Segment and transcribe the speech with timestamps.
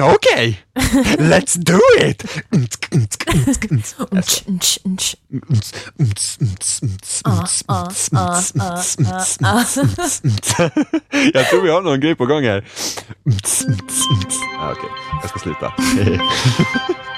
[0.00, 0.60] Okej,
[1.18, 2.24] let's do it!
[11.34, 12.68] Jag tror vi har någon grej på gång här.
[14.60, 14.90] Ah, Okej,
[15.22, 15.72] jag ska sluta.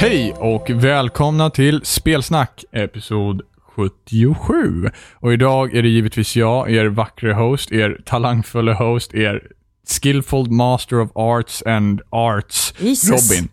[0.00, 3.42] Hej och välkomna till Spelsnack, episod
[3.76, 4.90] 77.
[5.14, 9.40] Och idag är det givetvis jag, er vackra host, er talangfulla host, er
[9.86, 13.30] skillful master of arts and arts, Jesus.
[13.30, 13.48] Robin.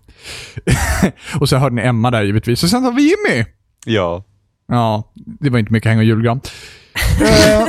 [1.39, 2.63] och så hörde ni Emma där givetvis.
[2.63, 3.45] Och sen har vi Jimmy.
[3.85, 4.23] Ja,
[4.69, 6.41] Ja, det var inte mycket häng och julgran.
[7.21, 7.67] Eh,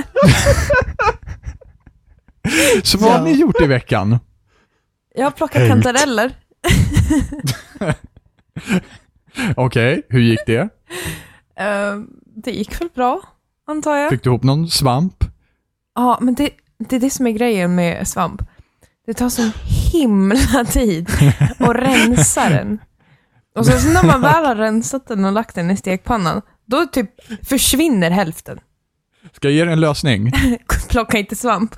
[2.83, 3.25] så vad har Ja.
[3.25, 4.19] ni gjort i veckan?
[5.15, 6.33] Jag har plockat kantareller.
[9.57, 10.69] Okej, hur gick det?
[11.57, 13.21] Eh, det gick väl bra,
[13.67, 14.11] antar jag.
[14.11, 15.25] Fick du ihop någon svamp?
[15.95, 18.43] Ja, men det, det är det som är grejen med svamp.
[19.07, 19.51] Det tar så
[19.93, 21.11] himla tid
[21.59, 22.79] att rensa den.
[23.55, 26.87] Och så, så när man väl har rensat den och lagt den i stekpannan, då
[26.87, 27.11] typ
[27.43, 28.59] försvinner hälften.
[29.33, 30.33] Ska jag ge dig en lösning?
[30.89, 31.75] Plocka inte svamp.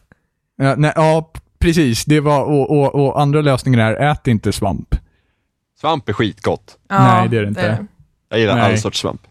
[0.57, 2.05] Ja, nej, ja precis.
[2.05, 4.95] Det var, och, och, och andra lösningen är, ät inte svamp.
[5.81, 6.79] Svamp är skitgott.
[6.89, 7.87] Ja, Nej, det är det inte.
[8.29, 8.73] Jag gillar Nej.
[8.73, 9.27] all sorts svamp.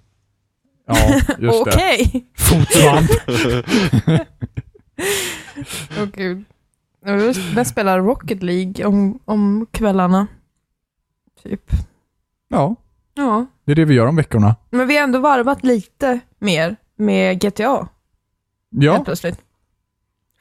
[0.88, 0.96] Ja,
[1.40, 1.72] just det.
[1.72, 2.26] Okej.
[2.38, 3.10] Fotsvamp.
[6.00, 6.44] Åh gud.
[7.56, 10.28] Jag spelar Rocket League om, om kvällarna.
[11.44, 11.72] Typ.
[12.50, 12.76] Ja,
[13.14, 13.46] Ja.
[13.66, 14.56] det är det vi gör om veckorna.
[14.70, 17.88] Men vi har ändå varvat lite mer med GTA
[18.70, 19.40] Ja, helt plötsligt.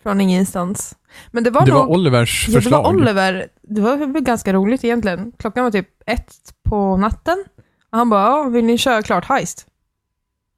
[0.03, 0.97] Från ingenstans.
[1.31, 1.81] Men det var det nog...
[1.81, 2.83] var Olivers ja, det förslag.
[2.83, 3.47] var Oliver.
[3.63, 5.33] Det var ganska roligt egentligen.
[5.39, 6.35] Klockan var typ ett
[6.69, 7.45] på natten.
[7.93, 9.67] Och han bara, vill ni köra klart heist?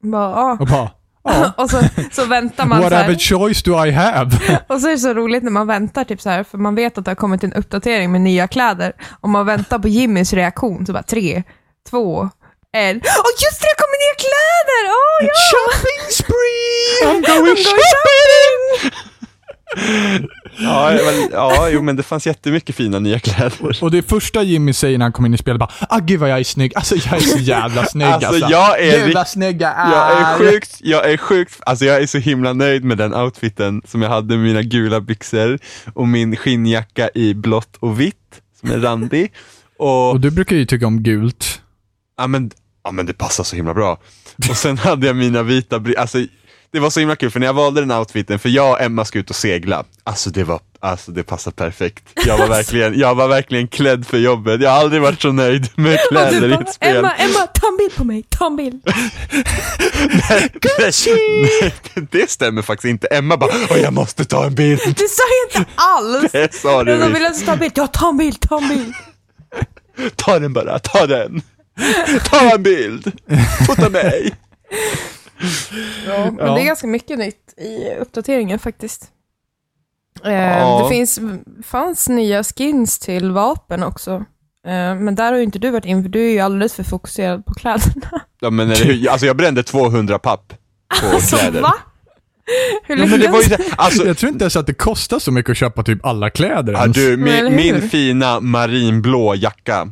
[0.01, 0.57] Jag Bara, ja.
[0.59, 0.89] Och bara,
[1.23, 1.81] ja, Och så,
[2.11, 3.17] så väntar man whatever här.
[3.17, 4.37] choice do I have?
[4.67, 6.97] Och så är det så roligt när man väntar, typ så här, för man vet
[6.97, 8.93] att det har kommit en uppdatering med nya kläder.
[9.21, 11.43] Och man väntar på Jimmys reaktion, så bara tre,
[11.89, 12.29] två,
[12.73, 12.97] en.
[12.97, 14.83] Åh just det, det kommer nya kläder!
[14.91, 15.33] Åh ja!
[15.51, 17.01] Shopping spree!
[17.05, 17.65] I'm I'm going going
[20.15, 20.29] shopping!
[20.57, 23.77] Ja, väl, ja, jo men det fanns jättemycket fina nya kläder.
[23.81, 26.29] Och det första Jimmy säger när han kommer in i spelet bara ah gud vad
[26.29, 26.71] jag är snygg.
[26.75, 28.49] Alltså jag är så jävla snygg Alltså, alltså.
[28.49, 29.91] jag är Gud vad snygg jag är.
[29.91, 33.81] Jag är sjukt, jag är sjukt, alltså jag är så himla nöjd med den outfiten
[33.87, 35.59] som jag hade med mina gula byxor
[35.93, 38.15] och min skinnjacka i blått och vitt
[38.59, 39.31] som är randig.
[39.77, 41.61] Och, Och du brukar ju tycka om gult.
[42.17, 42.51] ja men,
[42.83, 43.97] ja men det passar så himla bra.
[44.49, 46.17] Och sen hade jag mina vita alltså
[46.73, 49.05] det var så himla kul för när jag valde den outfiten, för jag och Emma
[49.05, 52.03] ska ut och segla, alltså det var, alltså det passade perfekt.
[52.25, 55.69] Jag var verkligen, jag var verkligen klädd för jobbet, jag har aldrig varit så nöjd
[55.75, 56.95] med kläder du i bara, ett spel.
[56.97, 58.81] Emma, Emma, ta en bild på mig, ta en bild.
[60.29, 60.49] Nej,
[60.79, 61.73] nej,
[62.11, 63.07] det stämmer faktiskt inte.
[63.07, 64.79] Emma bara, Åh, jag måste ta en bild.
[64.85, 66.31] Det sa jag inte alls!
[66.31, 67.15] Det sa du Jag visst.
[67.15, 68.93] ville alltså ta en bild, ja ta en bild, ta en bild.
[70.15, 71.41] Ta den bara, ta den.
[72.23, 73.11] Ta en bild.
[73.67, 74.33] Fota mig.
[76.07, 76.55] Ja, men Ja.
[76.55, 79.05] det är ganska mycket nytt i uppdateringen faktiskt.
[80.25, 80.83] Eh, Ja.
[80.83, 81.19] Det finns,
[81.65, 84.11] fanns nya skins till vapen också.
[84.67, 86.83] Eh, men där har ju inte du varit in, för du är ju alldeles för
[86.83, 88.21] fokuserad på kläderna.
[88.39, 90.53] Ja, men, eller, alltså jag brände 200 papp
[91.01, 91.61] på Alltså kläder.
[91.61, 91.73] va?
[92.83, 93.59] Hur Ja, men det var ju det.
[93.77, 96.73] Alltså, Jag tror inte ens att det kostar så mycket att köpa typ alla kläder
[96.73, 96.97] ja, ens.
[96.97, 99.87] du, min, min fina marinblå jacka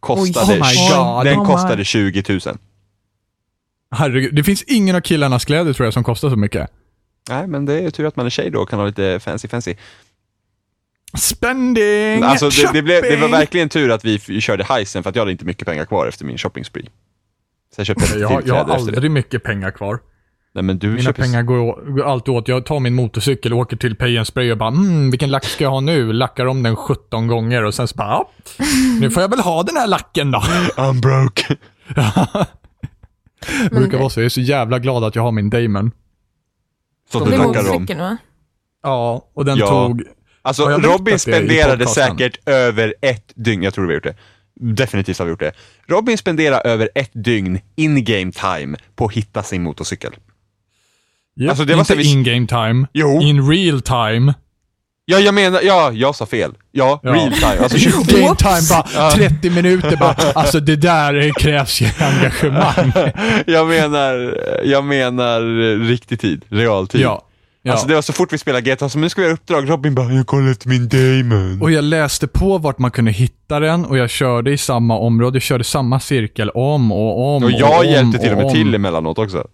[0.00, 1.24] kostade, Oj, oh my God.
[1.24, 2.40] den Oh kostade 20 000.
[3.92, 6.70] Herregud, det finns ingen av killarnas kläder tror jag som kostar så mycket.
[7.28, 9.48] Nej, men det är tur att man är tjej då och kan ha lite fancy
[9.48, 9.74] fancy.
[11.18, 12.22] Spending!
[12.22, 15.22] Alltså det, det, blev, det var verkligen tur att vi körde heisen för att jag
[15.22, 16.88] hade inte mycket pengar kvar efter min shopping spree.
[17.74, 19.98] Så jag köpte Jag, jag har aldrig mycket pengar kvar.
[20.54, 21.22] Nej men du Mina köper...
[21.22, 22.48] pengar går, går alltid åt.
[22.48, 25.44] Jag tar min motorcykel och åker till Pay and Spray och bara mm, vilken lack
[25.44, 26.12] ska jag ha nu?
[26.12, 28.24] Lackar om den 17 gånger och sen så bara
[29.00, 30.38] nu får jag väl ha den här lacken då.
[30.76, 31.56] I'm broke.
[33.70, 34.20] Det brukar vara så.
[34.20, 35.90] Jag är så jävla glad att jag har min Damon.
[37.10, 37.86] Som Det du tackar om.
[37.98, 38.16] va?
[38.82, 39.66] Ja, och den Ja.
[39.68, 40.02] tog...
[40.42, 44.16] Alltså Robin spenderade säkert över ett dygn, jag tror vi har gjort det.
[44.54, 45.52] Definitivt har vi gjort det.
[45.86, 50.12] Robin spenderar över ett dygn in-game time på att hitta sin motorcykel.
[51.40, 52.86] Yep, Alltså, det var inte så vi- in-game time.
[52.92, 53.20] Jo.
[53.22, 54.34] In real time.
[55.04, 56.52] Ja, jag menar, ja, jag sa fel.
[56.72, 57.12] Ja, Ja.
[57.12, 57.58] real time.
[57.62, 60.16] Alltså 20, Game time bara 30 minuter bara.
[60.34, 62.92] Alltså det där krävs ju engagemang.
[63.46, 65.40] jag menar, jag menar
[65.88, 67.00] riktig tid, realtid.
[67.00, 67.22] Ja.
[67.62, 67.72] ja.
[67.72, 69.70] Alltså det var så fort vi spelade GTA, så men nu ska vi göra uppdrag.
[69.70, 71.62] Robin bara, jag kollar efter min Damon.
[71.62, 75.36] Och jag läste på vart man kunde hitta den och jag körde i samma område.
[75.36, 78.52] Jag körde samma cirkel om och om Och jag om hjälpte till och med om.
[78.52, 79.46] till emellanåt också.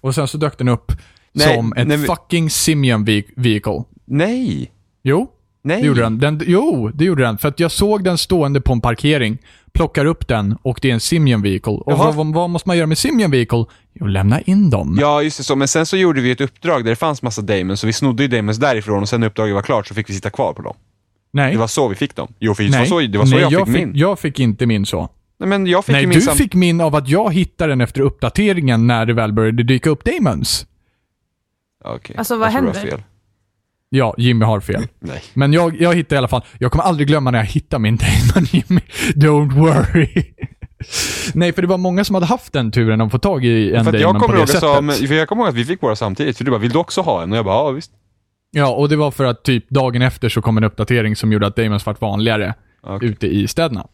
[0.00, 0.92] Och sen så dök den upp
[1.32, 3.82] Nej, som ett nej, fucking Simian ve- vehicle.
[4.06, 4.72] Nej.
[5.02, 5.28] Jo,
[5.62, 5.80] Nej.
[5.80, 6.18] det gjorde den.
[6.18, 6.40] den.
[6.46, 7.38] Jo, det gjorde den.
[7.38, 9.38] För att jag såg den stående på en parkering,
[9.72, 11.72] plockar upp den och det är en Simian vehicle.
[11.72, 13.64] Och vad, vad, vad måste man göra med Simian vehicle?
[13.94, 14.98] Jo, lämna in dem.
[15.00, 15.56] Ja, just det så.
[15.56, 18.22] Men sen så gjorde vi ett uppdrag där det fanns massa Damons, så vi snodde
[18.22, 20.62] ju Damons därifrån och sen när uppdraget var klart så fick vi sitta kvar på
[20.62, 20.76] dem.
[21.32, 21.52] Nej.
[21.52, 22.32] Det var så vi fick dem.
[22.38, 23.92] Jo, för det var så, det var så Nej, jag fick min.
[23.94, 25.08] Jag fick inte min så.
[25.38, 28.00] Nej, men jag fick Nej, min du fick min av att jag hittade den efter
[28.00, 30.66] uppdateringen när det väl började dyka upp Damons.
[31.84, 33.04] Okej, Alltså, vad jag händer?
[33.96, 34.86] Ja, Jimmy har fel.
[35.00, 35.22] Nej.
[35.34, 37.96] Men jag, jag hittade i alla fall, jag kommer aldrig glömma när jag hittade min
[37.96, 38.80] Damon Jimmy.
[39.14, 40.24] Don't worry.
[41.34, 43.84] Nej, för det var många som hade haft den turen att få tag i en
[43.84, 44.84] För Damon jag på det sättet.
[44.84, 46.78] men, för jag kommer ihåg att vi fick våra samtidigt, för du bara, vill du
[46.78, 47.32] också ha en?
[47.32, 47.90] Och jag bara, ja visst.
[48.50, 51.46] Ja, och det var för att typ dagen efter så kom en uppdatering som gjorde
[51.46, 53.08] att Damons vart vanligare Okej.
[53.08, 53.86] ute i städerna.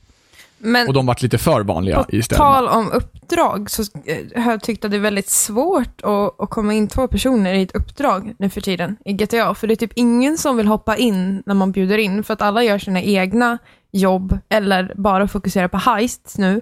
[0.64, 2.44] Men Och de vart lite för vanliga på i städerna.
[2.44, 6.50] tal om uppdrag så eh, har jag tyckt att det är väldigt svårt att, att
[6.50, 9.54] komma in två personer i ett uppdrag nu för tiden i GTA.
[9.54, 12.42] För det är typ ingen som vill hoppa in när man bjuder in för att
[12.42, 13.58] alla gör sina egna
[13.92, 16.60] jobb eller bara fokuserar på heists nu.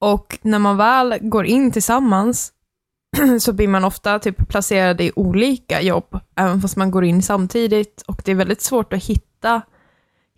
[0.00, 2.52] Och när man väl går in tillsammans
[3.40, 8.02] så blir man ofta typ placerad i olika jobb, även fast man går in samtidigt.
[8.06, 9.62] Och det är väldigt svårt att hitta,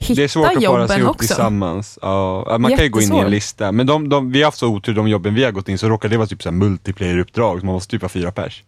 [0.02, 1.26] hitta Det är svårt att para sig ihop också.
[1.26, 1.99] tillsammans.
[2.02, 3.72] Ja, man kan ju gå in i en lista.
[3.72, 5.88] Men de, de, vi har haft så otur, de jobben vi har gått in, så
[5.88, 8.64] råkar det vara typ så här multiplayer-uppdrag, så man måste typ ha fyra pers.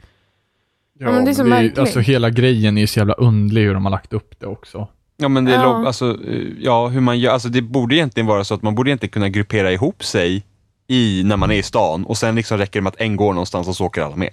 [0.98, 1.78] Ja, men det är så märkligt.
[1.78, 4.88] Alltså hela grejen är så jävla underlig hur de har lagt upp det också.
[5.16, 5.62] Ja men det är Ja.
[5.64, 8.74] lob- alltså, eh, ja hur man gör, alltså det borde egentligen vara så att man
[8.74, 10.42] borde egentligen kunna gruppera ihop sig
[10.88, 13.32] i, när man är i stan och sen liksom räcker det med att en går
[13.32, 14.30] någonstans och så åker alla med.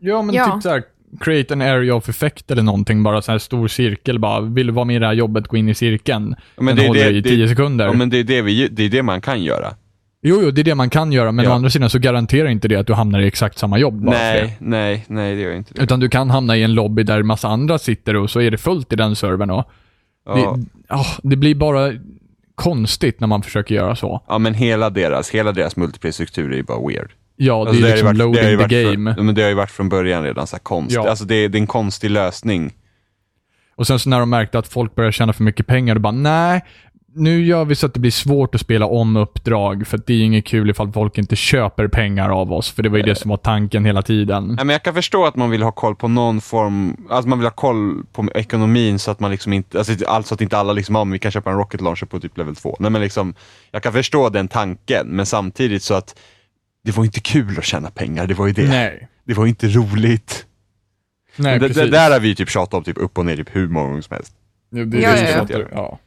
[0.00, 0.52] Ja, men Ja.
[0.54, 0.82] typ såhär,
[1.20, 4.40] create an area of effect eller någonting, bara så här stor cirkel bara.
[4.40, 6.34] Vill du vara med i det här jobbet, gå in i cirkeln.
[6.56, 7.86] Ja, men Den det är håller det- i det- 10 sekunder.
[7.86, 9.74] Ja men det är det, vi, det är det man kan göra.
[10.22, 11.50] Jo, jo, det är det man kan göra, men Ja.
[11.50, 14.02] å andra sidan så garanterar inte det att du hamnar i exakt samma jobb.
[14.04, 15.82] Nej, nej, nej det gör inte det.
[15.82, 18.58] Utan du kan hamna i en lobby där massa andra sitter och så är det
[18.58, 19.70] fullt i den servern och
[20.26, 20.34] Ja.
[20.34, 21.92] det, ah, det blir bara
[22.54, 24.22] konstigt när man försöker göra så.
[24.28, 27.10] ja men hela deras, hela deras multiplayer-struktur är ju bara weird.
[27.40, 29.14] Ja, det Alltså, är ju liksom varit- det loading varit the game.
[29.16, 30.94] ja, men det har ju varit från början redan så här konst.
[30.94, 31.08] Ja.
[31.08, 32.72] Alltså det är, det är en konstig lösning.
[33.76, 36.12] Och sen så när de märkte att folk började tjäna för mycket pengar, då bara
[36.12, 36.64] nej,
[37.14, 40.22] nu gör vi så att det blir svårt att spela om uppdrag, för det är
[40.22, 43.28] inget kul ifall folk inte köper pengar av oss, för det var ju det som
[43.28, 44.46] var tanken hela tiden.
[44.46, 47.38] Nej, men jag kan förstå att man vill ha koll på någon form, alltså man
[47.38, 50.72] vill ha koll på ekonomin så att man liksom inte, alltså, alltså att inte alla
[50.72, 52.76] liksom, ja, men vi kan köpa en rocket launcher på typ level 2.
[52.80, 53.34] Nej men liksom,
[53.70, 56.18] jag kan förstå den tanken, men samtidigt så att
[56.88, 58.68] det var inte kul att tjäna pengar, det var ju det.
[58.68, 59.08] Nej.
[59.24, 60.46] Det var inte roligt.
[61.36, 63.68] Nej, det, det där har vi typ tjatat om typ upp och ner typ hur
[63.68, 64.32] många gånger som helst.
[64.70, 65.64] Ja, det, Ja, det, ja, ja.
[65.72, 65.98] ja.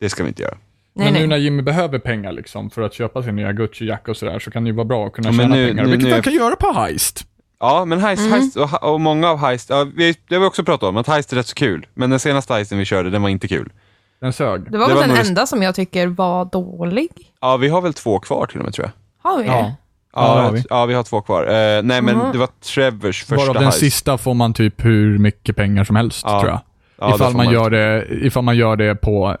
[0.00, 0.56] Det ska vi inte göra.
[0.94, 1.28] Nej, men nu nej.
[1.28, 4.64] när Jimmy behöver pengar liksom för att köpa sin nya Gucci-jacka och sådär, så kan
[4.64, 5.84] det ju vara bra att kunna tjäna nu- pengar.
[5.84, 7.26] nu- vilket nu man är- kan göra på Heist.
[7.60, 8.32] Ja, men heist, Mm.
[8.32, 11.06] heist och, och många av heist, ja, vi, det har vi också pratat om, att
[11.06, 11.86] heist är rätt så kul.
[11.94, 13.72] Men den senaste heisten vi körde, den var inte kul.
[14.20, 14.70] Den sög.
[14.72, 17.08] Det var väl den enda som jag tycker var dålig.
[17.40, 18.86] Ja, vi har väl två kvar till och med tror
[19.22, 19.30] jag.
[19.30, 19.48] Har vi det?
[19.50, 19.74] Ja,
[20.14, 20.64] det har Ja, vi.
[20.70, 21.42] ja, vi har två kvar.
[21.46, 23.78] Eh, nej, men det var Trevors första Varav den heist.
[23.78, 26.40] sista får man typ hur mycket pengar som helst, Ja.
[26.40, 26.60] tror jag.
[26.98, 29.36] Ja, ifall, får man gör det, ifall man gör det på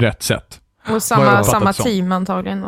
[0.00, 0.60] rätt sätt.
[0.88, 1.84] Och samma, samma som.
[1.84, 2.66] team antagligen då.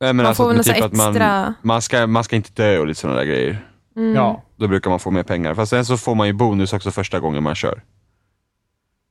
[0.00, 2.50] Nej, men Man alltså, får väl typ att man, extra- man, ska, man ska inte
[2.62, 3.66] dö och lite sådana där grejer.
[3.96, 4.14] Mm.
[4.14, 4.42] Ja.
[4.56, 5.54] Då brukar man få mer pengar.
[5.54, 7.82] Fast sen så får man ju bonus också första gången man kör.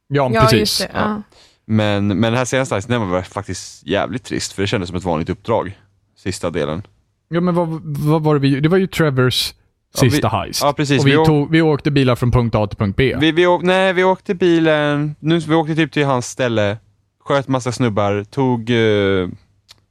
[0.08, 0.78] Ja, Ja, precis.
[0.78, 0.90] det.
[0.94, 1.22] Ja.
[1.66, 5.04] Men, men den här senaste heisten, var faktiskt jävligt trist, för det kändes som ett
[5.04, 5.80] vanligt uppdrag.
[6.18, 6.84] Sista delen.
[7.28, 9.54] Ja, men vad, vad var det vi Det var ju Trevors
[9.96, 10.62] Ja, vi- sista heist.
[10.64, 11.02] Ja, precis.
[11.02, 13.16] och vi, Vi tog, vi åkte bilar från punkt A till punkt B.
[13.20, 16.78] Vi, vi, åk, nej, vi åkte bilen, nu, vi åkte typ till hans ställe,
[17.26, 19.28] sköt massa snubbar, tog, eh,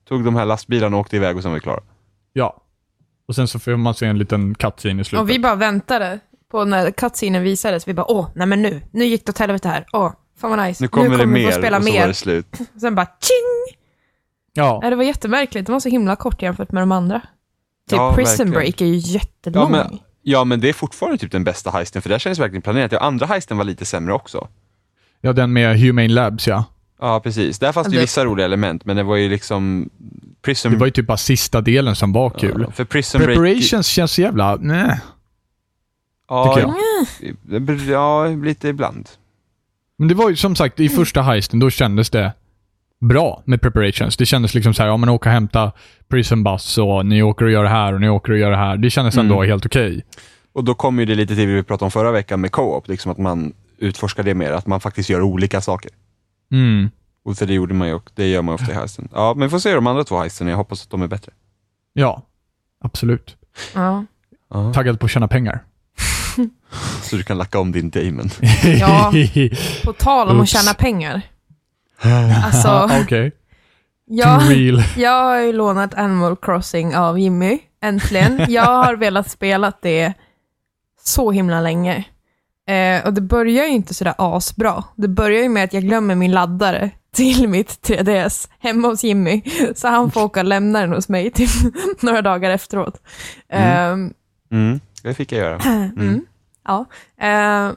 [0.08, 1.80] tog de här lastbilarna och åkte iväg och sen var vi klara.
[2.32, 2.56] Ja.
[3.28, 5.22] Och sen så får man se en liten cutscene i slutet.
[5.22, 6.18] Och vi bara väntade
[6.50, 7.88] på när cutscenen visades.
[7.88, 9.84] Vi bara, åh, nej men nu, nu gick det åt helvete här.
[9.92, 10.84] Åh, fan vad nice.
[10.84, 12.08] Nu kommer det vi mer få spela och så var mer.
[12.08, 12.46] det slut.
[12.80, 13.53] Sen bara, tjing!
[14.54, 14.80] Ja.
[14.82, 15.66] Ja, det var jättemärkligt.
[15.66, 17.20] Det var så himla kort jämfört med de andra.
[17.90, 18.50] Typ Ja, Prison verkligen.
[18.50, 19.62] Break är ju jättelång.
[19.62, 22.42] Ja men, ja men det är fortfarande typ den bästa heisten, för där känns det
[22.42, 22.92] verkligen planerat.
[22.92, 24.48] Ja, andra heisten var lite sämre också.
[25.20, 26.64] ja, den med Humane Labs, ja.
[27.00, 29.90] Ja precis, där fanns det ju vissa roliga element, men det var ju liksom
[30.42, 30.72] Prison...
[30.72, 32.62] Det var ju typ bara sista delen som var kul.
[32.66, 33.38] Ja, för Prison Break...
[33.38, 34.56] Preparations känns så jävla...
[34.56, 35.00] Nej.
[36.28, 36.68] ja, tycker
[37.48, 37.66] jag.
[37.66, 39.08] det- Ja, lite ibland.
[39.96, 42.32] Men det var ju som sagt, i första heisten, då kändes det
[43.08, 44.16] bra med preparations.
[44.16, 45.72] Det kändes liksom så här, ja men åka och hämta
[46.08, 48.56] prison bus och ni åker och gör det här och ni åker och gör det
[48.56, 48.76] här.
[48.76, 49.48] Det kändes ändå Mm.
[49.48, 50.04] helt okej.
[50.52, 52.88] Och då kommer ju det lite till det vi pratade om förra veckan med co-op,
[52.88, 55.90] liksom att man utforskar det mer, att man faktiskt gör olika saker.
[56.52, 56.90] Mm.
[57.24, 59.08] Och för det gjorde man ju, och det gör man ofta i heisten.
[59.12, 61.32] Ja, men vi får se de andra två heisten, jag hoppas att de är bättre.
[61.92, 62.22] Ja,
[62.84, 63.36] absolut.
[63.74, 64.04] Ja.
[64.74, 65.62] Taggad på att tjäna pengar.
[67.02, 68.30] Så du kan lacka om din Damon.
[68.80, 69.12] Ja.
[69.84, 70.50] På tal om att Oops.
[70.50, 71.22] tjäna pengar.
[72.44, 73.32] Alltså, Okej.
[74.06, 74.82] jag, real.
[74.96, 78.46] jag har ju lånat Animal Crossing av Jimmy, äntligen.
[78.48, 80.12] Jag har velat spela det
[81.04, 82.04] så himla länge.
[82.68, 84.84] Eh, och det börjar ju inte sådär asbra.
[84.96, 89.42] Det börjar ju med att jag glömmer min laddare till mitt 3DS hemma hos Jimmy.
[89.74, 91.50] Så han får åka och lämna den hos mig typ
[92.00, 93.02] några dagar efteråt.
[93.48, 94.12] Ehm,
[94.50, 95.58] Mm, det fick jag göra.
[95.96, 96.26] Mm.
[96.64, 96.84] Ja.
[97.20, 97.70] Eh,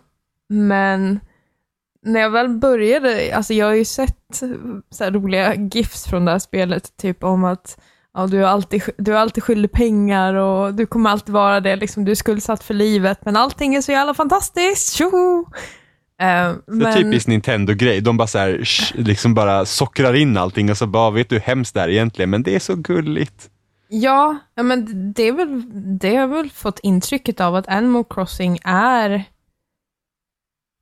[0.50, 1.20] men
[2.08, 4.42] när jag väl började, alltså jag har ju sett
[4.90, 7.78] så roliga gifs från det här spelet, typ om att
[8.14, 11.76] ja, du, är alltid, du är alltid skyldig pengar och du kommer alltid vara det,
[11.76, 15.46] liksom, du är skuldsatt för livet, men allting är så jävla fantastiskt, tjoho!
[16.18, 18.02] Det är men, typiskt Nintendo-grej.
[18.02, 21.36] De bara så här, sh, liksom bara sockrar in allting och så bara, vet du
[21.36, 22.30] hur hemskt det är egentligen?
[22.30, 23.50] Men det är så gulligt.
[23.90, 25.64] Ja, ja, men det är väl,
[26.00, 29.24] det har väl fått intrycket av att Animal Crossing är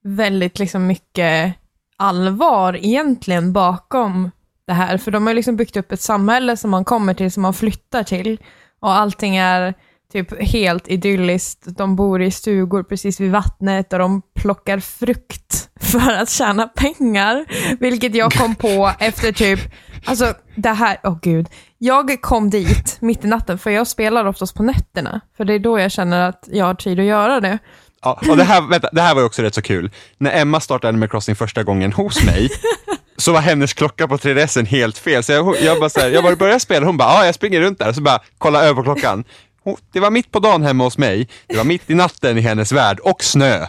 [0.05, 1.55] väldigt liksom mycket
[1.97, 4.31] allvar egentligen bakom
[4.67, 4.97] det här.
[4.97, 8.03] För de har liksom byggt upp ett samhälle som man kommer till, som man flyttar
[8.03, 8.39] till.
[8.79, 9.73] Och allting är
[10.11, 11.77] typ helt idylliskt.
[11.77, 17.45] De bor i stugor precis vid vattnet och de plockar frukt för att tjäna pengar.
[17.79, 19.59] Vilket jag kom på efter typ,
[20.05, 21.47] alltså det här, åh gud.
[21.77, 25.21] Jag kom dit mitt i natten, för jag spelar oftast på nätterna.
[25.37, 27.59] För det är då jag känner att jag har tid att göra det.
[28.05, 29.91] Ja, och det här, vänta, det här var ju också rätt så kul.
[30.17, 32.49] När Emma startade Animal Crossing första gången hos mig,
[33.17, 35.23] så var hennes klocka på 3DSen helt fel.
[35.23, 37.61] Så jag, jag bara så här, jag bara började spela, hon bara, ja jag springer
[37.61, 39.23] runt där, så bara kolla över på klockan.
[39.63, 42.41] Hon, det var mitt på dagen hemma hos mig, det var mitt i natten i
[42.41, 43.65] hennes värld, och snö.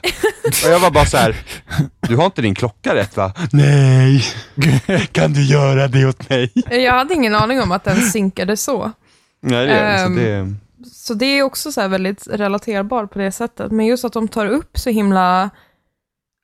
[0.64, 1.36] Och jag var bara så här,
[2.08, 3.32] du har inte din klocka rätt va?
[3.52, 4.24] Nej,
[5.12, 6.52] kan du göra det åt mig?
[6.70, 8.92] Jag hade ingen aning om att den synkade så.
[9.42, 10.54] Nej, det den, så Ehm, det...
[11.06, 13.72] Så det är också så här väldigt relaterbart på det sättet.
[13.72, 15.50] Men just att de tar upp så himla,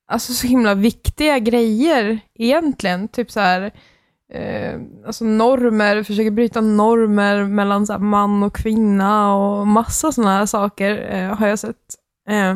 [0.09, 3.09] alltså så himla viktiga grejer egentligen.
[3.09, 3.73] Typ så här,
[4.33, 10.37] eh, alltså normer, försöker bryta normer mellan så här man och kvinna och massa sådana
[10.37, 11.95] här saker eh, har jag sett.
[12.29, 12.55] Eh,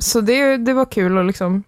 [0.00, 1.62] så det, det var kul att liksom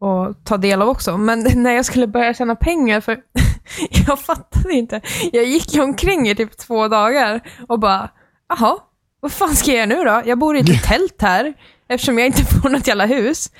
[0.00, 1.16] att ta del av också.
[1.16, 3.20] Men när jag skulle börja tjäna pengar, för
[4.06, 5.00] jag fattade inte.
[5.32, 8.10] Jag gick ju omkring i typ två dagar och bara,
[8.48, 8.76] jaha,
[9.20, 10.22] vad fan ska jag göra nu då?
[10.24, 11.54] Jag bor i ett tält här,
[11.88, 13.50] eftersom jag inte får något jävla hus.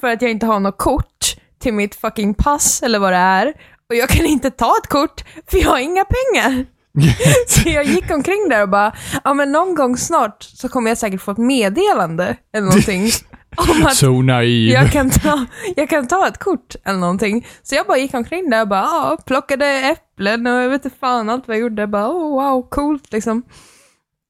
[0.00, 3.46] För att jag inte har något kort till mitt fucking pass eller vad det är.
[3.88, 6.66] Och jag kan inte ta ett kort, för jag har inga pengar.
[7.48, 8.92] Så jag gick omkring där och bara,
[9.24, 13.10] ja men någon gång snart så kommer jag säkert få ett meddelande eller någonting.
[13.56, 14.70] Om att So naiv.
[14.70, 15.46] jag kan, ta,
[15.76, 17.46] jag kan ta ett kort eller någonting.
[17.62, 20.98] Så jag bara gick omkring där och bara, ja, plockade äpplen och jag vet inte
[21.00, 21.86] fan allt vad jag gjorde.
[21.86, 23.42] Bara, oh, wow, coolt liksom.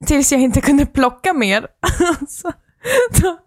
[0.07, 1.61] Tills jag inte kunde plocka mer.
[1.99, 2.53] så, alltså,
[3.23, 3.39] då,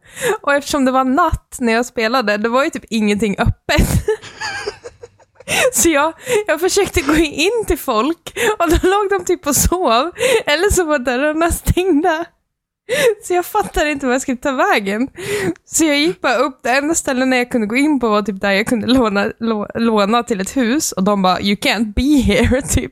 [0.42, 3.88] och eftersom det var natt när jag spelade, det var ju typ ingenting öppet.
[5.74, 6.14] Så jag,
[6.48, 10.12] jag försökte gå in till folk och då låg de typ och sov.
[10.46, 12.26] Eller så var dörrarna stängda.
[13.24, 15.08] Så jag fattade inte vad jag skulle ta vägen.
[15.66, 18.42] Så jag gick bara upp, det enda stället jag kunde gå in på var typ
[18.42, 22.34] där jag kunde låna, lå, låna till ett hus och de bara “You can't be
[22.34, 22.92] here” typ.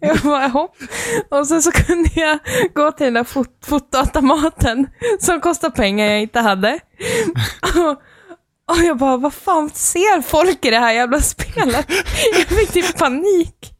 [0.00, 0.68] Jag bara “Jaha”.
[1.30, 2.38] Och sen så kunde jag
[2.74, 4.86] gå till den där fot fotoautomaten
[5.20, 6.80] som kostar pengar jag inte hade.
[7.76, 7.90] Och,
[8.76, 11.86] och jag bara “Vad fan ser folk i det här jävla spelet?”
[12.36, 13.70] Jag fick typ panik.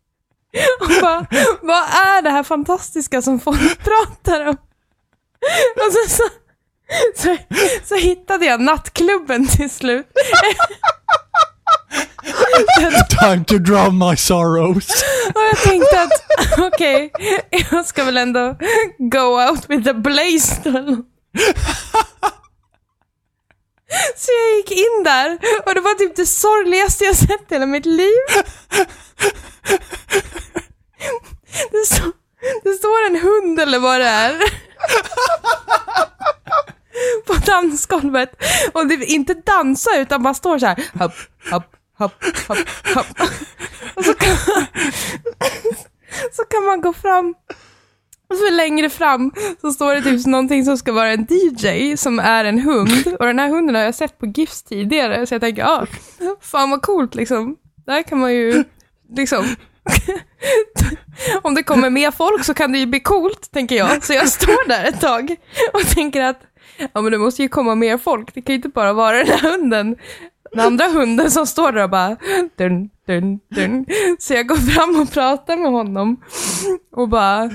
[0.80, 1.26] Och bara
[1.62, 4.56] “Vad är det här fantastiska som folk pratar om?”
[5.86, 6.22] Och sen så,
[7.14, 7.36] så,
[7.84, 10.06] så hittade jag nattklubben till slut.
[13.20, 15.04] Time to drown my sorrows.
[15.34, 16.12] Och jag tänkte att
[16.58, 17.12] okej,
[17.70, 18.56] jag ska väl ändå
[18.98, 21.04] go out with a blaze då.
[24.16, 27.66] Så jag gick in där och det var typ det sorgligaste jag sett i hela
[27.66, 28.20] mitt liv.
[31.70, 32.12] Det, stå,
[32.62, 34.63] det står en hund eller vad det är.
[37.26, 38.42] På dansgolvet.
[38.72, 40.84] Och det inte dansa utan bara står så här.
[40.98, 41.12] Hopp,
[41.50, 42.58] hopp, hopp, hopp,
[42.94, 43.06] hopp.
[43.94, 44.66] Och så kan man,
[46.32, 47.34] så kan man gå fram
[48.28, 52.18] Och så längre fram så står det typ någonting som ska vara en DJ som
[52.18, 53.06] är en hund.
[53.18, 55.86] Och den här hunden har jag sett på GIFs tidigare, så jag tänker, ja,
[56.20, 57.56] ah, fan vad coolt liksom.
[57.86, 58.64] Där kan man ju,
[59.16, 59.44] liksom,
[61.42, 64.04] om det kommer mer folk så kan det ju bli coolt, tänker jag.
[64.04, 65.36] Så jag står där ett tag
[65.72, 66.40] och tänker att,
[66.92, 68.34] ja men det måste ju komma mer folk.
[68.34, 69.96] Det kan ju inte bara vara den där hunden.
[70.52, 72.16] Den andra hunden som står där och bara
[72.58, 73.86] dun, dun, dun.
[74.18, 76.20] Så jag går fram och pratar med honom
[76.96, 77.50] och bara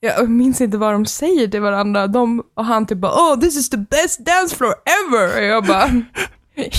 [0.00, 2.06] jag minns inte vad de säger till varandra.
[2.06, 4.74] De, och han typ bara oh this is the best dance floor
[5.06, 5.38] ever.
[5.38, 5.88] Och jag bara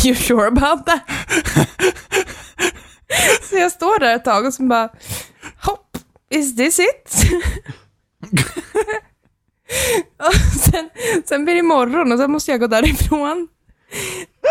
[0.05, 1.01] you sure about that?
[3.49, 4.89] så jag står där ett tag och så bara
[6.29, 7.13] is this it?
[10.17, 10.89] och sen,
[11.25, 13.47] sen blir det morgon och sen måste jag gå därifrån.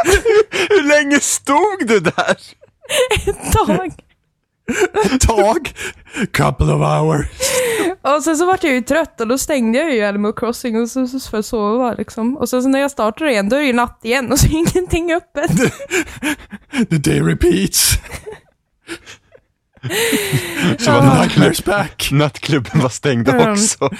[0.68, 2.36] Hur länge stod du där?
[3.26, 3.92] Ett tag.
[5.04, 5.72] Ett tag.
[6.32, 7.26] Couple of hours.
[8.02, 10.90] Och sen så vart jag ju trött och då stängde jag ju Animal Crossing och
[10.90, 12.36] så, så för att sova liksom.
[12.36, 14.46] Och sen så när jag startar igen då är det ju natt igen och så
[14.46, 15.50] är ingenting öppet.
[16.90, 17.98] The day repeats.
[20.78, 22.08] Så var natt, nightmare's back.
[22.12, 23.52] nattklubben var stängd Mm.
[23.52, 23.90] också.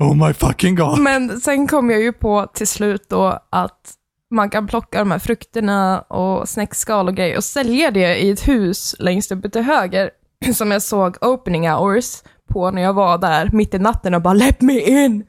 [0.00, 0.98] Oh my fucking god.
[0.98, 3.92] Men sen kom jag ju på till slut då att
[4.30, 8.48] man kan plocka de här frukterna och snäckskal och grejer och sälja det i ett
[8.48, 10.10] hus längst uppe till höger
[10.54, 12.22] som jag såg opening hours
[12.52, 15.24] på när jag var där mitt i natten och bara “Let me in!”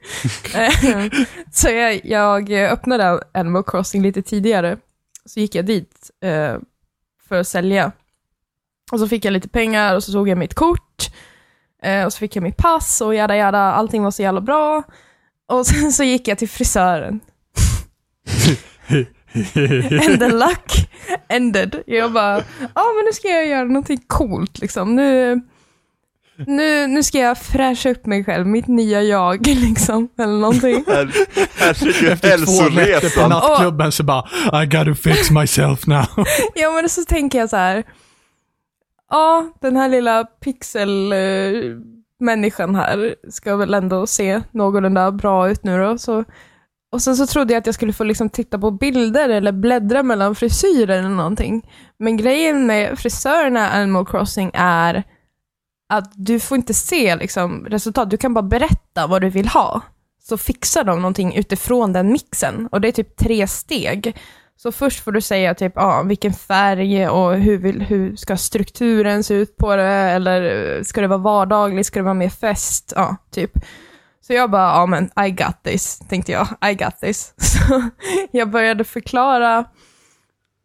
[1.52, 4.78] Så jag, jag öppnade Animal Crossing lite tidigare,
[5.26, 6.56] så gick jag dit eh,
[7.30, 7.92] för att sälja.
[8.92, 11.10] Och så fick jag lite pengar och så tog jag mitt kort
[11.84, 14.84] eh, och så fick jag mitt pass och jada jada, allting var så jävla bra.
[15.52, 17.20] Och sen så gick jag till frisören.
[20.08, 20.90] And the luck
[21.30, 21.84] ended.
[21.88, 24.96] Jag bara, ja men nu ska jag göra någonting coolt liksom.
[24.96, 25.42] Nu,
[26.48, 30.10] nu, nu ska jag fräscha upp mig själv, mitt nya jag liksom.
[30.20, 30.84] Eller någonting.
[30.88, 31.12] Här,
[31.58, 33.30] herregud, Efter två nätter på hälsoresan.
[33.30, 36.06] nattklubben så bara I gotta fix myself now.
[36.56, 37.84] Ja men så tänker jag så här.
[39.10, 45.98] Ja, den här lilla pixelmänniskan här ska väl ändå se någorlunda bra ut nu då.
[45.98, 46.24] Så,
[46.92, 50.04] och sen så trodde jag att jag skulle få liksom titta på bilder eller bläddra
[50.04, 51.70] mellan frisyrer eller någonting.
[52.00, 55.04] Men grejen med frisörerna i Animal Crossing är
[55.94, 59.82] att du får inte se liksom, resultat, du kan bara berätta vad du vill ha.
[60.24, 62.68] Så fixar de någonting utifrån den mixen.
[62.72, 64.18] Och det är typ tre steg.
[64.64, 69.24] Så först får du säga typ, ah, vilken färg och hur, vill, hur ska strukturen
[69.24, 72.94] se ut på det, eller eh, ska det vara vardagligt, ska det vara mer fest,
[72.96, 73.52] ja, typ.
[74.22, 77.34] Så jag bara, ja men I got this, tänkte jag, I got this.
[77.38, 77.90] Så
[78.32, 79.66] jag började förklara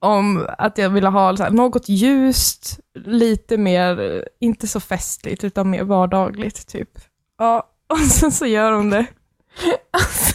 [0.01, 5.45] om att jag ville ha så här, något ljust, lite mer, eh, inte så festligt,
[5.45, 6.91] utan mer vardagligt, typ.
[7.39, 9.07] Ja, och sen så gör hon det.
[9.91, 10.35] Alltså,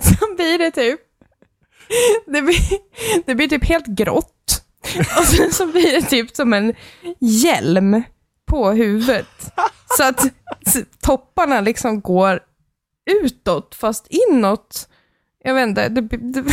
[0.00, 1.00] så blir det typ
[2.26, 2.78] det blir,
[3.26, 4.30] det blir typ helt grått.
[5.18, 6.74] Och sen så blir det typ som en
[7.20, 8.02] hjälm
[8.46, 9.26] på huvudet.
[9.96, 10.20] Så att
[11.02, 12.40] topparna liksom går
[13.10, 14.88] utåt fast inåt.
[15.44, 16.44] Jag vet inte, det, det,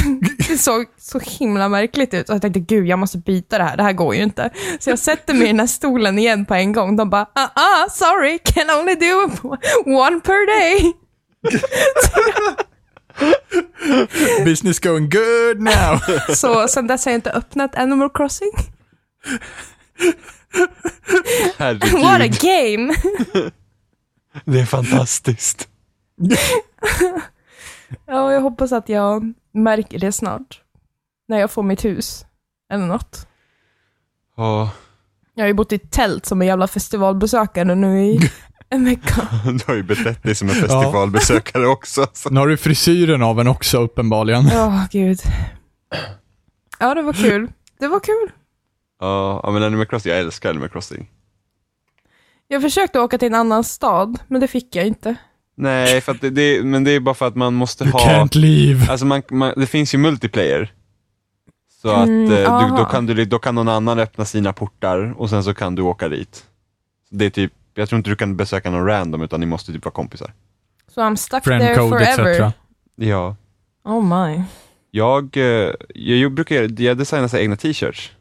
[0.48, 2.30] det såg så himla märkligt ut.
[2.30, 4.50] Och jag tänkte, gud jag måste byta det här, det här går ju inte.
[4.80, 6.96] Så jag sätter mig i den här stolen igen på en gång.
[6.96, 9.32] De bara, ah, ah sorry, can only do
[9.86, 10.94] one per day.
[14.46, 16.00] Business going good now.
[16.36, 18.52] Så sen dess har jag inte öppnat Animal Crossing.
[20.54, 20.70] What
[21.60, 22.94] a Herregud, game!
[24.46, 25.68] det är fantastiskt.
[28.06, 30.62] Ja, jag hoppas att jag märker det snart.
[31.28, 32.26] När jag får mitt hus.
[32.74, 33.28] Eller något.
[34.38, 34.70] Ja,
[35.34, 38.20] Jag har ju bott i tält som en jävla festivalbesökare nu i
[38.86, 39.28] vecka.
[39.46, 42.08] du har ju betett dig som en festivalbesökare också.
[42.14, 42.30] Så.
[42.30, 44.48] Nu har du frisyren av en också uppenbarligen.
[44.48, 45.20] Ja, gud.
[46.80, 47.52] Ja, det var kul.
[47.80, 48.32] Det var kul.
[49.00, 51.10] Ja, ja, men Animal Crossing, jag älskar Animal Crossing.
[52.48, 55.16] Jag försökte åka till en annan stad, men det fick jag inte.
[55.58, 58.00] Nej, för att det, det, men det är bara för att man måste You ha...
[58.00, 58.92] can't leave.
[58.92, 60.74] Alltså man, man, det finns ju multiplayer.
[61.82, 65.14] Så att Mm, eh, du, då, kan du, då kan någon annan öppna sina portar
[65.18, 66.44] och sen så kan du åka dit.
[67.10, 69.86] Det är typ, jag tror inte du kan besöka någon random utan ni måste typ
[69.86, 70.34] vara kompisar.
[70.88, 72.32] Så I'm stuck there Friendcode forever.
[72.48, 72.56] etc.
[72.96, 73.36] Ja.
[73.84, 74.44] Oh my.
[74.92, 78.12] Jag, eh, jag brukar, jag designar så här egna t-shirts.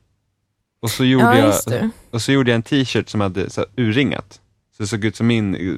[0.83, 1.91] Och så gjorde Ja, jag, det.
[2.11, 4.41] och så gjorde jag en t-shirt som hade så här, urringat.
[4.77, 5.77] Så det såg ut som min eh,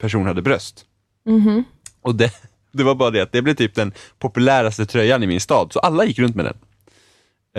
[0.00, 0.84] person hade bröst.
[1.26, 1.64] Mhm.
[2.02, 2.32] Och det,
[2.72, 5.78] det var bara det att det blev typ den populäraste tröjan i min stad, så
[5.78, 6.56] alla gick runt med den.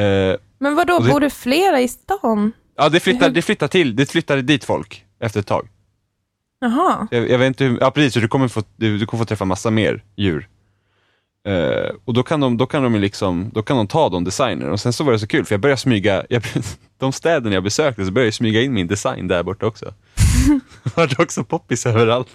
[0.05, 2.51] Eh, Men vadå, Och det- bor det flera i stan?
[2.75, 5.67] ja, det flyttade, det flyttade till, det flyttade dit folk efter ett tag.
[6.59, 7.07] Jaha.
[7.11, 9.27] Jag, jag vet inte hur, ja precis, så du kommer få, du, du kommer få
[9.27, 10.49] träffa massa mer djur.
[11.47, 14.71] Eh, och då kan, de, då, kan de liksom, då kan de ta de designerna
[14.71, 16.43] och sen så var det så kul för jag började smyga, jag,
[16.97, 19.93] de städerna jag besökte så började jag smyga in min design där borta också.
[20.83, 22.29] det var också poppis överallt.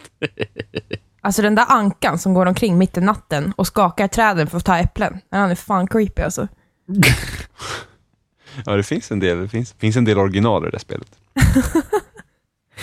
[1.21, 4.65] Alltså den där ankan som går omkring mitt i natten och skakar träden för att
[4.65, 5.21] ta äpplen.
[5.31, 6.49] Han är fan creepy alltså.
[8.67, 10.79] Ja det finns en del, det finns, finns en del original i det där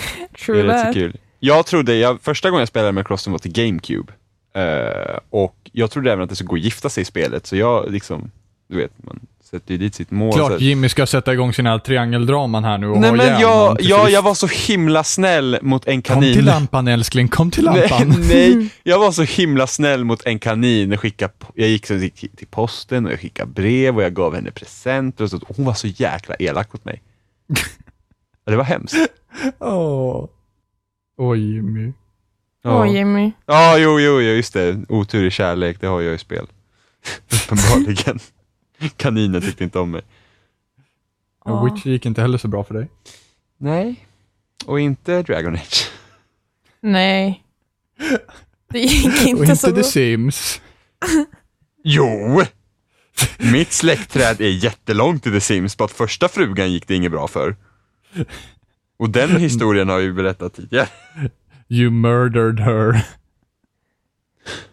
[0.02, 0.32] spelet.
[0.32, 1.18] Det True är rätt kul.
[1.40, 4.14] Jag trodde, jag, första gången jag spelade med Crossing var till GameCube.
[4.56, 7.56] Eh, och jag trodde även att det skulle gå att gifta sig i spelet, så
[7.56, 8.32] jag liksom,
[8.70, 9.20] du vet, man
[9.52, 10.34] sätter ju dit sitt mål.
[10.34, 10.58] Klart här.
[10.58, 14.34] Jimmy ska sätta igång sina triangeldraman här nu och Nej men jag, jag, jag var
[14.34, 16.34] så himla snäll mot en Kom kanin.
[16.34, 18.16] till lampan älskling, kom till Nej, lampan.
[18.30, 20.92] nej, jag var så himla snäll mot en kanin.
[20.92, 25.24] Jag, skickade, jag gick till posten och jag skickade brev och jag gav henne presenter.
[25.24, 27.02] Och så, hon var så jäkla elak mot mig.
[28.46, 28.96] Det var hemskt.
[29.60, 30.28] Åh.
[31.18, 31.94] Oj Jimmy.
[32.64, 32.80] Ja.
[32.80, 33.32] Åh Jimmy.
[33.46, 34.80] Ja, jo, jo, jo, just det.
[34.90, 36.48] Otur i kärlek, det har jag i spel.
[37.34, 38.20] Uppenbarligen.
[38.98, 40.02] Kaninen tyckte inte om mig.
[41.46, 41.52] Ja.
[41.52, 41.64] Ja.
[41.64, 42.88] Witch gick inte heller så bra för dig.
[43.58, 44.08] Nej.
[44.66, 45.90] Och inte Dragon Age.
[46.80, 47.44] Nej.
[48.70, 49.84] Det gick Och inte inte så The bra.
[49.84, 50.62] Sims.
[51.84, 52.42] Jo!
[53.38, 57.28] Mitt släktträd är jättelångt i The Sims, bara att första frugan gick det inget bra
[57.28, 57.56] för.
[58.98, 60.88] Och den historien har ju berättat tidigare.
[61.70, 63.06] You murdered her.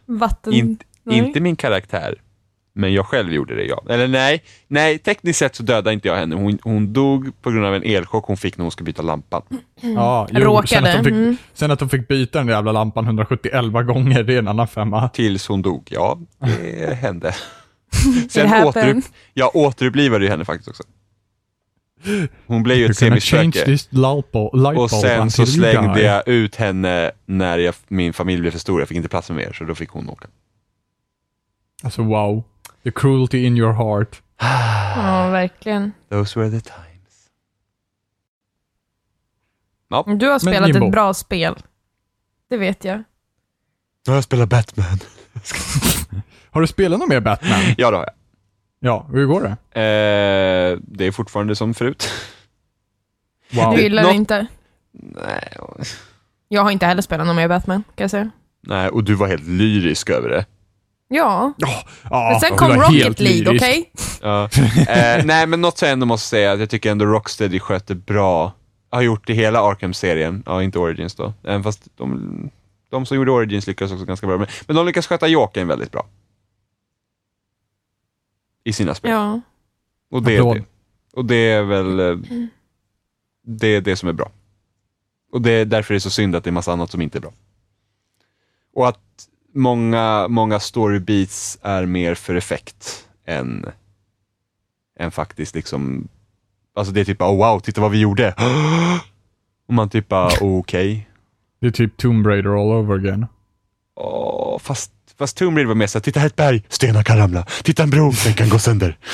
[0.07, 0.53] Vatten...
[0.53, 0.79] In,
[1.11, 2.15] inte min karaktär,
[2.73, 3.83] men jag själv gjorde det, ja.
[3.89, 6.35] Eller nej, nej, tekniskt sett så dödade inte jag henne.
[6.35, 9.43] Hon, hon dog på grund av en elchock hon fick när hon skulle byta lampan.
[9.81, 10.69] Ja, jo, Råkade.
[10.69, 11.37] Sen att, de fick, Mm.
[11.55, 13.53] sen att de fick byta den jävla lampan 171
[13.87, 15.09] gånger, det är en annan femma.
[15.09, 17.35] Tills hon dog, ja, det hände.
[18.31, 20.83] Sen återupp, jag återupplivade ju henne faktiskt också.
[22.47, 23.77] Hon blev ju ett semispöke.
[24.77, 28.81] Och sen så slängde jag ut henne när jag, min familj blev för stor.
[28.81, 30.29] Jag fick inte plats med mer, så då fick hon åka.
[31.83, 32.45] Alltså wow.
[32.85, 34.23] The cruelty in your heart.
[34.41, 35.93] Ja, verkligen.
[36.11, 37.29] Those were the times.
[40.19, 41.55] Du har spelat ett bra spel.
[42.51, 42.97] Det vet jag.
[42.97, 43.05] Nu
[44.07, 44.99] har jag spelat Batman.
[46.51, 47.61] Har du spelat något mer Batman?
[47.77, 48.15] Ja, det har jag.
[48.81, 49.49] Ja, hur går det?
[49.81, 52.09] Eh, det är fortfarande som förut.
[53.51, 53.75] Wow.
[53.77, 54.47] Du gillar Nå- det inte?
[54.93, 55.53] Nej,
[56.49, 58.31] Jag har inte heller spelat någon mer Batman, kan jag säga.
[58.61, 60.47] nej, och du var helt lyrisk över det.
[61.09, 63.63] Ja, Ja, men sen du kom var Rocket helt League, lyrisk.
[63.65, 63.91] okej?
[64.23, 64.49] Ja.
[64.89, 67.95] Eh, nej, men något som jag ändå måste säga, att jag tycker ändå Rocksteady sköter
[67.95, 68.53] bra.
[68.91, 71.33] Har gjort det hela Arkham-serien, ja inte Origins då.
[71.45, 72.51] Även fast de,
[72.91, 74.39] de som gjorde Origins lyckades också ganska bra.
[74.39, 76.07] Men, men de lyckas sköta Jokern väldigt bra.
[78.65, 79.11] I sina spel.
[79.11, 79.41] Ja.
[80.11, 80.57] Och det är Applåd.
[80.57, 80.65] det.
[81.13, 82.19] Och det är väl eh,
[83.43, 84.31] det, är det som är bra.
[85.33, 87.19] Och det är därför det är så synd att det är massa annat som inte
[87.19, 87.33] är bra.
[88.75, 93.67] Och att många, många story beats är mer för effekt än,
[94.99, 96.09] än faktiskt liksom,
[96.75, 98.35] alltså det är typ oh wow, titta vad vi gjorde.
[99.69, 101.09] Och man typ bara okej.
[101.61, 103.27] Det är typ Tomb Raider all over again.
[103.95, 107.19] Åh, fast, fast Tomb Raider var mer såhär, titta här är ett berg, stenar kan
[107.19, 107.47] ramla.
[107.63, 108.99] Titta en bro, den kan gå sönder.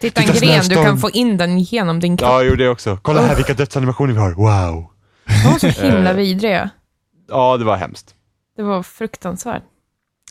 [0.00, 0.84] Titta en Titta, gren, du snöstorm.
[0.84, 2.28] kan få in den genom din kropp.
[2.30, 2.98] Ja, jag gjorde det också.
[3.02, 4.86] Kolla här vilka dödsanimationer vi har, wow.
[5.44, 6.16] De var så himla Eh.
[6.16, 6.70] vidriga.
[7.28, 8.14] Ja, det var hemskt.
[8.56, 9.62] Det var fruktansvärt.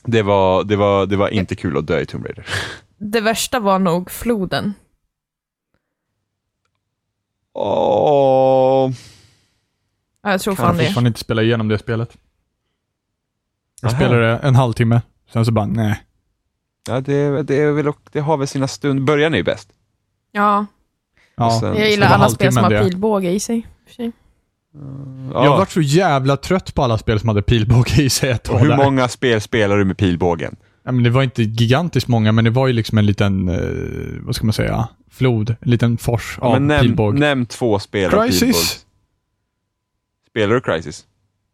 [0.03, 2.45] Det var, det var, det var inte kul att dö i Tomb Raider.
[2.99, 4.73] Det värsta var nog floden.
[7.53, 8.91] Åh,
[10.23, 10.85] Ja, jag tror Kan Jag fan har det.
[10.87, 12.17] fortfarande inte spelat igenom det spelet.
[13.81, 13.97] Jag Aha.
[13.99, 15.01] spelade en halvtimme,
[15.33, 16.03] sen så bara nej.
[16.89, 19.03] ja, det, det, är väl, det har väl sina stunder.
[19.03, 19.69] Början är ju bäst.
[20.31, 20.65] Ja,
[21.35, 21.57] Ja.
[21.59, 23.67] Sen- jag det gillar var alla spel som har pilbåge i sig.
[23.95, 24.11] sig.
[25.33, 25.43] Ja.
[25.43, 28.49] Jag har varit så jävla trött på alla spel som hade pilbåge i sig ett
[28.49, 28.77] och hur där.
[28.77, 30.55] många spel spelar du med pilbågen?
[30.83, 34.21] Ja, men det var inte gigantiskt många, men det var ju liksom en liten, eh,
[34.25, 35.49] vad ska man säga, flod.
[35.49, 37.19] En liten fors av Men nämn, pilbåge.
[37.19, 38.53] nämn två spel av pilbåge.
[40.29, 41.05] Spelar du Crysis?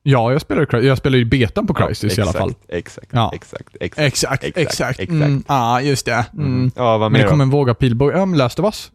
[0.03, 2.53] Ja, jag spelar, Cry- jag spelar ju betan på Crysis ja, i alla fall.
[2.67, 3.31] Exakt, Ja.
[3.35, 3.99] exakt, exakt.
[3.99, 4.99] Exakt, Exakt, exakt.
[4.99, 5.11] exakt.
[5.11, 6.25] Mm, ja, just det.
[6.33, 6.45] Mm.
[6.45, 6.71] Mm.
[6.75, 7.29] Ja, vad Men mer det då?
[7.29, 8.17] kom en våg av pilbåge.
[8.17, 8.91] Ja, men Last of Us.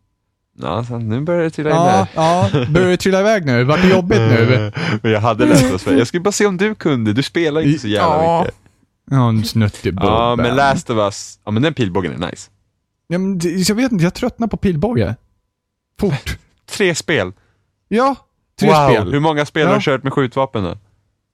[0.62, 2.08] Ja, så nu börjar det trilla in Ja, här.
[2.14, 2.66] ja.
[2.70, 3.64] Börjar det trilla iväg nu?
[3.64, 4.72] Vart det jobbigt nu?
[5.02, 7.12] Men jag hade läst oss Jag skulle bara se om du kunde.
[7.12, 8.40] Du spelar inte så jävla Ja.
[8.40, 8.54] mycket.
[9.10, 12.50] Ja, en snuttig Ja, men Last of Us, ja men den pilbågen är nice.
[13.06, 15.14] Ja, men jag vet inte, jag tröttnar på pilbåge.
[16.00, 16.38] Fort.
[16.70, 17.32] Tre spel.
[17.88, 18.16] Ja,
[18.60, 18.88] tre wow.
[18.90, 19.12] spel.
[19.12, 19.78] Hur många spel har Ja.
[19.78, 20.78] du kört med skjutvapen då?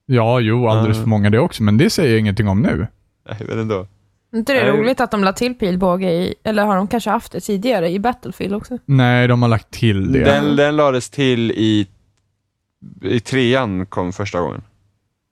[0.05, 2.87] Ja, jo, alldeles för många det också, men det säger jag ingenting om nu.
[3.29, 3.87] Nej, men ändå.
[4.35, 4.71] inte det Nej.
[4.71, 7.99] roligt att de la till pilbåge i, eller har de kanske haft det tidigare i
[7.99, 8.77] Battlefield också?
[8.85, 10.23] Nej, de har lagt till det.
[10.23, 11.87] Den, den lades till i
[13.01, 14.61] I trean kom första gången.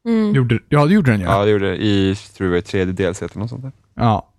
[0.07, 0.35] Mm.
[0.35, 1.45] Gjorde, ja, det gjorde den Ja, ja.
[1.45, 1.77] det gjorde det.
[1.83, 3.71] I, tror jag, i tredje delsetet eller något sånt där.
[3.95, 4.29] Ja.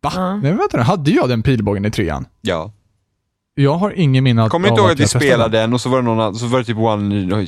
[0.00, 0.10] Va?
[0.14, 0.36] Ja.
[0.36, 0.82] Nej, vänta nu.
[0.82, 2.26] Hade jag den pilbågen i trean?
[2.40, 2.72] Ja.
[3.56, 5.98] Jag har ingen minne av Kommer inte ihåg att vi spelade den och så var
[5.98, 7.44] det någon så var det typ one,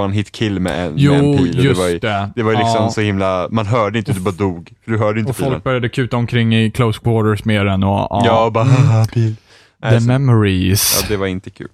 [0.00, 1.64] one hit kill med en, Jo, med en pil.
[1.64, 2.30] just det var ju, det.
[2.36, 2.90] det var ju liksom Ja.
[2.90, 4.72] så himla, man hörde inte, du bara dog.
[4.84, 5.52] För du hörde inte Och pilen.
[5.52, 8.22] folk började kuta omkring i close quarters med den och ja.
[8.26, 9.36] Ja, och bara haha, pil.
[9.78, 10.98] Nej, The så, memories.
[11.02, 11.68] ja, det var inte kul.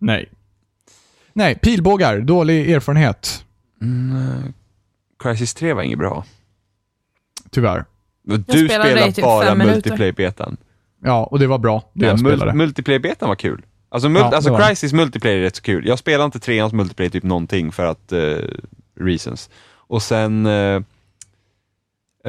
[0.00, 0.28] Nej.
[1.32, 2.18] Nej, pilbågar.
[2.20, 3.44] Dålig erfarenhet.
[3.82, 4.52] Mm,
[5.22, 6.24] Crisis 3 var inget bra.
[7.50, 7.84] Tyvärr.
[8.46, 10.56] Du spelade typ bara multiplayer-betan.
[11.04, 13.62] Ja, och det var bra, det Ja, mul- multiplayer-betan var kul.
[13.88, 14.66] Alltså, mul- Ja, alltså var det.
[14.66, 15.86] Crisis multiplayer är rätt så kul.
[15.86, 18.36] Jag spelar inte treans multiplayer typ någonting för att, eh,
[19.00, 19.50] reasons.
[19.76, 20.82] Och sen, eh,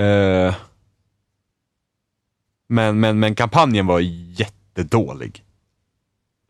[0.05, 0.55] eh,
[2.67, 3.99] men, men, men kampanjen var
[4.39, 5.43] jättedålig.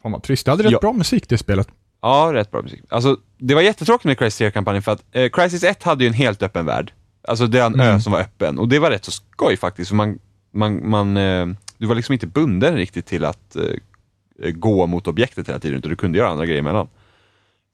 [0.03, 0.45] Fan vad trist.
[0.45, 0.79] Det hade rätt Ja.
[0.81, 1.67] bra musik det spelet.
[2.01, 2.81] Ja, rätt bra musik.
[2.89, 6.13] Alltså, det var jättetråkigt med Crisis 3-kampanjen för att eh, Crisis 1 hade ju en
[6.13, 6.93] helt öppen värld.
[7.27, 8.01] Alltså det var en ö Mm.
[8.01, 9.89] som var öppen och det var rätt så skoj faktiskt.
[9.89, 10.19] För man,
[10.51, 11.47] man, man, eh,
[11.85, 15.89] du var liksom inte bunden riktigt till att eh, gå mot objektet hela tiden, utan
[15.89, 16.87] du kunde göra andra grejer emellan.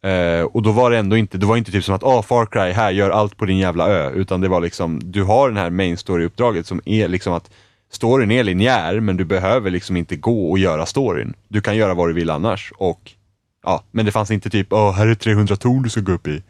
[0.03, 2.45] Eh, och då var det ändå inte, det var inte typ som att ah, Far
[2.45, 4.11] Cry, här, gör allt på din jävla ö.
[4.11, 7.51] Utan det var liksom, du har den här main story-uppdraget som är liksom att
[7.91, 11.33] storyn är linjär, men du behöver liksom inte gå och göra storyn.
[11.47, 12.73] Du kan göra vad du vill annars.
[12.77, 13.11] Och
[13.63, 16.27] Ja, men det fanns inte typ, åh, här är 300 torn du ska gå upp
[16.27, 16.43] i.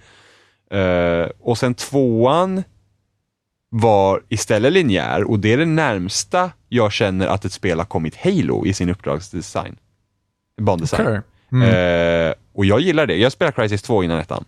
[0.71, 2.63] Eh, och sen tvåan
[3.69, 8.15] var istället linjär och det är det närmsta jag känner att ett spel har kommit
[8.15, 9.75] Halo i sin uppdragsdesign.
[10.61, 11.07] Bandesign.
[11.07, 11.21] Okej.
[11.51, 12.27] Mm.
[12.29, 13.15] Eh, och jag gillar det.
[13.15, 14.45] Jag spelade Crisis 2 innan ettan.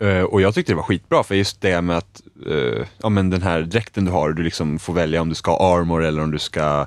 [0.00, 3.30] Eh, och jag tyckte det var skitbra för just det med att eh, ja, men
[3.30, 6.22] den här dräkten du har, du liksom får välja om du ska ha armor eller
[6.22, 6.86] om du ska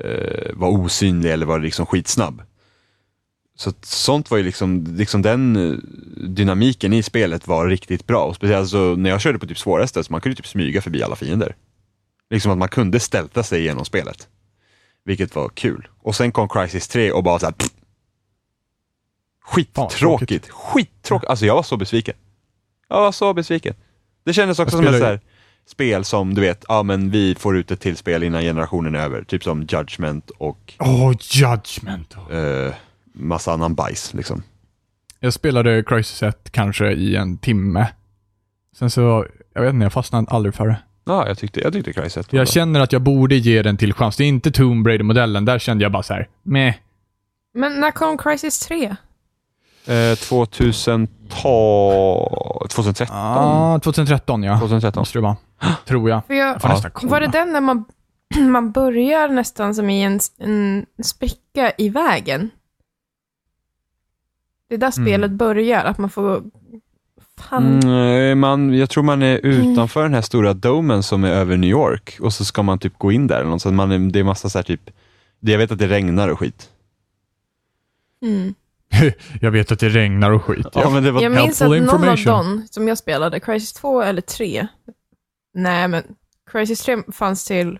[0.00, 2.42] eh, vara osynlig eller vara liksom skitsnabb.
[3.56, 5.76] Så sånt var ju liksom, liksom den eh,
[6.28, 8.24] dynamiken i spelet var riktigt bra.
[8.24, 11.02] Och speciellt så när jag körde på typ svåraste så man kunde typ smyga förbi
[11.02, 11.54] alla fiender.
[12.30, 14.28] Liksom att man kunde stälta sig igenom spelet.
[15.04, 15.88] Vilket var kul.
[16.02, 17.54] Och sen kom Crisis 3 och bara såhär
[19.44, 20.50] Skittråkigt.
[20.50, 21.30] Skittråkigt.
[21.30, 22.14] Alltså jag var så besviken.
[22.88, 23.74] Jag var så besviken.
[24.24, 25.20] Det kändes också som ett så här
[25.66, 28.98] spel som du vet, ja men vi får ut ett till spel innan generationen är
[28.98, 29.24] över.
[29.24, 32.14] Typ som Judgment och Åh, Judgment.
[32.30, 32.74] eh,
[33.12, 34.42] massa annan bajs liksom.
[35.20, 37.86] Jag spelade Crisis 1 kanske i en timme.
[38.76, 40.76] Sen så, jag vet inte, jag fastnade aldrig för det.
[41.10, 42.52] Ja, jag tyckte, jag tyckte Crisis 1 var Jag bra.
[42.52, 44.16] känner att jag borde ge den till chans.
[44.16, 45.44] Det är inte Tomb Raider-modellen.
[45.44, 46.74] Där kände jag bara så här, meh.
[47.54, 48.96] Men när kom Crisis 3?
[49.86, 51.08] Eh, 2000
[52.68, 53.16] 2013?
[53.16, 54.58] Ah, 2013 ja.
[54.58, 55.00] 2013.
[55.00, 55.36] Måste det vara.
[55.86, 56.26] Tror jag.
[56.26, 56.90] För jag, Jag Ja.
[57.02, 57.84] Var det den när man,
[58.50, 62.50] man börjar nästan som i en, en spricka i vägen?
[64.68, 65.06] Det är där Mm.
[65.06, 66.42] spelet börjar, att man får...
[67.48, 67.80] Fan.
[67.82, 71.56] Mm, eh, man, jag tror man är utanför den här stora domen som är över
[71.56, 73.40] New York och så ska man typ gå in där.
[73.40, 74.90] eller något, Så man är, det är massa så här typ,
[75.40, 76.68] det- jag vet att det regnar och skit.
[78.22, 78.54] Mm.
[79.40, 80.66] Jag vet att det regnar och skit.
[80.72, 84.02] Ja, men det var, Jag minns att någon av dem som jag spelade, Crisis 2
[84.02, 84.66] eller 3,
[85.54, 86.02] nej men
[86.50, 87.78] Crisis 3 fanns till,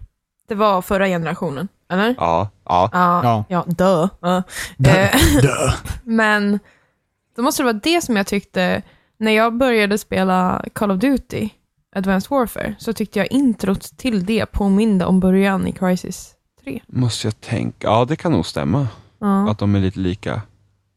[0.48, 2.14] det var förra generationen, eller?
[2.18, 2.90] ja, ja.
[2.92, 3.44] Ja, Ja.
[3.48, 4.08] ja, dö.
[4.20, 4.42] Ja.
[4.88, 5.20] Eh,
[6.04, 6.58] Men
[7.36, 8.82] då måste det vara det som jag tyckte,
[9.20, 11.48] när jag började spela Call of Duty,
[11.96, 16.80] Advanced Warfare, så tyckte jag introt till det påminde om början i Crisis 3.
[16.86, 18.88] Måste jag tänka, ja det kan nog stämma.
[19.18, 19.50] Ja.
[19.50, 20.42] Att de är lite lika.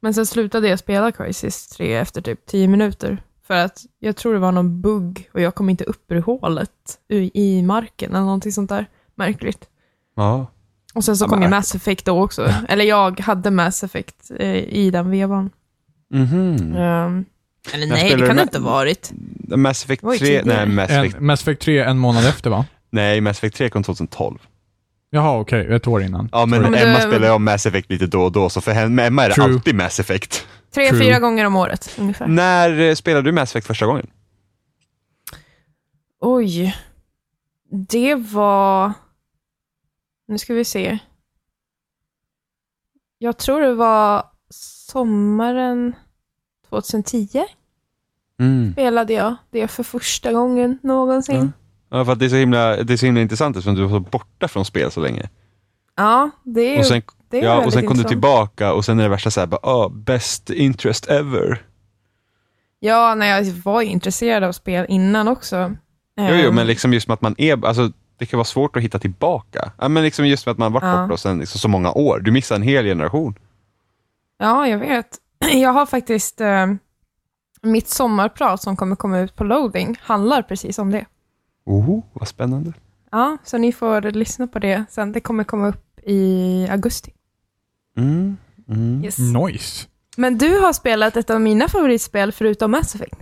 [0.02, 3.24] Men sen slutade jag spela Crisis 3 efter typ 10 minuter.
[3.48, 7.00] För att jag tror det var någon bugg och jag kom inte upp ur hålet
[7.34, 8.86] i, marken eller någonting sånt där.
[9.16, 9.68] Märkligt.
[10.16, 10.48] Ja.
[10.94, 12.50] Och sen så kom ju Mass Effect då också.
[12.70, 15.50] Eller jag hade Mass Effect eh, i den vevan.
[16.10, 16.76] Mhm.
[16.76, 17.26] Ehm,
[17.72, 19.12] eller nej, det kan det inte ha varit.
[19.56, 20.46] Mass Effect Oj, 3, tidigare.
[20.66, 22.66] nej Mass Effect, En, Mass Effect 3 en månad efter va?
[22.90, 24.38] nej Mass Effect 3 kom 2012.
[25.10, 25.74] Jaha, okej.
[25.76, 26.30] Ett år innan.
[26.32, 28.62] Ja men Ja, men Emma spelar ju om Mass Effect lite då och då, så
[28.62, 29.46] för henne, Emma är det True.
[29.46, 30.48] alltid Mass Effect.
[30.74, 31.00] Tre, True.
[31.02, 32.28] fyra gånger om året ungefär.
[32.28, 34.08] När eh, spelade du Mass Effect första gången?
[36.22, 36.76] Oj.
[37.90, 38.94] Det var...
[40.28, 40.98] Nu ska vi se.
[43.18, 44.26] Jag tror det var
[44.92, 45.96] sommaren
[46.82, 47.44] 2010
[48.40, 48.72] Mm.
[48.74, 51.54] spelade jag det för första gången någonsin.
[51.90, 54.00] Ja, för det är så himla, det är så himla intressant eftersom du var så
[54.00, 55.30] borta från spel så länge.
[55.96, 59.00] Ja, det är, Och sen, det är ja, och sen kom du tillbaka och sen
[59.00, 61.62] är det värsta såhär, bara, oh, best interest ever.
[62.80, 65.76] Ja, när jag var intresserad av spel innan också.
[66.18, 68.76] Jo, jo, Ehm, men liksom just med att man är, alltså det kan vara svårt
[68.76, 69.72] att hitta tillbaka.
[69.80, 71.02] Ja, men liksom just med att man varit Ja.
[71.08, 72.20] borta sen liksom så många år.
[72.20, 73.36] Du missar en hel generation.
[74.38, 75.18] Ja, jag vet.
[75.54, 76.68] Jag har faktiskt eh,
[77.62, 81.06] mitt sommarprat som kommer komma ut på loading, handlar precis om det.
[81.66, 82.74] Oh, vad spännande.
[83.12, 85.12] Ja, så ni får lyssna på det sen.
[85.12, 87.12] Det kommer komma upp i augusti.
[87.98, 88.38] Mm,
[88.70, 89.04] mm.
[89.06, 89.18] Yes.
[89.20, 89.88] Nice.
[90.18, 93.16] Men du har spelat ett av mina favoritspel förutom Mass Effect.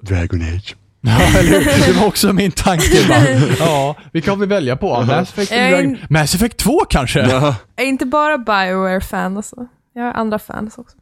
[0.00, 0.76] Dragon Age.
[1.00, 1.86] Ja, eller?
[1.86, 3.08] Det var också min tanke.
[3.08, 3.18] Bara.
[3.58, 5.00] Ja, vilka har vi välja på?
[5.04, 7.20] Mass Effect, eller En- Dragon- Mass Effect 2 kanske?
[7.20, 7.54] Ja.
[7.76, 9.66] Jag är inte bara Bioware-fan alltså.
[9.94, 10.96] Jag har andra fans också.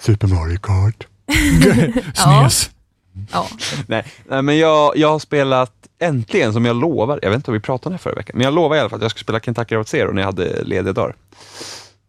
[0.00, 1.06] Super Mario Kart.
[2.14, 2.70] Snes.
[3.32, 3.48] Ja.
[3.86, 7.52] Nej, nej men jag, jag har spelat, äntligen, som jag lovar, jag vet inte om
[7.54, 9.24] vi pratade om det förra veckan, men jag lovade i alla fall att jag skulle
[9.24, 11.16] spela Kentucky Route Zero när jag hade lediga dagar.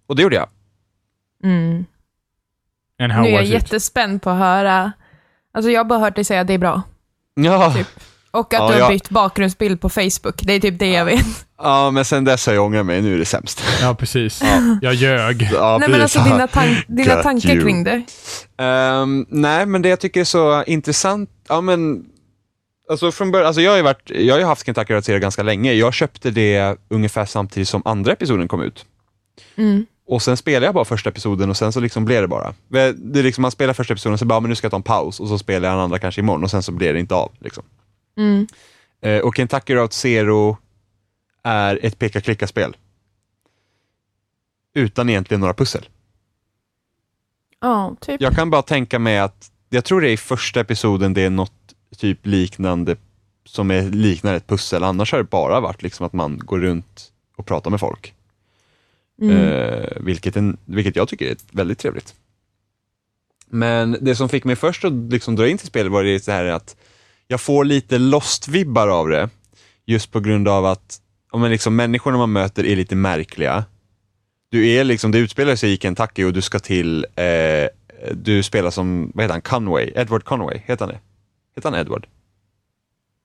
[0.07, 0.47] Och det gjorde jag.
[1.43, 1.85] Mm.
[3.01, 3.49] And how Nu är jag it?
[3.49, 4.91] jättespänd på att höra.
[5.53, 6.81] Alltså jag har bara hört dig säga att det är bra.
[7.33, 7.87] Ja, Typ.
[8.35, 10.35] Och att Ja, du har jag- bytt bakgrundsbild på Facebook.
[10.43, 11.25] Det är typ det jag vet.
[11.57, 13.63] ja men sen dess har jag ångrat mig, nu är det sämst.
[13.81, 14.41] Ja, precis.
[14.81, 15.49] Jag ljög.
[15.53, 17.63] Ja, Nej men alltså dina, tan- dina Got tankar you.
[17.63, 18.03] kring det.
[18.57, 22.05] Ehm, nej, men det jag tycker är så intressant, ja men,
[22.89, 25.43] alltså från början, alltså jag har ju varit, jag har ju haft Kentucky Zero ganska
[25.43, 25.73] länge.
[25.73, 28.85] Jag köpte det ungefär samtidigt som andra episoden kom ut.
[29.57, 29.85] Mm.
[30.07, 32.53] Och sen spelade jag bara första episoden och sen så liksom blev det bara.
[32.95, 34.77] Det är liksom, man spelar första episoden och så bara, men nu ska jag ta
[34.77, 36.99] en paus och så spelar jag den andra kanske imorgon och sen så blir det
[36.99, 37.31] inte av.
[37.39, 37.63] Liksom.
[38.17, 38.47] Mm.
[39.01, 40.57] Eh, och Kentucky Route Zero
[41.43, 42.77] är ett peka-klicka-spel.
[44.73, 45.89] Utan egentligen några pussel.
[47.61, 48.21] Ja, typ.
[48.21, 51.29] Jag kan bara tänka mig att, jag tror det är i första episoden det är
[51.29, 52.95] något typ liknande
[53.45, 54.83] som är liknar ett pussel.
[54.83, 58.13] Annars har det bara varit liksom att man går runt och pratar med folk.
[59.21, 59.37] Mm.
[59.37, 62.15] Eh, vilket, en, vilket jag tycker är väldigt trevligt.
[63.47, 66.31] Men det som fick mig först att liksom dra in till spelet var det så
[66.31, 66.75] här att
[67.27, 69.29] jag får lite lost-vibbar av det.
[69.85, 70.99] Just på grund av att
[71.31, 73.65] om man liksom, människorna man möter är lite märkliga.
[74.49, 77.67] Du är liksom, det utspelar sig i Kentucky och du ska till, eh,
[78.13, 79.91] du spelar som, vad heter han, Conway?
[79.95, 80.99] Edward Conway, heter han det?
[81.55, 82.07] Heter han Edward?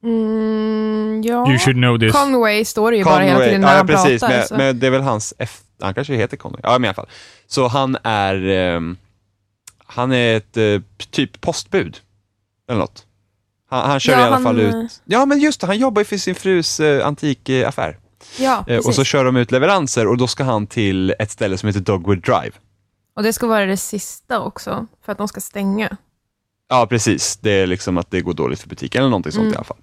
[0.02, 1.48] Mm, ja.
[1.48, 2.12] You should know this.
[2.12, 4.36] Conway står det ju bara hela tiden när ja, han precis, pratar.
[4.36, 4.56] men, så.
[4.56, 7.08] men det är väl hans, F, han kanske heter Conway, ja men i alla fall.
[7.46, 8.96] Så han är, ehm,
[9.86, 11.98] han är ett eh, typ postbud,
[12.68, 13.06] eller något.
[13.70, 15.78] Han, han kör Ja, i alla han, fall eh, ut, ja men just det, han
[15.78, 17.98] jobbar ju för sin frus eh, antikaffär.
[18.38, 21.58] ja, Eh, och så kör de ut leveranser och då ska han till ett ställe
[21.58, 22.50] som heter Dogwood Drive.
[23.16, 25.96] Och det ska vara det sista också, för att de ska stänga.
[26.68, 27.36] Ja, precis.
[27.36, 29.52] Det är liksom att det går dåligt för butiken eller någonting sånt Mm.
[29.52, 29.76] i alla fall.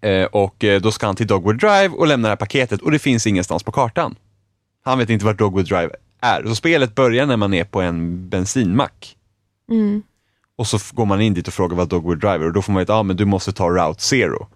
[0.00, 2.90] Eh, och eh, då ska han till Dogwood Drive och lämna det här paketet och
[2.90, 4.14] det finns ingenstans på kartan.
[4.84, 6.44] Han vet inte vart Dogwood Drive är.
[6.46, 9.16] Så spelet börjar när man är på en bensinmack.
[9.70, 10.02] Mm.
[10.56, 12.72] Och så går man in dit och frågar vad Dogwood Drive är och då får
[12.72, 14.48] man veta att ah, men du måste ta Route Zero.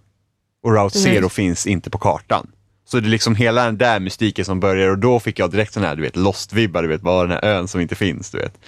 [0.63, 0.99] Och Route.
[0.99, 2.51] Zero finns inte på kartan.
[2.89, 5.73] Så det är liksom hela den där mystiken som börjar och då fick jag direkt
[5.73, 8.39] sån här, du vet, Lost-vibbar, du vet, vad den här ön som inte finns, du
[8.39, 8.59] vet.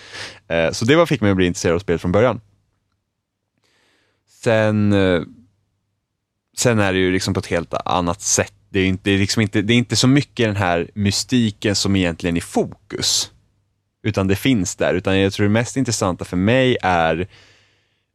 [0.48, 2.40] Eh, så det var fick mig att bli intresserad av spelet från början.
[4.42, 5.22] Sen, eh,
[6.56, 8.54] sen är det ju liksom på ett helt annat sätt.
[8.70, 11.76] Det är, inte, det, är liksom inte, det är inte så mycket den här mystiken
[11.76, 13.32] som egentligen är i fokus.
[14.02, 14.94] Utan det finns där.
[14.94, 17.28] Utan jag tror det mest intressanta för mig är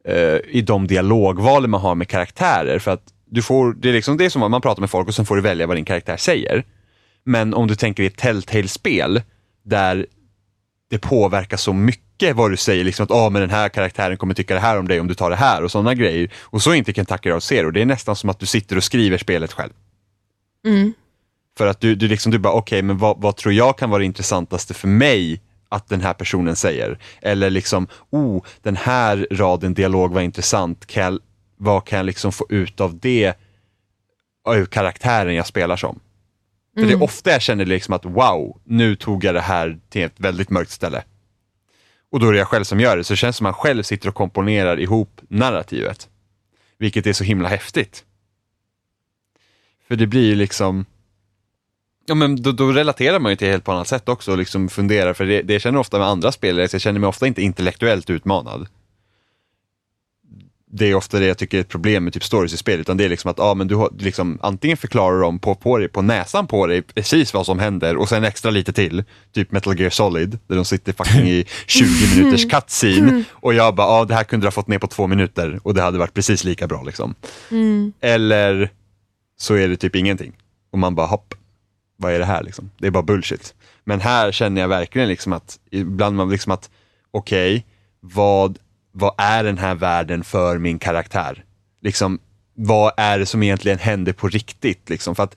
[0.04, 2.78] eh, i de dialogvalen man har med karaktärer.
[2.78, 5.08] För att du får, det är liksom det är som att man pratar med folk
[5.08, 6.64] och sen får du välja vad din karaktär säger.
[7.24, 9.22] Men om du tänker i ett Telltale-spel
[9.62, 10.06] där
[10.90, 14.34] det påverkar så mycket vad du säger, liksom att oh, men den här karaktären kommer
[14.34, 16.30] tycka det här om dig om du tar det här och sådana grejer.
[16.40, 18.84] Och så är inte Kentucky Route Zero, det är nästan som att du sitter och
[18.84, 19.72] skriver spelet själv.
[20.66, 20.92] Mm.
[21.58, 23.98] För att du, du, liksom, du bara, okej, men vad, vad tror jag kan vara
[23.98, 25.40] det intressantaste för mig
[25.74, 26.98] att den här personen säger?
[27.22, 31.18] Eller liksom, oh, den här raden dialog var intressant, kan jag,
[31.56, 33.34] vad kan jag liksom få ut av det,
[34.44, 36.00] av karaktären jag spelar som?
[36.74, 40.02] För det är ofta jag känner liksom att wow, nu tog jag det här till
[40.02, 41.04] ett väldigt mörkt ställe.
[42.10, 43.62] Och då är det jag själv som gör det, så det känns som att man
[43.62, 46.08] själv sitter och komponerar ihop narrativet.
[46.78, 48.04] Vilket är så himla häftigt.
[49.88, 50.86] För det blir ju liksom,
[52.06, 54.68] ja men då, då relaterar man ju till helt på annat sätt också och liksom
[54.68, 57.26] funderar, för det, det jag känner ofta med andra spelare, så jag känner mig ofta
[57.26, 58.66] inte intellektuellt utmanad.
[60.76, 62.96] Det är ofta det jag tycker är ett problem med typ stories i spel, utan
[62.96, 65.88] det är liksom att ja, men du har, liksom, antingen förklarar de på, på, dig,
[65.88, 69.80] på näsan på dig precis vad som händer och sen extra lite till, typ Metal
[69.80, 74.14] Gear Solid, där de sitter fucking i 20 minuters cutscene och jag bara, ja det
[74.14, 76.66] här kunde du ha fått ner på två minuter och det hade varit precis lika
[76.66, 77.14] bra liksom.
[78.00, 78.70] Eller
[79.36, 80.32] så är det typ ingenting.
[80.72, 81.34] Och man bara, hopp,
[81.96, 82.70] vad är det här liksom?
[82.78, 83.54] Det är bara bullshit.
[83.84, 86.70] Men här känner jag verkligen liksom att, ibland man liksom att,
[87.10, 87.66] okej,
[88.00, 88.58] vad,
[88.92, 91.44] vad är den här världen för min karaktär?
[91.82, 92.18] Liksom,
[92.54, 94.88] vad är det som egentligen händer på riktigt?
[94.88, 95.14] Liksom?
[95.14, 95.36] För att,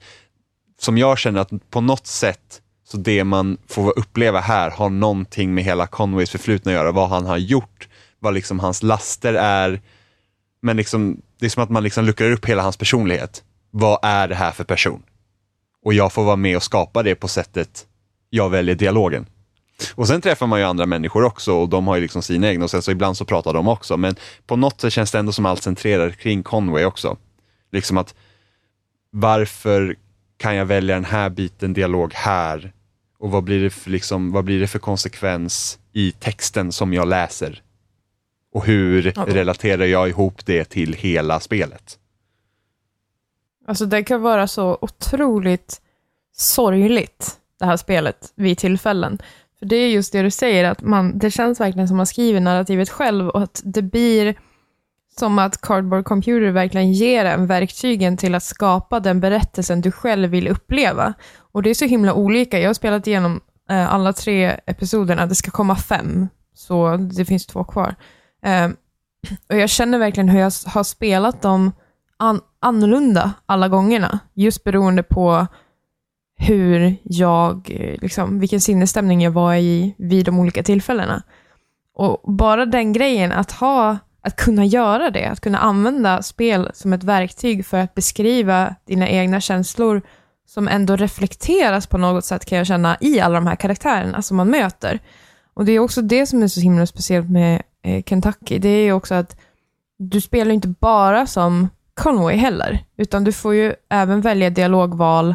[0.78, 5.54] som jag känner att på något sätt Så det man får uppleva här har någonting
[5.54, 7.88] med hela Conways förflutna att göra, vad han har gjort,
[8.18, 9.80] vad liksom hans laster är.
[10.62, 13.42] Men liksom, det är som att man liksom luckrar upp hela hans personlighet.
[13.70, 15.02] Vad är det här för person?
[15.88, 17.86] Och jag får vara med och skapa det på sättet
[18.30, 19.26] jag väljer dialogen.
[19.94, 22.64] Och sen träffar man ju andra människor också och de har ju liksom sina egna
[22.64, 23.96] och sen så ibland så pratar de också.
[23.96, 24.16] Men
[24.46, 27.16] på något sätt känns det ändå som allt centrerar kring Conway också.
[27.72, 28.14] Liksom att
[29.10, 29.96] varför
[30.36, 32.72] kan jag välja den här biten dialog här?
[33.18, 37.08] Och vad blir det för, liksom, vad blir det för konsekvens i texten som jag
[37.08, 37.62] läser?
[38.52, 41.98] Och hur relaterar jag ihop det till hela spelet?
[43.68, 45.80] Alltså det kan vara så otroligt
[46.36, 49.18] sorgligt, det här spelet, vid tillfällen.
[49.58, 52.40] För det är just det du säger, att man, det känns verkligen som man skriver
[52.40, 54.34] narrativet själv och att det blir
[55.18, 60.30] som att Cardboard Computer verkligen ger en verktygen till att skapa den berättelsen du själv
[60.30, 61.14] vill uppleva.
[61.38, 62.58] Och det är så himla olika.
[62.58, 63.40] Jag har spelat igenom
[63.70, 67.94] eh, alla tre episoderna, det ska komma fem, så det finns två kvar.
[68.42, 68.68] Eh,
[69.48, 71.72] och jag känner verkligen hur jag har spelat dem
[72.18, 75.46] an- annorlunda alla gångerna, just beroende på
[76.38, 81.22] hur jag, eh, liksom, vilken sinnesstämning jag var i vid de olika tillfällena.
[81.94, 86.92] Och bara den grejen, att ha, att kunna göra det, att kunna använda spel som
[86.92, 90.02] ett verktyg för att beskriva dina egna känslor
[90.46, 94.36] som ändå reflekteras på något sätt kan jag känna i alla de här karaktärerna som
[94.36, 94.98] man möter.
[95.54, 98.84] Och det är också det som är så himla speciellt med eh, Kentucky, det är
[98.84, 99.36] ju också att
[99.98, 101.68] du spelar ju inte bara som
[101.98, 105.34] Conway heller, utan du får ju även välja dialogval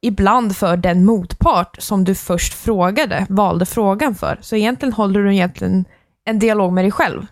[0.00, 4.38] ibland för den motpart som du först frågade, valde frågan för.
[4.40, 5.84] Så egentligen håller du egentligen
[6.24, 7.26] en dialog med dig själv.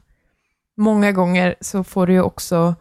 [0.76, 2.74] Många gånger så får du ju också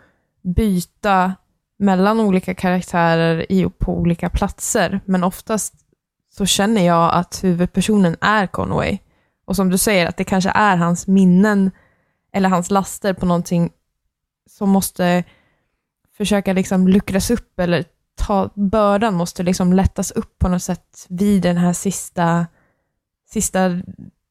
[0.55, 1.33] byta
[1.79, 5.73] mellan olika karaktärer i, på olika platser, men oftast
[6.29, 8.97] så känner jag att huvudpersonen är Conway.
[9.45, 11.71] Och som du säger, att det kanske är hans minnen
[12.33, 13.71] eller hans laster på någonting
[14.49, 15.23] som måste
[16.21, 21.41] försöka liksom luckras upp eller ta, bördan måste liksom lättas upp på något sätt vid
[21.43, 22.47] den här sista,
[23.29, 23.81] sista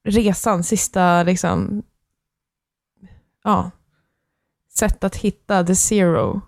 [0.05, 1.82] resan, sista liksom,
[3.45, 3.70] ja,
[4.74, 6.41] sätt att hitta the zero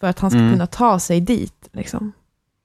[0.00, 0.52] för att han ska Mm.
[0.52, 1.68] kunna ta sig dit.
[1.72, 2.12] Liksom.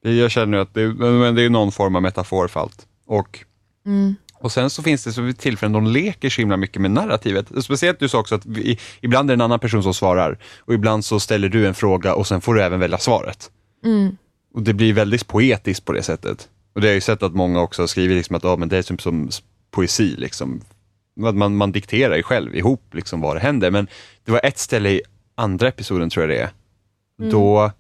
[0.02, 2.88] Jag känner att det, men det är någon form av metafor för allt.
[3.06, 3.46] Och
[3.86, 4.16] Mm.
[4.42, 7.48] Och sen så finns det så tillfällen de leker så himla mycket med narrativet.
[7.64, 10.74] Speciellt du sa också att vi, ibland är det en annan person som svarar och
[10.74, 13.52] ibland så ställer du en fråga och sen får du även välja svaret.
[13.86, 14.18] Mm.
[14.54, 16.50] Och det blir väldigt poetiskt på det sättet.
[16.76, 18.78] Och det har jag ju sett att många också skrivit liksom att ja, men det
[18.78, 20.16] är typ som s- poesi.
[20.18, 20.62] Liksom.
[21.26, 23.72] Att Man, man dikterar ju själv ihop liksom vad det händer.
[23.72, 23.88] Men
[24.26, 25.02] det var ett ställe i
[25.36, 26.50] andra episoden tror jag det är.
[27.32, 27.72] Då,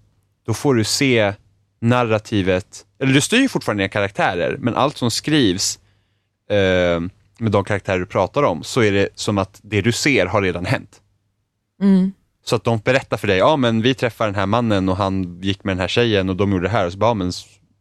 [0.46, 1.34] då får du se
[1.82, 5.80] narrativet, eller du styr fortfarande dina karaktärer, men allt som skrivs
[6.52, 7.00] eh,
[7.40, 10.42] med de karaktärer du pratar om, så är det som att det du ser har
[10.42, 11.02] redan hänt.
[11.82, 12.12] Mm.
[12.46, 15.42] Så att de berättar för dig, ja men vi träffade den här mannen och han
[15.42, 16.86] gick med den här tjejen och de gjorde det här.
[16.86, 17.32] Och så bara, ja, men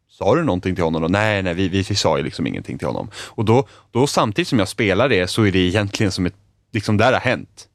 [0.08, 1.08] sa du någonting till honom då?
[1.08, 3.10] Nej, nej, vi, vi, vi sa ju liksom ingenting till honom.
[3.14, 6.34] Och då, då samtidigt som jag spelar det så är det egentligen som ett,
[6.72, 7.68] liksom där har hänt.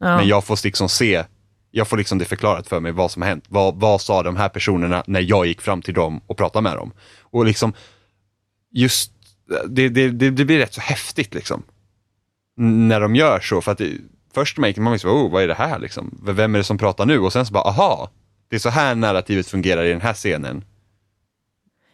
[0.00, 0.16] Ja.
[0.16, 1.24] Men jag får liksom se,
[1.70, 3.44] jag får liksom det förklarat för mig vad som har hänt.
[3.48, 6.76] Vad, vad sa de här personerna när jag gick fram till dem och pratade med
[6.76, 6.92] dem?
[7.20, 7.72] Och liksom,
[8.70, 9.11] just,
[9.68, 11.62] det, det, det, det blir rätt så häftigt liksom.
[12.56, 13.90] När de gör så, för att det,
[14.34, 16.20] först man gick man liksom, oh, vad är det här liksom?
[16.22, 17.18] Vem är det som pratar nu?
[17.18, 18.10] Och sen så bara, aha,
[18.48, 20.64] det är så här narrativet fungerar i den här scenen.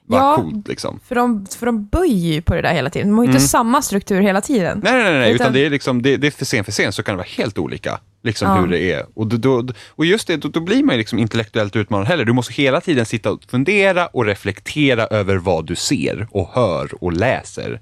[0.08, 0.36] Vad Ja.
[0.36, 1.00] coolt liksom.
[1.08, 3.08] För, de, för de böjer ju på det där hela tiden.
[3.08, 3.48] De har ju inte Mm.
[3.48, 4.80] samma struktur hela tiden.
[4.84, 5.32] Nej, nej, nej, nej.
[5.32, 7.16] Utan- utan det är liksom, det, det är för scen för scen så kan det
[7.16, 8.00] vara helt olika.
[8.22, 8.54] Liksom Ja.
[8.60, 9.06] hur det är.
[9.14, 12.24] Och, då, då, och just det, då, då blir man ju liksom intellektuellt utmanad heller.
[12.24, 17.04] Du måste hela tiden sitta och fundera och reflektera över vad du ser och hör
[17.04, 17.80] och läser.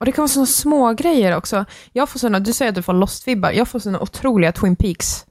[0.00, 1.64] Och det kan vara sådana små grejer också.
[1.92, 3.52] Jag får såna, du säger att du får Lost-vibbar.
[3.52, 5.24] Jag får sådana otroliga Twin Peaks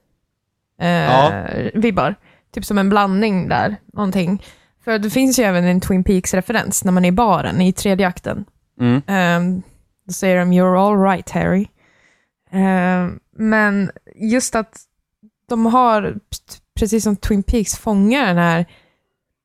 [0.82, 2.14] eh, Ja.
[2.54, 4.44] Typ som en blandning där, någonting.
[4.84, 8.08] För det finns ju även en Twin Peaks-referens när man är i baren i tredje
[8.08, 8.46] akten.
[8.80, 9.02] Mm.
[9.08, 9.62] Um,
[10.08, 11.68] då säger de “You're all right Harry”.
[12.52, 14.80] Ehm, men just att
[15.50, 16.16] de har,
[16.80, 18.66] precis som Twin Peaks, fångar den här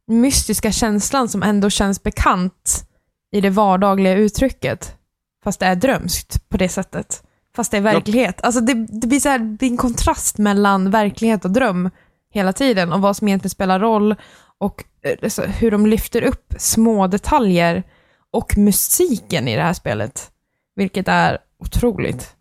[0.07, 2.89] mystiska känslan som ändå känns bekant
[3.33, 4.95] i det vardagliga uttrycket.
[5.45, 7.23] Fast det är drömskt på det sättet.
[7.57, 8.41] Fast det är verklighet.
[8.43, 11.91] Alltså det, det, blir så här, det blir en kontrast mellan verklighet och dröm
[12.31, 14.15] hela tiden och vad som egentligen spelar roll
[14.59, 17.83] och eh, så hur de lyfter upp små detaljer
[18.31, 20.31] och musiken i det här spelet.
[20.77, 22.37] Vilket är otroligt.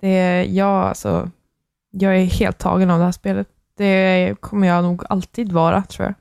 [0.00, 1.30] Det jag, alltså,
[1.90, 3.48] jag är helt tagen av det här spelet.
[3.76, 6.14] Det kommer jag nog alltid vara, tror jag.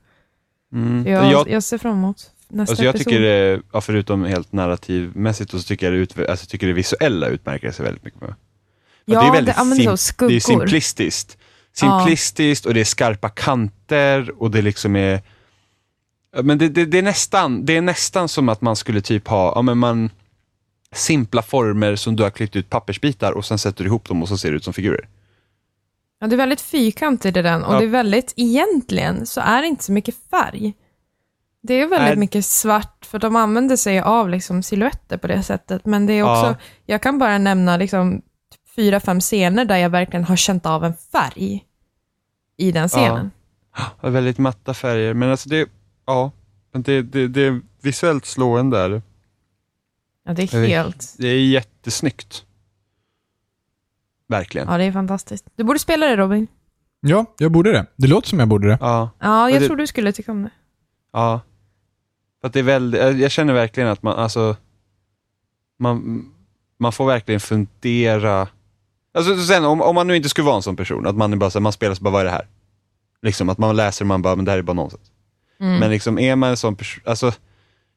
[0.81, 1.07] Mm.
[1.07, 3.11] Jag, Jag, jag ser fram emot nästa Alltså jag episod.
[3.11, 7.71] tycker det, ja, förutom helt narrativmässigt, så tycker jag det, alltså, tycker det visuella utmärker
[7.71, 8.35] sig väldigt mycket med.
[9.05, 10.29] Ja, det är väldigt så sim- skuggor.
[10.29, 11.37] Det är simplistiskt.
[11.75, 15.21] Simplistiskt och det är skarpa kanter och det liksom är...
[16.43, 19.53] Men det, det, det, är nästan, det är nästan som att man skulle typ ha,
[19.55, 20.09] ja men man,
[20.91, 24.27] simpla former som du har klippt ut pappersbitar och sen sätter du ihop dem och
[24.27, 25.07] så ser det ut som figurer.
[26.19, 27.79] Ja, det är väldigt fyrkantigt i den och Ja.
[27.79, 30.73] det är väldigt, egentligen så är det inte så mycket färg.
[31.63, 32.17] Det är väldigt Nej.
[32.17, 35.85] mycket svart, för de använder sig av liksom silhuetter på det sättet.
[35.85, 36.55] Men det är också, Ja.
[36.85, 38.21] jag kan bara nämna liksom
[38.75, 41.65] fyra, fem scener där jag verkligen har känt av en färg
[42.57, 43.31] i den scenen.
[44.01, 45.69] Ja, väldigt matta färger, men alltså det,
[46.05, 46.31] ja,
[46.71, 48.79] det, det, det är visuellt slående.
[48.79, 49.01] Är det.
[50.25, 52.45] Ja, det är helt, det är jättesnyggt.
[54.27, 54.67] Verkligen.
[54.67, 55.45] ja det är fantastiskt.
[55.55, 56.47] Du borde spela det Robin.
[56.99, 57.85] Ja, jag borde det.
[57.95, 58.77] Det låter som jag borde det.
[58.81, 59.09] Ja.
[59.19, 60.49] Ja, jag det- tror du skulle tycka om det.
[61.13, 61.41] Ja.
[62.41, 64.55] För att det är väldigt, jag jag känner verkligen att man, alltså,
[65.79, 66.25] man,
[66.77, 68.47] man får verkligen fundera.
[69.15, 71.49] Alltså sen om, om man nu inte skulle vara en sån person, att man bara
[71.49, 72.47] så här, man spelar så bara, vad är det här?
[73.21, 75.11] Liksom att man läser och man bara, men det här är bara nonsens.
[75.59, 75.79] Mm.
[75.79, 77.33] Men liksom är man en sån person, alltså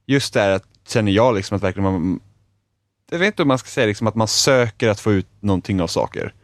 [0.06, 2.20] just det här att, känner jag liksom att verkligen man,
[3.10, 5.80] jag vet inte om man ska säga liksom att man söker att få ut någonting
[5.80, 6.34] av saker.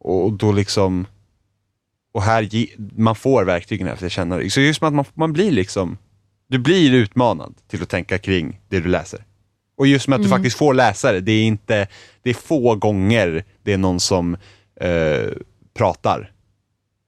[0.00, 1.06] Och då liksom,
[2.12, 4.50] och här, ge, man får verktygen här för att känna det.
[4.50, 5.98] Så just att man, man blir liksom,
[6.48, 9.24] du blir utmanad till att tänka kring det du läser.
[9.82, 10.38] Och just med att du Mm.
[10.38, 11.86] faktiskt får läsa det, det är inte,
[12.22, 14.36] det är få gånger det är någon som
[14.80, 15.28] eh,
[15.74, 16.32] pratar.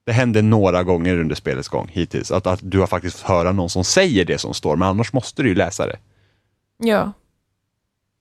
[0.06, 3.52] Det händer några gånger under spelets gång hittills, att, att du har faktiskt fått höra
[3.52, 5.96] någon som säger det som står, men annars måste du ju läsa det.
[6.78, 7.12] Ja,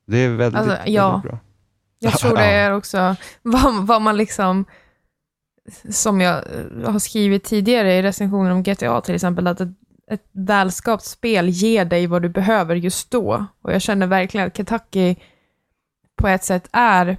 [0.07, 1.09] Det är väldigt, Alltså, ja.
[1.11, 1.39] väldigt bra.
[1.99, 4.65] jag tror det är också vad, vad man liksom,
[5.89, 9.61] som jag eh, har skrivit tidigare i recensioner om GTA till exempel, att
[10.11, 13.45] ett, välskapt spel ger dig vad du behöver just då.
[13.61, 15.15] Och jag känner verkligen att Kentucky
[16.15, 17.17] på ett sätt är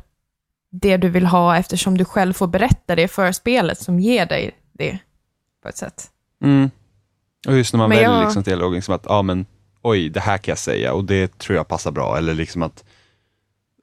[0.70, 4.54] det du vill ha eftersom du själv får berätta det för spelet som ger dig
[4.72, 4.98] det
[5.62, 6.10] på ett sätt.
[6.42, 6.70] Mm.
[7.46, 9.46] Och just när man Men väljer jag- liksom dialogen som att, ja men
[9.82, 12.18] oj, det här kan jag säga och det tror jag passar bra.
[12.18, 12.84] Eller liksom att,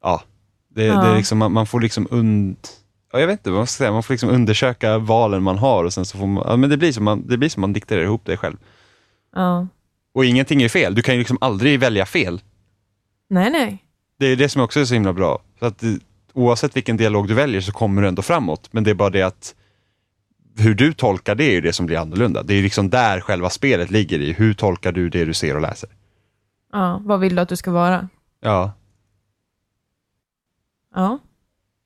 [0.02, 0.22] ja,
[0.70, 1.02] det, Ja.
[1.02, 2.58] det är liksom, man, man får liksom und...
[3.14, 5.84] Ja, jag vet inte vad man ska säga, man får liksom undersöka valen man har
[5.84, 7.74] och sen så får man, ja, men det blir som man, det blir som man
[7.74, 8.58] dikterar ihop det själv.
[9.36, 9.68] Ja.
[10.14, 12.42] Och ingenting är fel, du kan ju liksom aldrig välja fel.
[13.30, 13.86] Nej, nej.
[14.20, 15.42] Det är det som också är så himla bra.
[15.60, 15.94] Så att, eh,
[16.34, 18.74] oavsett vilken dialog du väljer så kommer du ändå framåt.
[18.74, 19.56] Men det är bara det att
[20.58, 22.44] hur du tolkar det är ju det som blir annorlunda.
[22.44, 24.34] Det är liksom där själva spelet ligger i.
[24.34, 25.90] Hur tolkar du det du ser och läser?
[26.72, 28.10] Ja, vad vill du att du ska vara?
[28.40, 28.72] Ja,
[30.96, 31.20] Ja,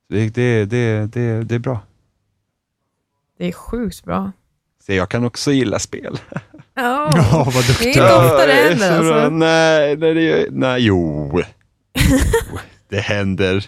[0.10, 1.80] det, det, det, det, det är bra.
[3.38, 4.32] det är sjukt bra.
[4.80, 6.20] Så jag kan också gilla spel.
[6.76, 7.88] Ja, Ja, vad det är duktig.
[7.88, 9.30] inte ofta det är händer alltså.
[9.30, 11.32] Nej, nej, det gör, nej, jo.
[11.98, 12.58] Jo,
[12.90, 13.66] det händer.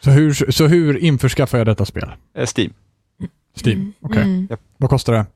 [0.00, 2.10] Så hur, så hur införskaffar jag detta spel?
[2.36, 2.72] Eh, Steam.
[3.64, 3.92] Steam?
[4.00, 4.22] Okej.
[4.22, 4.48] Mm.
[4.76, 5.26] Vad kostar det?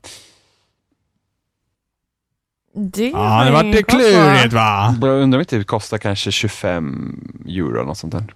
[2.75, 4.95] Det Ja, har det vart det klurigt va?
[5.01, 8.33] Jag undrar om inte det kostar kanske 25 euro eller något sånt där.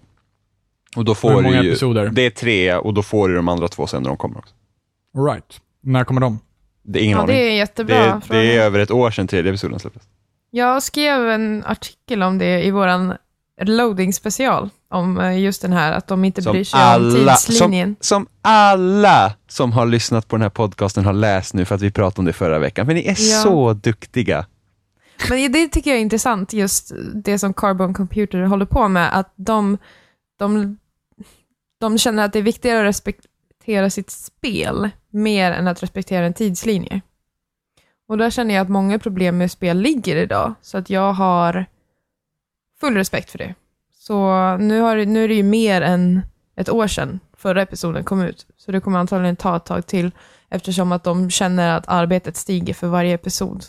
[0.95, 2.10] Och då Hur får många du ju, episoder?
[2.10, 4.53] Det är tre och då får du de andra två sen när de kommer också.
[5.18, 5.62] All right.
[5.82, 6.39] När kommer de?
[6.88, 7.36] Det är ingen Ja, aning.
[7.36, 8.22] det är Det jättebra.
[8.22, 8.40] fråga.
[8.40, 10.04] det är över ett år sedan tredje episoden släpptes.
[10.52, 13.14] Jag skrev en artikel om det i våran
[13.62, 17.38] loading special om eh, just den här, att de inte Som bryr sig alla, om
[17.48, 17.96] tidslinjen.
[18.00, 21.82] som, som alla som har lyssnat på den här podcasten har läst nu för att
[21.82, 22.86] vi pratade om det förra veckan.
[22.86, 23.42] För ni är Ja.
[23.44, 24.46] så duktiga.
[25.30, 29.34] Men det tycker jag är intressant, just det som Carbon Computer håller på med, att
[29.36, 29.78] de,
[30.40, 30.78] de,
[31.80, 36.34] de känner att det är viktigare att respektera sitt spel mer än att respektera en
[36.34, 37.01] tidslinje.
[38.07, 41.65] Och där känner jag att många problem med spel ligger idag, så att jag har
[42.80, 43.55] full respekt för det.
[43.93, 44.18] Så
[44.57, 46.22] nu, har, nu är det ju mer än
[46.55, 50.11] ett år sedan förra episoden kom ut, så det kommer antagligen ta ett tag till,
[50.49, 53.63] eftersom att de känner att arbetet stiger för varje episod.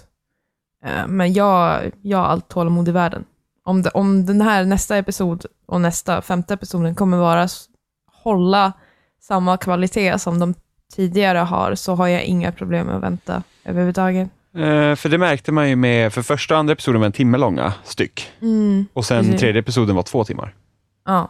[0.85, 3.25] Eh, men jag, jag har allt tålamod i världen.
[3.65, 7.49] Om, det, om den här nästa episod och nästa femte episoden kommer vara
[8.23, 8.73] hålla
[9.21, 10.55] samma kvalitet som de
[10.93, 14.29] tidigare har, så har jag inga problem med att vänta överhuvudtaget.
[14.55, 17.39] Eh, för det märkte man ju med, för första och andra episoden var en timme
[17.39, 18.31] långa styck.
[18.43, 19.41] Mm, Och sen Precis.
[19.41, 20.55] tredje episoden var två timmar.
[21.07, 21.29] ja.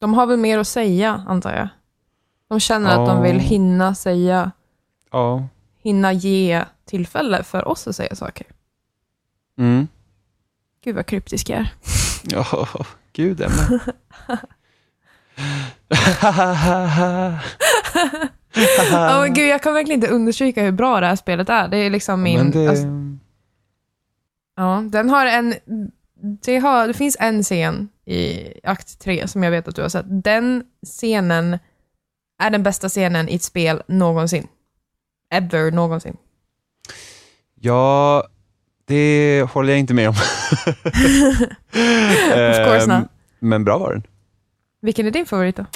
[0.00, 1.68] De har väl mer att säga, antar jag.
[2.48, 3.22] De känner att de Ja.
[3.22, 4.50] vill hinna säga,
[5.12, 5.48] Ja.
[5.82, 8.46] hinna ge tillfälle för oss att säga saker.
[9.58, 9.88] Mm.
[10.84, 11.72] Gud vad kryptisk jag är.
[12.22, 12.68] Ja,
[13.12, 13.80] gud Emma.
[18.90, 21.68] Ja, men gud, jag kan verkligen inte understryka hur bra det här spelet är.
[21.68, 22.50] Det är liksom min...
[22.50, 22.86] Det, alltså,
[24.56, 25.54] Ja, den har en...
[26.44, 29.88] Det, har, det finns en scen i akt 3 som jag vet att du har
[29.88, 30.04] sett.
[30.24, 31.58] Den scenen
[32.42, 34.46] är den bästa scenen i ett spel någonsin.
[35.30, 36.16] Ever någonsin.
[37.60, 38.24] Ja,
[38.86, 40.14] det håller jag inte med om.
[40.14, 40.22] Of
[42.66, 43.08] course Ehm, not.
[43.38, 44.02] Men bra var den.
[44.82, 45.66] Vilken är din favorit då?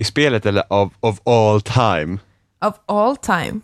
[0.00, 2.18] I spelet eller of, of all time?
[2.64, 3.60] Of all time.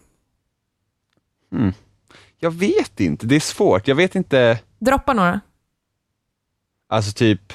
[2.39, 3.89] Jag vet inte, det är svårt.
[3.89, 5.41] Jag vet inte, Droppa några.
[6.89, 7.53] alltså typ...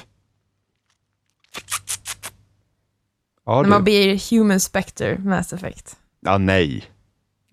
[3.46, 3.68] Ja, När du.
[3.70, 5.96] man blir Human Spectre, Mass Effect.
[6.20, 6.84] ja nej.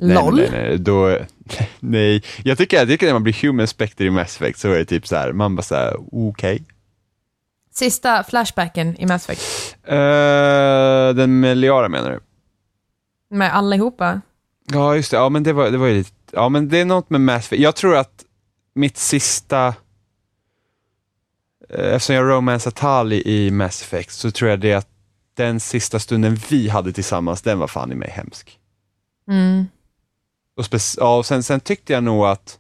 [0.02, 0.36] LOL?
[0.36, 1.18] Nej, nej, nej, då,
[1.80, 2.24] nej.
[2.44, 4.86] Jag tycker, jag tycker när man blir human spectre i Mass Effect så är det
[4.86, 6.64] typ så här, man bara så här, okej.
[7.80, 9.78] Sista flashbacken i Mass Effect.
[9.84, 12.20] Eh, den med Liara menar du?
[13.36, 14.22] Med allihopa.
[14.72, 15.18] Ja, just det.
[15.18, 17.46] Ja, men det var, det var ju lite, ja, men det är något med Mass
[17.46, 17.62] Effect.
[17.62, 18.26] Jag tror att
[18.74, 19.68] mitt sista,
[21.70, 24.88] eh, eftersom jag romansar Tali i Mass Effect, så tror jag det att
[25.34, 28.60] den sista stunden vi hade tillsammans, den var fan i mig hemsk.
[29.30, 29.66] Mm.
[30.58, 32.60] Och, spec- ja, och sen, sen tyckte jag nog att,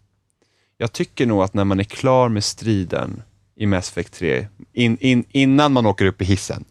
[0.78, 3.24] jag tycker nog att när man är klar med striden
[3.60, 6.66] i Mass Effect 3, in, in, innan man åker upp i hissen,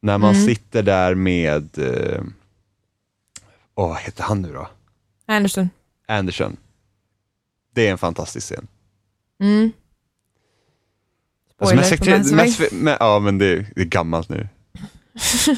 [0.00, 0.46] när man Mm.
[0.46, 2.22] sitter där med, eh,
[3.74, 4.68] åh, vad heter han nu då?
[5.26, 5.70] Anderson.
[6.08, 6.56] Anderson.
[7.74, 8.66] Det är en fantastisk scen.
[9.40, 9.72] Mm.
[11.58, 12.72] Alltså, Mass Effect 3 Mass Effect.
[12.72, 14.48] Men- ja, men det, är- det är gammalt nu.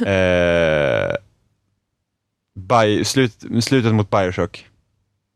[0.06, 1.16] eh,
[2.54, 4.68] Bio, slut, slutet mot Bioshock.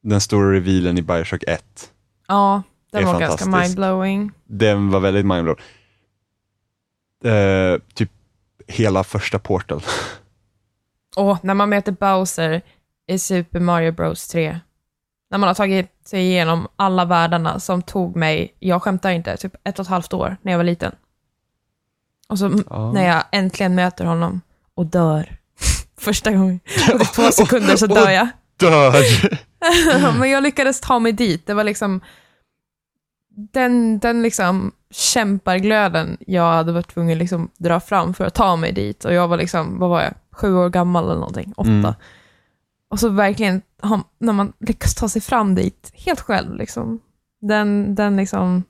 [0.00, 1.92] Den stora revealen i Bioshock 1.
[2.28, 2.62] Ja,
[2.92, 3.68] den var ganska fantastisk.
[3.68, 4.32] mindblowing.
[4.44, 5.56] Den var väldigt mindblown.
[7.24, 8.10] Eh, typ
[8.66, 9.82] hela första Portal.
[11.16, 12.62] Och när man möter Bowser
[13.08, 14.60] i Super Mario Bros 3.
[15.30, 19.54] När man har tagit sig igenom alla världarna som tog mig, jag skämtar inte, typ
[19.64, 20.94] ett och ett halvt år när jag var liten.
[22.28, 22.92] Och så Ja.
[22.92, 24.40] när jag äntligen möter honom
[24.74, 25.36] och dör.
[25.98, 26.60] Första gången.
[26.94, 28.28] Och två sekunder så dör jag.
[28.56, 29.04] Död!
[30.18, 31.46] Men jag lyckades ta mig dit.
[31.46, 32.00] Det var liksom
[33.52, 38.72] den, den liksom kämparglöden jag hade varit tvungen liksom dra fram för att ta mig
[38.72, 39.04] dit.
[39.04, 41.68] Och jag var liksom, vad var jag, sju år gammal eller någonting, åtta.
[41.70, 41.94] Mm.
[42.88, 43.62] Och så verkligen,
[44.18, 47.00] när man lyckas ta sig fram dit helt själv, liksom.
[47.40, 48.62] Den, den liksom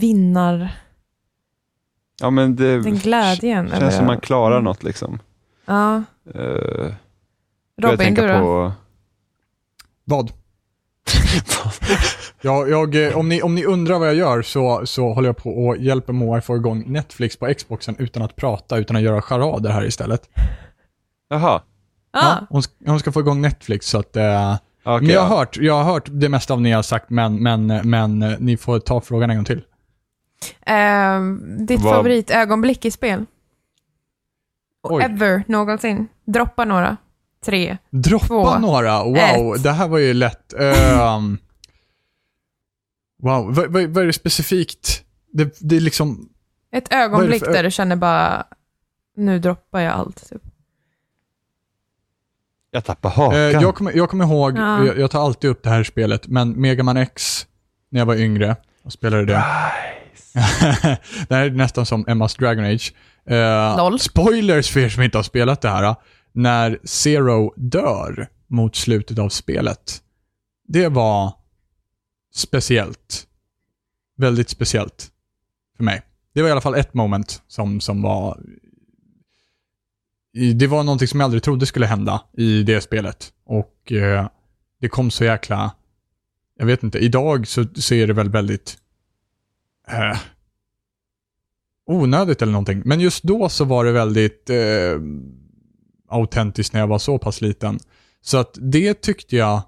[0.00, 0.70] vinnar,
[2.20, 3.68] Ja, men det den glädjen.
[3.68, 5.18] känns över- som man klarar något liksom.
[5.64, 6.02] Ja.
[6.34, 6.92] Uh,
[7.82, 8.38] Robin, tänka du då?
[8.38, 8.72] på...
[10.04, 10.32] Vad?
[12.42, 15.36] Ja, jag, eh, om, ni, om ni undrar vad jag gör så, så håller jag
[15.36, 19.02] på och hjälper Moa att få igång Netflix på Xboxen utan att prata, utan att
[19.02, 20.28] göra charader här istället.
[21.28, 21.62] Jaha.
[22.12, 24.16] Ah, Ja, hon, ska, hon ska få igång Netflix så att...
[24.16, 24.54] Eh,
[24.84, 25.38] Okej, men jag har, ja.
[25.38, 28.56] hört, jag har hört det mesta av ni har sagt, men, men, men eh, ni
[28.56, 29.62] får ta frågan en gång till.
[30.66, 33.26] Ehm, ditt Vad- favoritögonblick i spel?
[34.82, 35.04] Oj.
[35.04, 36.08] Ever, någonsin.
[36.24, 36.96] Droppa några.
[37.44, 37.78] Tre.
[37.90, 39.04] Droppa Två, några.
[39.04, 39.62] Wow, ett.
[39.62, 40.52] det här var ju lätt.
[40.52, 41.38] Ehm,
[43.22, 45.04] wow, vad, vad, vad är det specifikt?
[45.32, 46.28] Det, det är liksom...
[46.72, 48.44] Ett ögonblick för- där du känner bara,
[49.16, 50.30] nu droppar jag allt.
[50.30, 50.42] Typ.
[52.70, 53.38] Jag tappar hakan.
[53.38, 54.86] Eh, jag, kommer, jag kommer ihåg, Ja.
[54.86, 57.46] jag, jag tar alltid upp det här spelet, men Mega Man X,
[57.90, 59.44] när jag var yngre och spelade det.
[61.28, 62.94] det här är nästan som Emmas Dragon Age.
[63.26, 63.98] Eh, Noll.
[63.98, 65.94] Spoilers för er som inte har spelat det här.
[66.32, 70.02] När Zero dör mot slutet av spelet.
[70.68, 71.32] Det var
[72.34, 73.26] speciellt.
[74.16, 75.10] Väldigt speciellt
[75.76, 76.02] för mig.
[76.32, 78.40] Det var i alla fall ett moment som, som var...
[80.54, 83.32] Det var någonting som jag aldrig trodde skulle hända i det spelet.
[83.44, 84.28] Och eh,
[84.80, 85.74] det kom så jäkla...
[86.58, 88.78] Jag vet inte, idag så, så är det väl väldigt...
[89.88, 90.18] Eh,
[91.86, 92.82] onödigt eller någonting.
[92.84, 95.00] Men just då så var det väldigt eh,
[96.10, 97.78] autentiskt när jag var så pass liten.
[98.22, 99.62] Så att det tyckte jag,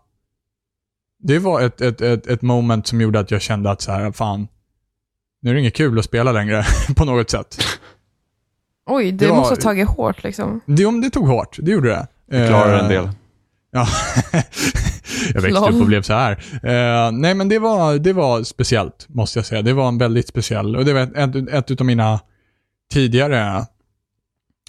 [1.22, 4.12] det var ett, ett, ett, ett moment som gjorde att jag kände att så här,
[4.12, 4.49] fan,
[5.43, 6.64] nu är det inget kul att spela längre
[6.97, 7.57] på något sätt.
[8.86, 10.61] Oj, Det det var- måste ha tagit hårt liksom.
[10.66, 12.07] Det, om det tog hårt, det gjorde det.
[12.38, 13.11] Jag klarar en Eh, del.
[13.74, 13.86] Ja,
[15.34, 16.32] jag växte upp och blev så här.
[16.62, 19.62] Eh, nej, men det var, det var speciellt, måste jag säga.
[19.62, 22.20] Det var en väldigt speciell, och det var ett, ett, ett av mina
[22.93, 23.66] tidigare...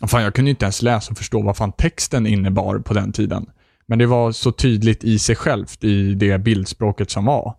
[0.08, 3.50] Fan, jag kunde inte ens läsa och förstå vad fan texten innebar på den tiden.
[3.86, 7.56] Men det var så tydligt i sig självt, i det bildspråket som var.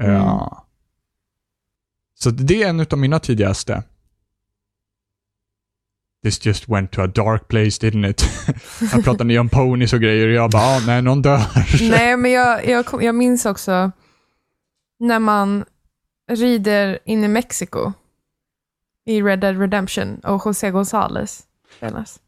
[0.00, 0.22] Mm.
[2.14, 3.82] Så det är en av mina tidigaste.
[6.24, 8.24] This just went to a dark place, didn't it?
[8.92, 11.40] jag pratade ni om ponies och grejer och jag bara, ah, nej, någon dör.
[11.90, 13.92] Nej, men jag, jag, kom, jag minns också
[14.98, 15.64] när man
[16.30, 17.92] rider in i Mexiko
[19.06, 21.42] i Red Dead Redemption och José González
[21.76, 22.20] spelas.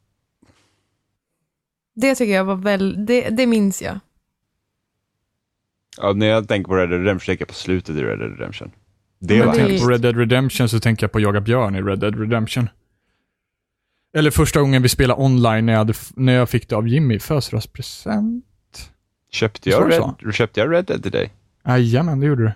[1.94, 3.98] Det tycker jag var väl, det, det minns jag.
[5.96, 8.30] Ja, när jag tänker på Red Dead Redemption tänker jag på slutet i Red Dead
[8.30, 8.70] Redemption.
[9.18, 9.84] Det var hemskt.
[9.84, 12.68] På Red Dead Redemption så tänker jag på Jaga Björn i Red Dead Redemption.
[14.14, 17.14] Eller första gången vi spelade online när jag, hade, när jag fick det av Jimmy
[17.14, 18.44] i födelsedagspresent.
[19.30, 19.92] Köpte jag?
[19.92, 21.32] Red, köpte jag Red Dead till dig?
[21.66, 22.52] Jajamän, det gjorde du.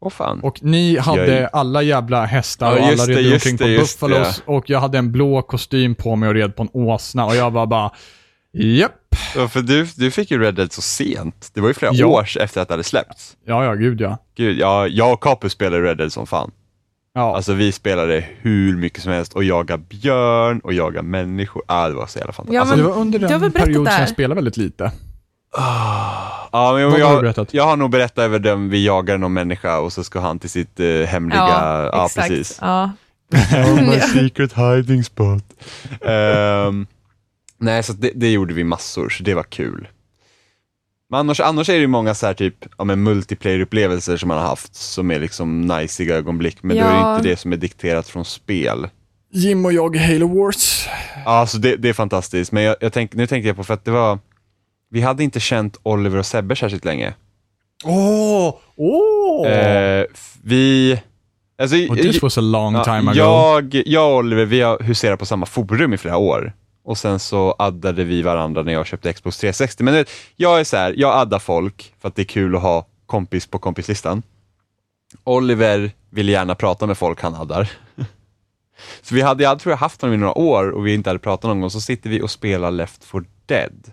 [0.00, 0.40] Åh fan.
[0.40, 4.42] Och ni hade Jag- alla jävla hästar Ja, och just alla red omkring på Buffalos
[4.46, 7.50] och jag hade en blå kostym på mig och red på en åsna och jag
[7.50, 7.90] var bara
[8.52, 8.92] Japp.
[9.36, 11.50] Ja, för du, du fick ju Red Dead så sent.
[11.54, 12.06] Det var ju flera Ja.
[12.06, 13.36] år efter att det hade släppts.
[13.46, 14.18] Ja, ja, gud ja.
[14.36, 16.50] Gud, ja, jag och Capus spelade Red Dead som fan.
[17.14, 21.62] Ja, Alltså vi spelade hur mycket som helst och jaga björn och jaga människor.
[21.66, 22.54] Ah, det var så jävla fantastiskt.
[22.54, 24.00] Ja, alltså, det men var under den period som där?
[24.00, 24.92] jag spelade väldigt lite.
[25.56, 27.54] Ja, men Vad har du jag, berättat?
[27.54, 30.50] jag har nog berättat över den vi jagar någon människa och så ska han till
[30.50, 31.38] sitt eh, hemliga...
[31.92, 32.28] Ja, exakt.
[32.28, 32.58] precis.
[32.60, 32.90] Ja.
[33.80, 35.44] my secret hiding spot.
[36.00, 36.86] Ehm,
[37.58, 39.88] nej, så det, det gjorde vi massor, så det var kul.
[41.10, 44.38] Men annars, annars är det ju många så här typ, ja, men multiplayer-upplevelser som man
[44.38, 47.16] har haft som är liksom najsiga ögonblick, men då är det Ja.
[47.16, 48.88] inte det som är dikterat från spel.
[49.32, 50.86] Jim och jag Halo Wars.
[51.24, 53.74] Ja, alltså det, det är fantastiskt, men jag, jag tänk, nu tänkte jag på för
[53.74, 54.18] att det var,
[54.90, 57.14] vi hade inte känt Oliver och Sebbe särskilt länge.
[57.84, 58.54] Åh!
[58.76, 59.46] Åh!
[59.48, 61.00] Eh, f- vi,
[61.62, 63.14] alltså, Och this was a long Ja, time ago.
[63.18, 66.52] Jag, jag och Oliver, vi har huserat på samma forum i flera år.
[66.84, 69.82] Och sen så addade vi varandra när jag köpte Xbox 360.
[69.84, 72.62] Men vet, jag är så här, jag addar folk för att det är kul att
[72.62, 74.22] ha kompis på kompislistan.
[75.24, 77.70] Oliver vill gärna prata med folk han addar.
[79.02, 81.18] Så vi hade, jag tror jag haft honom i några år och vi inte hade
[81.18, 83.90] pratat någon gång, så sitter vi och spelar Left 4 Dead.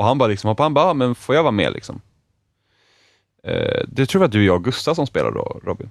[0.00, 2.00] Och han bara liksom han bara, "Ja, men får jag vara med liksom?
[3.44, 5.90] Eh, det tror jag att du, jag och Gustav som spelar då, Robin.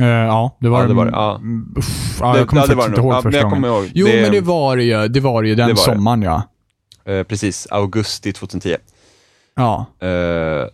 [0.00, 1.40] Eh, ja, det var Ja, det var det, ja.
[1.76, 3.64] Uff, ja, jag kommer det faktiskt var det inte ihåg Ja, första jag gången.
[3.64, 3.90] ihåg.
[3.94, 5.08] Jo, men det var det ju.
[5.08, 5.94] Det var det ju den Det var det.
[5.94, 6.42] sommaren, ja.
[7.04, 8.76] Eh, precis, augusti 2010.
[9.54, 9.86] Ja.
[10.06, 10.66] Eh,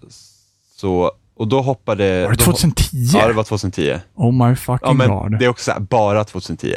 [0.76, 2.22] så, och då hoppade...
[2.22, 2.86] Var det då- 2010?
[3.14, 3.98] Ja, det var 2010.
[4.14, 5.38] Oh my fucking Ja, men god.
[5.38, 6.74] det är också bara 2010.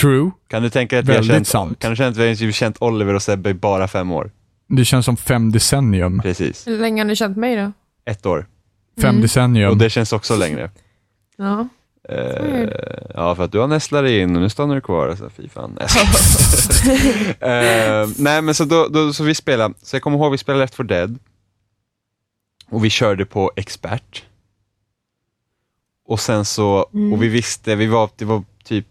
[0.00, 0.30] True.
[0.48, 1.78] Kan du tänka dig att vi har Väldigt känt, sant.
[1.78, 4.30] Kan du känna att vi har känt Oliver och Sebbe i bara fem år?
[4.68, 6.20] Det känns som fem decennium.
[6.20, 6.66] Precis.
[6.66, 7.72] Hur länge har ni känt mig då?
[8.04, 8.46] Ett år.
[9.00, 9.22] Fem Mm.
[9.22, 9.70] decennium.
[9.70, 10.70] Och det känns också längre.
[11.36, 11.68] Ja.
[12.08, 12.72] Eh, Weird.
[13.14, 15.08] ja, för att du har nästlat dig in och nu stannar du kvar.
[15.08, 15.76] Alltså, fy fan.
[15.80, 15.88] Nej,
[18.02, 20.62] Eh, nej men så, då, då, så vi spelade, så jag kommer ihåg vi spelade
[20.62, 21.18] Left 4 Dead.
[22.70, 24.24] Och vi körde på expert.
[26.06, 27.12] Och sen så, Mm.
[27.12, 28.86] och vi visste, vi var, det var typ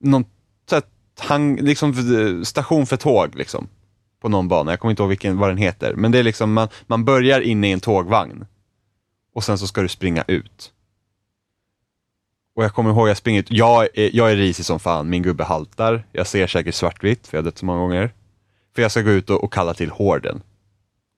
[0.00, 0.24] någon
[0.68, 0.82] så här,
[1.18, 3.68] hang, liksom eh, station för tåg liksom.
[4.20, 5.94] På någon bana, jag kommer inte ihåg vilken, vad den heter.
[5.94, 8.46] Men det är liksom, man, man börjar inne i en tågvagn.
[9.34, 10.72] Och sen så ska du springa ut.
[12.56, 15.22] Och jag kommer ihåg, jag springer ut, jag är, jag är risig som fan, min
[15.22, 16.06] gubbe haltar.
[16.12, 18.10] Jag ser säkert svartvitt, för jag har dött så många gånger.
[18.74, 20.42] För jag ska gå ut och, och kalla till horden.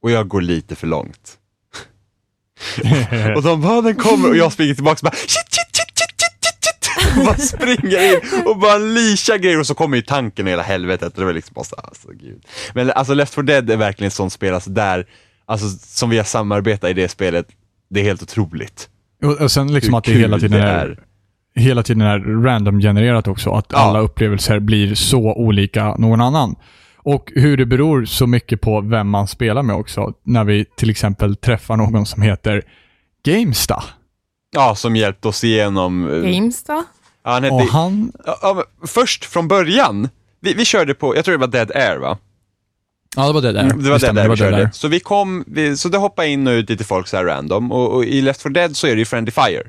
[0.02, 1.38] Och jag går lite för långt.
[3.36, 5.79] och de bara, den kommer, och jag springer tillbaka och bara, shit, shit,
[7.24, 11.16] bara springer in och bara lishar grejer och så kommer ju tanken och hela helvetet.
[11.16, 12.42] Det var liksom bara så, alltså gud.
[12.74, 15.06] Men alltså Left 4 Dead är verkligen ett sånt spel, alltså där,
[15.46, 17.46] alltså som vi har samarbetat i det spelet,
[17.90, 18.88] det är helt otroligt.
[19.24, 20.98] Och, och sen liksom Hur att det hela tiden det är, är.
[21.60, 23.50] hela tiden är random-genererat också.
[23.50, 23.78] Att Ja.
[23.78, 26.54] alla upplevelser blir så olika någon annan.
[27.02, 30.12] Och hur det beror så mycket på vem man spelar med också.
[30.24, 32.62] När vi till exempel träffar någon som heter
[33.24, 33.82] Gamesta.
[34.50, 36.10] Ja, som hjälpte oss igenom.
[36.24, 36.84] eh, Games då?
[37.24, 38.12] Ja, han hette, Och han...
[38.24, 40.08] ja, först från början,
[40.40, 42.18] vi, vi körde på, jag tror det var Dead Air va?
[43.16, 43.64] Ja, det var det där.
[43.64, 44.56] Mm, det var Dead Air vi Dead körde.
[44.56, 44.70] Air.
[44.72, 47.72] Så vi kom, vi, så det hoppade in och ut lite folk så här random
[47.72, 49.62] och, och i Left 4 Dead så är det ju Friendly Fire.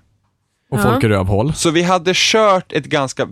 [0.72, 0.84] Och Ja.
[0.84, 1.54] folk är rövhål.
[1.54, 3.28] Så vi hade kört ett ganska,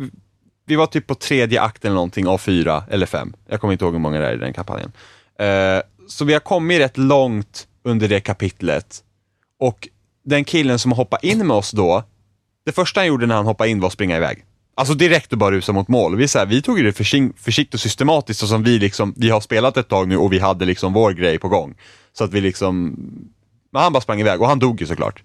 [0.65, 3.33] vi var typ på tredje akten eller någonting av fyra eller fem.
[3.47, 4.91] Jag kommer inte ihåg hur många det är i den kampanjen.
[5.39, 9.03] Eh, så vi har kommit rätt långt under det kapitlet.
[9.59, 9.87] Och
[10.29, 12.03] den killen som hoppade in med oss då,
[12.65, 14.45] det första han gjorde när han hoppade in var att springa iväg.
[14.75, 16.15] Alltså direkt och bara rusa mot mål.
[16.15, 19.41] Vi, så här, vi tog det försi- försiktigt och systematiskt som vi liksom, vi har
[19.41, 21.75] spelat ett tag nu och vi hade liksom vår grej på gång.
[22.13, 22.95] Så att vi liksom,
[23.71, 25.23] men han bara sprang iväg och han dog ju såklart.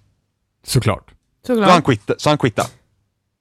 [0.65, 1.11] Såklart.
[1.47, 1.85] Så han Såklart.
[1.85, 2.69] quittade, så han quittade.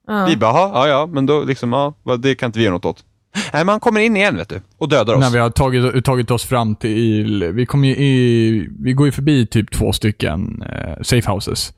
[0.06, 0.26] Ja.
[0.26, 2.84] Vi bara, "Jaha, ja ja, men då liksom, ja, det kan inte vi göra något
[2.84, 3.04] åt.
[3.34, 5.20] Nej, men han kommer in igen vet du, och dödar oss.
[5.20, 7.52] När vi har tagit, tagit oss fram till...
[7.52, 11.72] Vi, kommer ju i, vi går ju förbi typ två stycken eh, safe houses.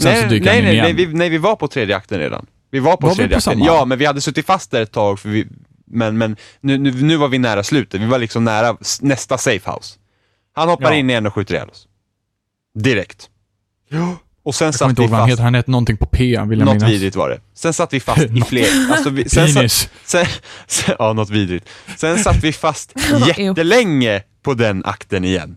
[0.00, 0.96] Sen nej, så dyker nej, han in nej, igen.
[0.96, 2.46] nej, vi, nej, vi var på tredje akten redan.
[2.70, 4.92] Vi var på Var tredje på akten, ja, men vi hade suttit fast där ett
[4.92, 5.46] tag för vi,
[5.86, 9.70] Men, men nu, nu, nu var vi nära slutet, vi var liksom nära nästa safe
[9.70, 9.98] house.
[10.54, 10.96] Han hoppar Ja.
[10.96, 11.86] in igen och skjuter ihjäl oss.
[12.74, 13.28] Direkt.
[14.42, 15.42] Och sen Jag satt inte vi ihåg vad han fast, heter.
[15.44, 16.90] Han hette någonting på P, vill jag något minnas.
[16.90, 17.40] vidrigt var det.
[17.54, 19.88] Sen satt vi fast i fler, alltså vi, sen, satt, Penis.
[20.04, 20.26] sen,
[20.66, 21.68] sen, ja något vidrigt.
[21.96, 22.92] Sen satt vi fast
[23.26, 25.56] jättelänge på den akten igen.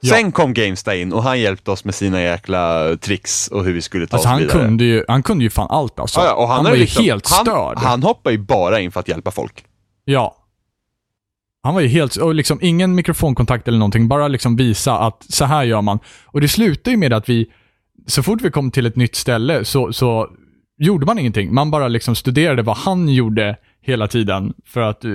[0.00, 0.14] Ja.
[0.14, 3.82] Sen kom Gamesta in och han hjälpte oss med sina jäkla tricks och hur vi
[3.82, 4.58] skulle ta Alltså oss han vidare.
[4.58, 6.20] kunde, ju, han kunde ju fan allt alltså.
[6.20, 7.78] Ja, ja, och han, var är ju liksom, helt han, störd.
[7.78, 9.64] Han hoppar ju bara in för att hjälpa folk.
[10.04, 10.34] Ja.
[11.62, 15.44] Han var ju helt, och liksom ingen mikrofonkontakt eller någonting, bara liksom visa att så
[15.44, 15.98] här gör man.
[16.26, 17.46] Och det slutade ju med att vi,
[18.08, 20.28] så fort vi kom till ett nytt ställe så, så
[20.78, 21.54] gjorde man ingenting.
[21.54, 25.10] Man bara liksom studerade vad han gjorde hela tiden för att, eh,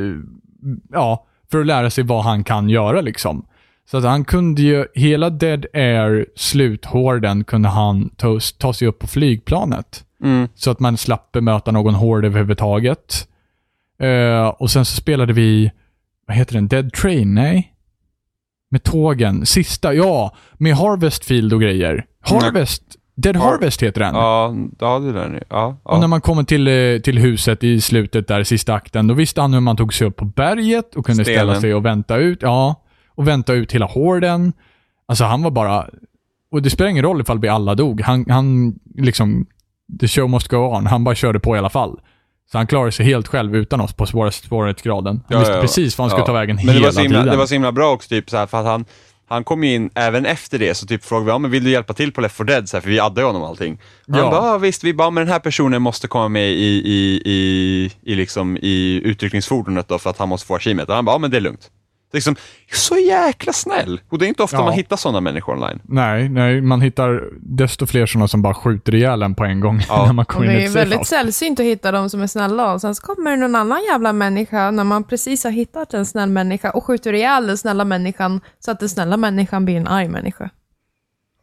[0.91, 3.45] ja, för att lära sig vad han kan göra liksom.
[3.91, 8.99] Så att han kunde ju, hela Dead Air sluthården kunde han ta, ta sig upp
[8.99, 10.05] på flygplanet.
[10.23, 10.47] Mm.
[10.55, 13.27] Så att man slapp bemöta någon hård överhuvudtaget.
[13.99, 15.71] Eh, och sen så spelade vi,
[16.27, 17.33] vad heter den, Dead Train?
[17.33, 17.73] Nej?
[18.71, 19.45] Med tågen.
[19.45, 20.35] Sista, ja.
[20.53, 22.05] Med Harvest Field och grejer.
[22.23, 22.83] Harvest,
[23.15, 24.15] Dead Har- Harvest heter den.
[24.15, 25.43] Ja, ja det där nu.
[25.49, 26.07] Ja, Och när ja.
[26.07, 29.59] man kommer till, eh, till huset i slutet där, sista akten, då visste han hur
[29.59, 31.61] man tog sig upp på berget och kunde ställa Stenen.
[31.61, 32.39] sig och vänta ut.
[32.41, 32.83] Ja,
[33.15, 34.53] och vänta ut hela horden.
[35.05, 35.87] Alltså han var bara...
[36.51, 38.01] Och det spelar ingen roll ifall vi alla dog.
[38.01, 39.45] Han, han liksom...
[39.99, 40.87] The show must go on.
[40.87, 41.99] Han bara körde på i alla fall.
[42.51, 45.15] Så han klarade sig helt själv utan oss på svårighetsgraden.
[45.15, 45.61] Han Ja, visste ja, ja.
[45.61, 46.25] precis vad han skulle Ja.
[46.25, 47.31] ta vägen Men hela det var, himla, tiden.
[47.31, 48.85] det var så himla bra också, typ så här, för att han,
[49.27, 51.69] han kom ju in även efter det, så typ frågade vi, ja, men vill du
[51.69, 52.69] hjälpa till på Left 4 Dead?
[52.69, 53.79] Så här, för vi addade ju honom och allting.
[54.07, 54.29] Han Ja.
[54.31, 57.91] bara, ja, visst, vi bara, men den här personen måste komma med i, i, i,
[58.03, 60.53] i, liksom, i utryckningsfordonet då, för att han måste få.
[60.53, 60.61] Och
[60.95, 61.69] han bara, ja men det är lugnt.
[62.13, 62.35] Liksom,
[62.73, 64.01] så jäkla snäll!
[64.09, 64.63] Och det är inte ofta Ja.
[64.63, 65.79] man hittar sådana människor online.
[65.83, 69.81] Nej, nej, man hittar desto fler sådana som bara skjuter ihjäl en på en gång
[69.87, 70.05] Ja.
[70.05, 72.81] när man kommer in det är väldigt sällsynt att hitta de som är snälla och
[72.81, 76.29] sen så kommer det någon annan jävla människa när man precis har hittat en snäll
[76.29, 80.07] människa och skjuter ihjäl den snälla människan så att den snälla människan blir en arg
[80.07, 80.49] människa.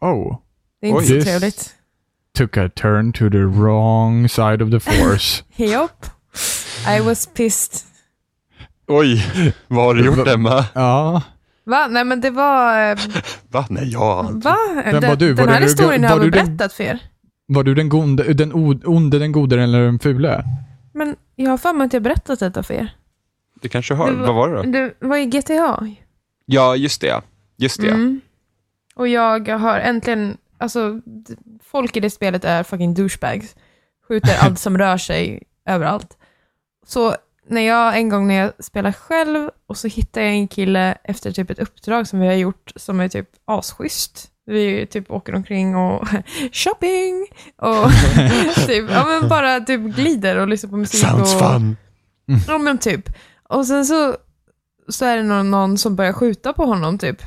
[0.00, 0.36] Oh.
[0.80, 1.20] Det är inte Oj.
[1.20, 1.74] så trevligt.
[2.38, 5.42] Took a turn to the wrong side of the force.
[5.56, 6.06] Japp.
[6.96, 7.86] I was pissed.
[8.93, 9.24] Oj,
[9.68, 10.64] vad har du gjort Emma?
[10.74, 11.22] ja.
[11.64, 11.86] Va?
[11.91, 12.91] Nej men det var...
[12.93, 12.99] eh,
[13.49, 13.66] Va?
[13.70, 14.49] Nej, jag har inte.
[14.49, 14.57] Va?
[14.84, 15.32] Den, var du?
[15.32, 16.99] Var den här du- historien har var jag väl du den- berättat för er?
[17.47, 20.45] Var du den, gonde, den o- onde, den gode eller den fule?
[20.95, 22.95] Men jag har för mig att jag berättat detta för er.
[23.62, 24.62] Du kanske har, Det var- vad var det då?
[24.99, 25.86] Det var i GTA.
[26.47, 27.22] Ja, just det ja.
[27.57, 27.95] Just det ja.
[27.95, 28.20] Mm.
[28.95, 31.34] Och jag har äntligen, alltså d-
[31.64, 33.55] folk i det spelet är fucking douchebags.
[34.09, 36.16] Skjuter allt som rör sig överallt.
[36.86, 37.14] Så
[37.49, 41.32] när jag en gång när jag spelar själv och så hittar jag en kille efter
[41.32, 44.30] typ ett uppdrag som vi har gjort som är typ asschysst.
[44.47, 46.09] Vi typ åker omkring och
[46.53, 47.26] shopping
[47.57, 47.91] och
[48.66, 51.76] typ, ja men bara typ glider och lyssnar på musik Sounds och fun.
[52.47, 53.09] Ja men typ.
[53.49, 54.16] Och sen så,
[54.88, 57.22] så är det någon, någon som börjar skjuta på honom typ.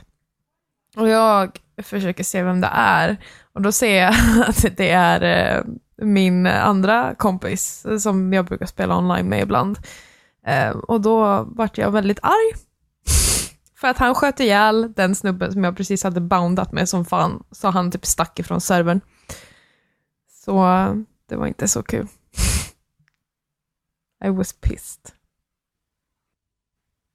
[0.95, 3.17] Och jag försöker se vem det är.
[3.53, 4.13] Och då ser jag
[4.47, 5.63] att det är eh,
[5.97, 9.79] min andra kompis som jag brukar spela online med ibland.
[10.45, 12.53] Eh, och då vart jag väldigt arg.
[13.75, 17.43] För att han sköt ihjäl den snubben som jag precis hade boundat med som fan.
[17.51, 19.01] Så han typ stack ifrån servern.
[20.45, 20.63] Så
[21.29, 22.07] det var inte så kul.
[24.25, 25.11] I was pissed.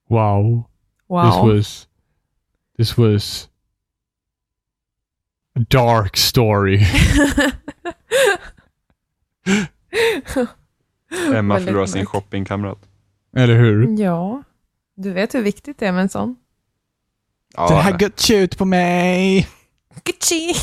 [0.08, 0.64] Wow.
[1.08, 1.30] Wow.
[1.30, 1.88] This was...
[2.76, 3.48] This was...
[5.56, 6.78] A dark story.
[11.34, 12.78] Emma förlorar sin shoppingkamrat.
[13.36, 14.00] Eller hur?
[14.00, 14.42] Ja,
[14.96, 16.36] du vet hur viktigt det är med en sån.
[17.56, 19.48] Ja, Gucci ut på mig!
[20.04, 20.54] Gucci!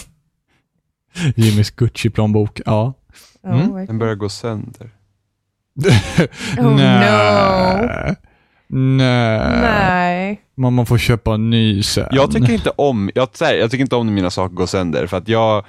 [1.36, 2.94] Jimmys Gucci-plånbok, ja.
[3.42, 3.60] Ja, Mm.
[3.60, 3.88] verkligen.
[3.88, 4.90] den börjar gå sönder.
[6.58, 8.16] Oh, Nej.
[8.68, 9.62] Nej.
[9.62, 10.42] Nej.
[10.56, 12.08] Mamma får köpa en ny sen.
[12.12, 15.08] Jag tycker inte om, jag, här, jag tycker inte om när mina saker går sönder
[15.08, 15.66] för att jag,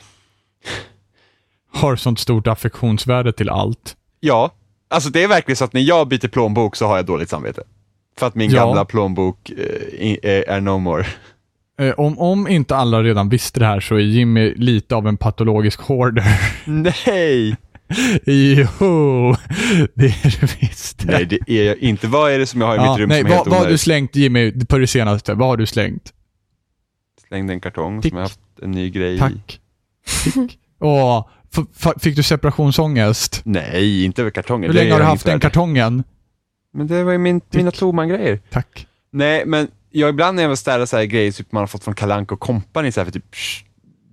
[1.76, 3.96] Har sånt stort affektionsvärde till allt.
[4.20, 4.50] ja,
[4.90, 7.62] alltså det är verkligen så att när jag byter plånbok så har jag dåligt samvete.
[8.18, 8.64] För att min Ja.
[8.66, 11.06] gamla plånbok eh, eh, är no more.
[11.80, 15.16] Eh, om, om inte alla redan visste det här så är Jimmy lite av en
[15.16, 16.24] patologisk hoarder.
[17.06, 17.56] Nej!
[18.24, 19.36] jo,
[19.94, 21.04] det är du visst.
[21.04, 22.06] Nej, det är jag inte.
[22.08, 23.48] Vad är det som jag har i Ja, mitt rum nej, som är vad, helt
[23.48, 25.34] vad har du slängt Jimmy på det senaste?
[25.34, 26.12] Vad har du slängt?
[27.28, 28.10] Slängde en kartong Tick.
[28.10, 29.18] som jag haft en ny grej i.
[29.18, 29.60] Tack.
[30.24, 30.58] Tick.
[30.80, 31.28] Åh,
[32.00, 33.40] fick du separationsångest?
[33.44, 34.70] Nej, inte över kartongen.
[34.70, 36.04] Hur länge har du haft den kartongen?
[36.72, 38.40] Men det var ju min, mina Toman-grejer.
[38.50, 38.86] Tack.
[39.12, 41.94] Nej, men jag ibland när jag städar så här grejer typ man har fått från
[41.94, 43.64] Kalanko Company så här för typ sh-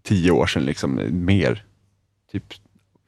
[0.03, 1.63] tio år sedan, liksom mer.
[2.31, 2.43] Typ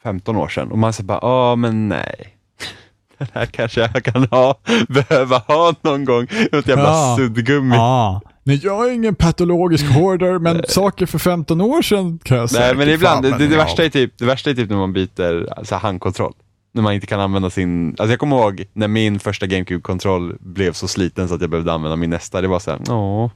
[0.03, 0.71] 15 år sedan.
[0.71, 2.37] Och man säger bara, ja men nej.
[3.17, 4.59] den här kanske jag kan ha,
[4.89, 6.27] behöva ha någon gång.
[6.51, 7.15] Något jävla Ja.
[7.19, 7.75] suddgummi.
[7.79, 8.21] Ah.
[8.47, 12.49] Nej, jag är ingen patologisk hoarder, men saker för 15 år sedan kan jag Nej,
[12.49, 14.93] säkert men ibland, fan det, det, värsta är typ, det värsta är typ när man
[14.93, 16.33] byter alltså, handkontroll.
[16.73, 20.73] När man inte kan använda sin, alltså jag kommer ihåg när min första GameCube-kontroll blev
[20.73, 22.41] så sliten så att jag behövde använda min nästa.
[22.41, 23.31] Det var såhär, åh.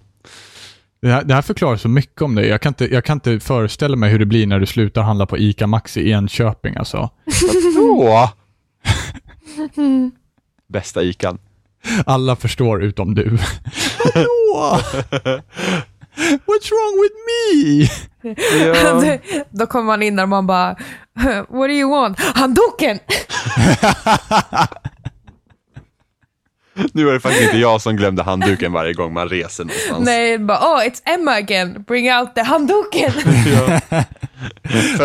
[1.02, 2.48] Det här, det här förklarar så mycket om dig.
[2.48, 5.26] Jag kan, inte, jag kan inte föreställa mig hur det blir när du slutar handla
[5.26, 7.10] på ICA Maxi i Enköping alltså.
[7.78, 8.30] Åh!
[10.70, 11.38] Bästa ikan.
[12.06, 13.38] Alla förstår utom du.
[14.06, 14.80] Vadå?
[16.46, 17.88] What's wrong with me?
[18.66, 19.18] Ja.
[19.50, 20.70] Då kommer man in där och man bara,
[21.50, 22.20] what do you want?
[22.20, 23.00] Handduken!
[26.94, 30.06] Nu var det faktiskt inte jag som glömde handduken varje gång man reser någonstans.
[30.06, 33.12] Nej, bara, oh it's Emma again, bring out the handduken!
[33.56, 33.82] Ja.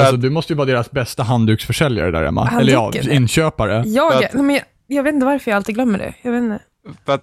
[0.01, 2.51] Alltså, du måste ju vara deras bästa handduksförsäljare där Emma.
[2.61, 3.13] Eller ja, Handduken?
[3.13, 3.83] inköpare.
[3.87, 6.15] Jag, att- men jag, jag vet inte varför jag alltid glömmer det.
[6.23, 6.59] Jag vet inte.
[7.07, 7.23] för att,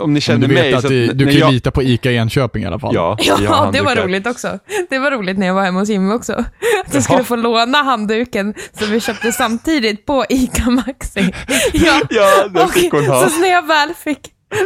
[0.00, 1.82] om ni känner du vet mig att så du, att du kan jag, lita på
[1.82, 2.94] ICA i Enköping i alla fall.
[2.94, 4.58] Ja, Ja, det var roligt också.
[4.90, 6.32] Det var roligt när jag var hemma hos Jimmy också.
[6.86, 11.20] Att jag skulle få låna handduken som vi köpte samtidigt på ICA Maxi.
[11.72, 13.28] Ja, Ja, det och fick hon ha.
[13.28, 14.18] så när jag väl fick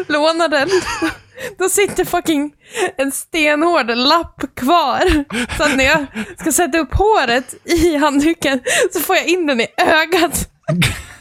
[0.09, 0.69] låna den,
[1.59, 2.53] då sitter fucking
[2.97, 5.25] en stenhård lapp kvar.
[5.57, 6.07] Så att när jag
[6.39, 8.61] ska sätta upp håret i handduken
[8.93, 10.49] så får jag in den i ögat.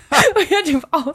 [0.36, 1.06] Och jag typ as.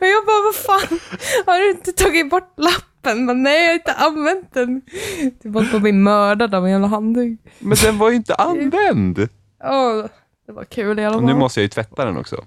[0.00, 0.98] Och jag bara, vad fan,
[1.46, 3.24] har du inte tagit bort lappen?
[3.26, 4.82] Men nej, jag har inte använt den.
[5.42, 7.40] Typ hållit på att bli mördad av en jävla handduk.
[7.58, 9.28] Men den var ju inte använd.
[9.64, 10.04] Åh,
[10.46, 11.26] det var kul i alla Och fall.
[11.32, 12.36] nu måste jag ju tvätta den också.
[12.36, 12.44] Oh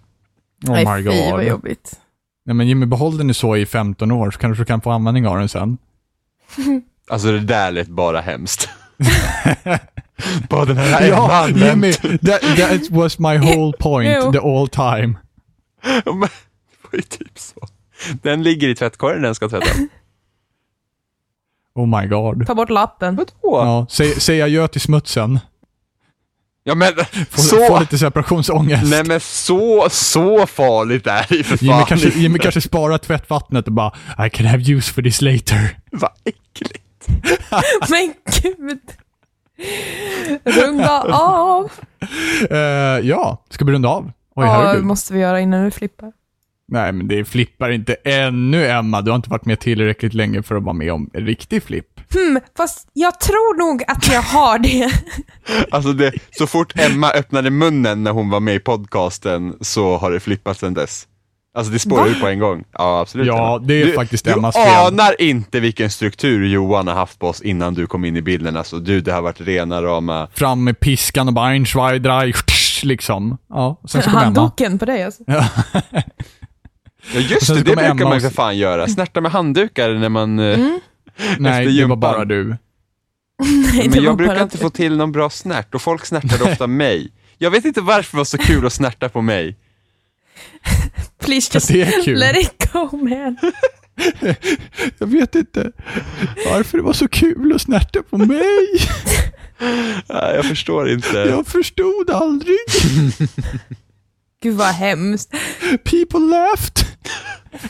[0.62, 1.44] Nej, my fy vad god.
[1.44, 2.00] jobbigt.
[2.46, 4.92] Nej, men Jimmy, behåll den nu så i 15 år så kanske du kan få
[4.92, 5.78] användning av den sen.
[7.10, 8.70] Alltså det där lät bara hemskt.
[10.50, 15.16] bara den här Ja, Jimmy, that, that was my whole point the all time.
[16.06, 17.68] Men, det var ju typ så.
[18.22, 19.78] Den ligger i tvättkorgen den ska tvättas.
[21.76, 22.48] Oh my god.
[22.48, 23.16] Ta bort lappen.
[23.16, 23.32] Vadå?
[23.42, 25.40] Ja, säg, säg adjö till smutsen.
[26.64, 26.94] Ja men
[27.30, 28.84] Få, så, få lite separationsångest.
[28.90, 32.20] nej men så, så farligt är det för Jimmy fan kanske, inte.
[32.20, 33.92] Jimmy kanske sparar tvättvattnet och bara
[34.28, 35.80] I can have use for this later.
[35.92, 37.08] Vad äckligt.
[37.90, 38.80] Men gud.
[40.44, 41.72] Runda av.
[42.50, 42.58] Eh,
[43.08, 44.12] ja, ska vi runda av?
[44.36, 44.86] Oj, herregud.
[44.86, 46.12] måste vi göra innan vi flippar.
[46.68, 49.02] Nej, men det flippar inte ännu, Emma.
[49.02, 52.14] Du har inte varit med tillräckligt länge för att vara med om en riktig flipp.
[52.14, 54.92] Hmm, fast jag tror nog att jag har det.
[55.72, 60.12] Alltså det, så fort Emma öppnade munnen när hon var med i podcasten så har
[60.12, 61.08] det flippat sedan dess.
[61.56, 62.64] Alltså det spårar ut på en gång.
[62.72, 63.28] Ja, absolut.
[63.28, 64.88] Ja, det är du, faktiskt du Emmas fel.
[64.88, 68.58] anar inte vilken struktur Johan har haft på oss innan du kom in i bilden.
[68.58, 70.28] Alltså du, det har varit rena rama...
[70.34, 71.66] Fram med piskan och bara ein,
[72.84, 73.38] liksom.
[73.50, 74.40] Ja, sen så kommer Emma.
[74.40, 75.24] Handduken på dig alltså.
[75.28, 75.50] Ja
[77.20, 78.88] just sen det, det brukar Emma man ju för fan göra.
[78.88, 80.40] Snärta med handdukar när man...
[80.40, 80.80] eh, Mm.
[81.40, 82.44] Nej, det var bara du.
[83.74, 86.68] Nej, Men jag brukar inte att- få till någon bra snärt och folk snärtade ofta
[86.84, 87.12] mig.
[87.38, 89.58] Jag vet inte varför det var så kul att snärta på mig.
[91.20, 91.70] Please just
[92.08, 93.38] let it go man.
[95.00, 95.72] Jag vet inte
[96.52, 98.68] varför det var så kul att snärta på mig.
[99.60, 101.18] Nej, Jag förstår inte.
[101.18, 102.58] Jag förstod aldrig.
[104.44, 105.32] Gud vad hemskt.
[105.84, 106.86] People laughed.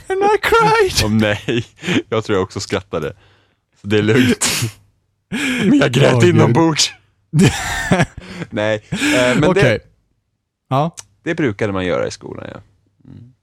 [0.07, 1.05] And I cried.
[1.05, 1.65] Om nej,
[2.09, 3.13] jag tror jag också skrattade.
[3.81, 4.49] Så det är lugnt.
[5.65, 6.35] Men jag grät Gud.
[6.35, 6.93] inombords.
[8.49, 8.99] nej, eh,
[9.39, 9.63] men Okej.
[9.63, 9.79] det,
[10.69, 10.95] Ja.
[11.23, 12.61] det brukade man göra i skolan ja.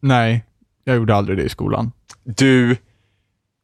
[0.01, 0.45] Nej,
[0.84, 1.93] jag gjorde aldrig det i skolan.
[2.24, 2.76] Du,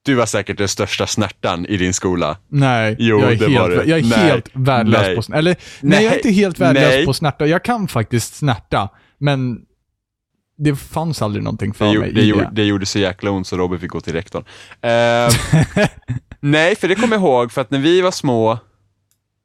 [0.07, 2.37] du var säkert den största snärtan i din skola.
[2.49, 3.85] Nej, Jo, jag är, det helt, var det.
[3.85, 4.19] jag är Nej.
[4.19, 5.17] helt värdelös Nej.
[5.17, 5.39] på snärta.
[5.39, 5.95] Eller, nej.
[5.95, 6.17] jag är Nej.
[6.19, 7.07] inte helt värdelös Nej.
[7.07, 7.47] på snärta.
[7.47, 8.89] Jag kan faktiskt snärta,
[9.19, 9.59] men
[10.59, 12.51] det fanns aldrig någonting för Det, mig det, i gjorde, det.
[12.53, 14.45] det gjorde så jäkla ont så Robin fick gå till rektorn.
[14.83, 15.29] Eh,
[16.41, 18.59] nej, för det kommer jag ihåg, för att när vi var små,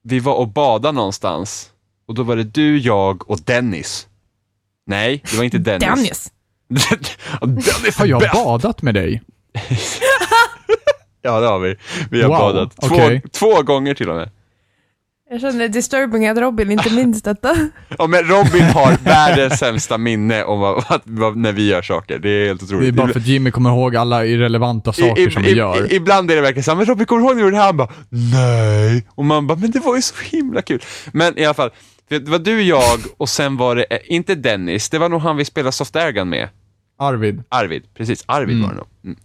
[0.04, 1.68] vi var och badade någonstans.
[2.08, 4.08] Och då var det du, jag och Dennis.
[4.88, 5.82] Nej, det var inte Dennis.
[5.88, 6.32] Dennis.
[7.42, 9.22] Dennis Har jag badat med dig?
[11.32, 11.76] Ja, det har vi.
[12.12, 12.76] Vi har Wow, badat.
[12.82, 13.22] Två, okej.
[13.32, 14.30] två gånger till och med.
[15.30, 17.56] Jag känner disturbing att Robin inte minns detta.
[17.98, 22.20] Ja, men Robin har världens sämsta minne om vad, vad, vad, när vi gör saker.
[22.20, 22.96] Det är helt otroligt.
[22.96, 25.50] Det är bara för att Jimmy kommer ihåg alla irrelevanta I- saker i- som vi
[25.52, 25.92] i- gör.
[25.92, 27.66] i- Ibland är det verkligen så men Robin kommer ihåg när du gjorde det här?
[27.66, 29.06] Han bara, nej.
[29.10, 30.82] Och man bara, men det var ju så himla kul.
[31.14, 31.70] Men i alla fall,
[32.10, 35.38] det var du, jag och sen var det, eh, inte Dennis, det var nog han
[35.38, 36.50] vi spelade Soft Airgun med.
[37.00, 37.44] Arvid.
[37.50, 38.24] Arvid, precis.
[38.26, 38.62] Arvid Mm.
[38.68, 38.88] var det nog.
[39.06, 39.18] Mm.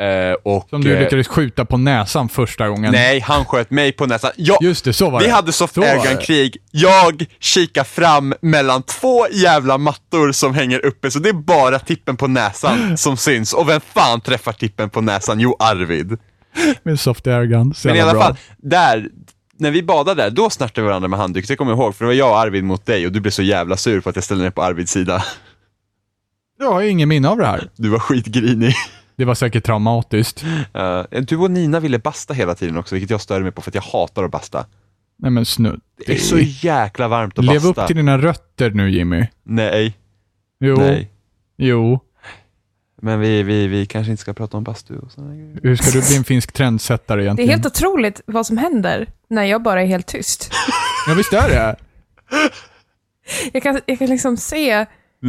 [0.00, 2.92] Eh, och, Som du eh, lyckades skjuta på näsan första gången.
[2.92, 4.30] Nej, han sköt mig på näsan.
[4.36, 5.32] Jag, Just det, så var vi det.
[5.32, 6.56] hade soft airgun-krig.
[6.70, 12.16] Jag kikar fram mellan två jävla mattor som hänger uppe, så det är bara tippen
[12.16, 13.52] på näsan som syns.
[13.52, 15.40] Och vem fan träffar tippen på näsan?
[15.40, 16.18] Jo, Arvid.
[16.82, 17.74] Med soft airgun.
[17.84, 18.22] Men i alla bra.
[18.22, 19.08] fall, där,
[19.58, 21.48] när vi badade där, då snärtade vi varandra med handduk.
[21.48, 23.30] Det kommer jag ihåg, för det var jag och Arvid mot dig och du blev
[23.30, 25.24] så jävla sur för att jag ställde mig på Arvids sida.
[26.58, 27.68] Jag har ingen minne av det här.
[27.76, 28.74] Du var skitgrinig.
[29.18, 30.44] Det var säkert traumatiskt.
[30.44, 33.70] Uh, du och Nina ville basta hela tiden också, vilket jag störde mig på för
[33.70, 34.66] att jag hatar att basta.
[35.16, 35.80] Nej men snudd.
[36.06, 37.82] Det är så jäkla varmt att Lev basta.
[37.82, 39.26] upp till dina rötter nu Jimmy.
[39.42, 39.96] Nej,
[40.60, 40.76] Jo.
[40.76, 41.10] nej.
[41.56, 42.00] Jo.
[43.02, 45.58] Men vi, vi, vi kanske inte ska prata om bastu och sådana grejer.
[45.62, 47.50] Hur ska du bli en finsk trendsättare Det är egentligen?
[47.50, 50.52] helt otroligt vad som händer när jag bara är helt tyst.
[51.08, 51.76] Ja visst är det.
[53.52, 54.86] Jag kan, jag kan liksom se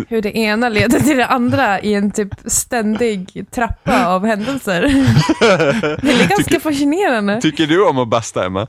[0.07, 4.81] hur det ena leder till det andra i en typ ständig trappa av händelser.
[6.01, 7.41] Det är ganska fascinerande.
[7.41, 8.67] Tycker du om att basta, Emma?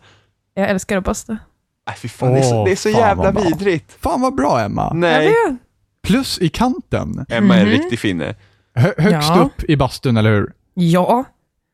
[0.55, 1.39] Jag älskar att basta.
[1.87, 3.97] Nej, fy fan, det är så, det är så fan jävla vidrigt.
[4.03, 4.93] Fan vad bra Emma.
[4.95, 5.33] Nej.
[6.03, 7.27] Plus i kanten.
[7.29, 7.79] Emma är en Mhm.
[7.79, 8.35] riktig finne.
[8.75, 9.43] Hö högst Ja.
[9.45, 10.53] upp i bastun, eller hur?
[10.75, 11.25] Ja.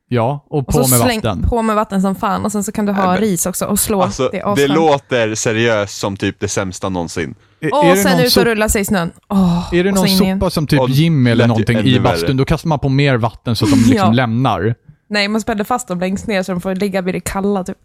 [0.09, 1.43] Ja, och Och på så med släng vatten.
[1.49, 3.65] på med vatten som fan och sen så kan du ha Nej, men- ris också
[3.65, 4.01] och slå.
[4.01, 7.35] Alltså, det det låter seriöst som typ det sämsta någonsin.
[7.61, 9.11] Är- Och är sen någon ut och rulla sig i snön.
[9.29, 12.45] Åh, Är det och någon sopa som typ Och Jimmy eller någonting i bastun, då
[12.45, 14.11] kastar man på mer vatten så att de liksom Ja.
[14.11, 14.75] lämnar.
[15.09, 17.77] Nej, man spänner fast dem längst ner så de får ligga vid det kalla typ.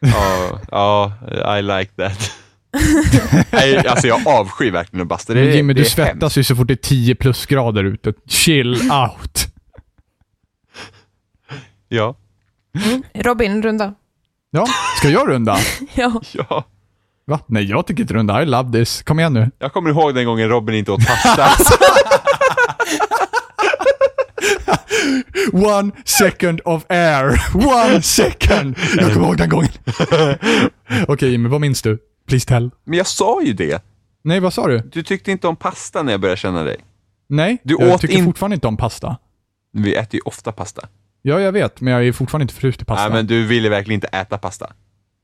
[0.00, 2.30] Ja, ja, I like that.
[3.52, 5.34] Nej, alltså jag avskyr verkligen att basta.
[5.34, 6.36] Det, Men är- Jimmy, det du svettas hemskt.
[6.36, 8.12] ju så fort det är 10 plusgrader ute.
[8.28, 9.46] Chill out.
[11.88, 12.14] Ja,
[13.14, 13.94] Robin, runda.
[14.50, 14.66] Ja,
[14.98, 15.56] ska jag runda?
[15.94, 16.20] Ja.
[16.32, 16.64] ja.
[17.26, 17.40] Va?
[17.46, 18.42] Nej, jag tycker inte runda.
[18.42, 19.02] I love this.
[19.02, 19.50] Kom igen nu.
[19.58, 21.48] Jag kommer ihåg den gången Robin inte åt pasta.
[25.52, 27.40] One second of air.
[27.54, 28.76] One second.
[28.96, 29.68] Jag kommer ihåg den gången.
[31.08, 31.98] Okej Jimmy, vad minns du?
[32.28, 32.70] Please tell.
[32.84, 33.82] Men jag sa ju det.
[34.24, 34.78] Nej, vad sa du?
[34.78, 36.76] Du tyckte inte om pasta när jag började känna dig.
[37.28, 39.16] Nej, Du jag åt tycker in- fortfarande inte om pasta.
[39.72, 40.88] Vi äter ju ofta pasta.
[41.28, 43.08] Ja, jag vet, men jag är fortfarande inte förtjust i pasta.
[43.08, 44.72] Nej, men du ville verkligen inte äta pasta.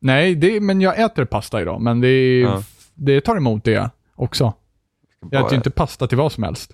[0.00, 2.62] Nej, det, men jag äter pasta idag, men det, Ja.
[2.94, 4.52] det tar emot det också.
[5.30, 6.72] Jag äter ju inte pasta till vad som helst.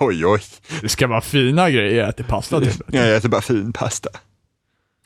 [0.00, 0.40] Oj, oj.
[0.80, 2.72] Det ska vara fina grejer jag äter pasta till.
[2.88, 4.10] Jag äter bara fin pasta.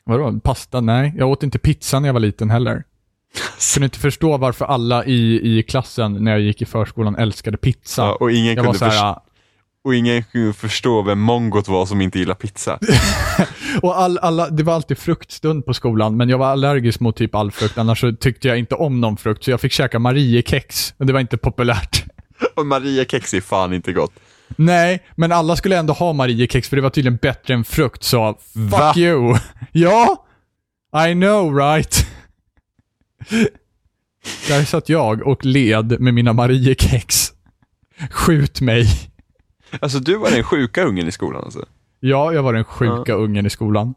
[0.03, 0.81] Vadå, pasta?
[0.81, 2.83] Nej, jag åt inte pizza när jag var liten heller.
[3.73, 8.01] Kunde inte förstå varför alla i, i klassen när jag gick i förskolan älskade pizza.
[8.01, 9.30] Ja, och, ingen jag var kunde så här, först-
[9.83, 12.79] och ingen kunde förstå vem mongot var som inte gillar pizza.
[13.81, 17.35] och all, alla, det var alltid fruktstund på skolan, men jag var allergisk mot typ
[17.35, 20.93] all frukt, annars så tyckte jag inte om någon frukt, så jag fick käka Mariekex,
[20.97, 22.03] och det var inte populärt.
[22.55, 24.11] Och Maria kex är fan inte gott.
[24.55, 28.37] Nej, men alla skulle ändå ha Mariekex för det var tydligen bättre än frukt, så
[28.53, 28.93] fuck Va?
[28.97, 29.37] you.
[29.71, 30.25] Ja,
[31.07, 32.07] I know right.
[34.47, 37.31] Där satt jag och led med mina Mariekex.
[38.09, 39.10] Skjut mig.
[39.79, 41.65] Alltså du var den sjuka ungen i skolan alltså?
[41.99, 43.93] Ja, jag var den sjuka ungen i skolan.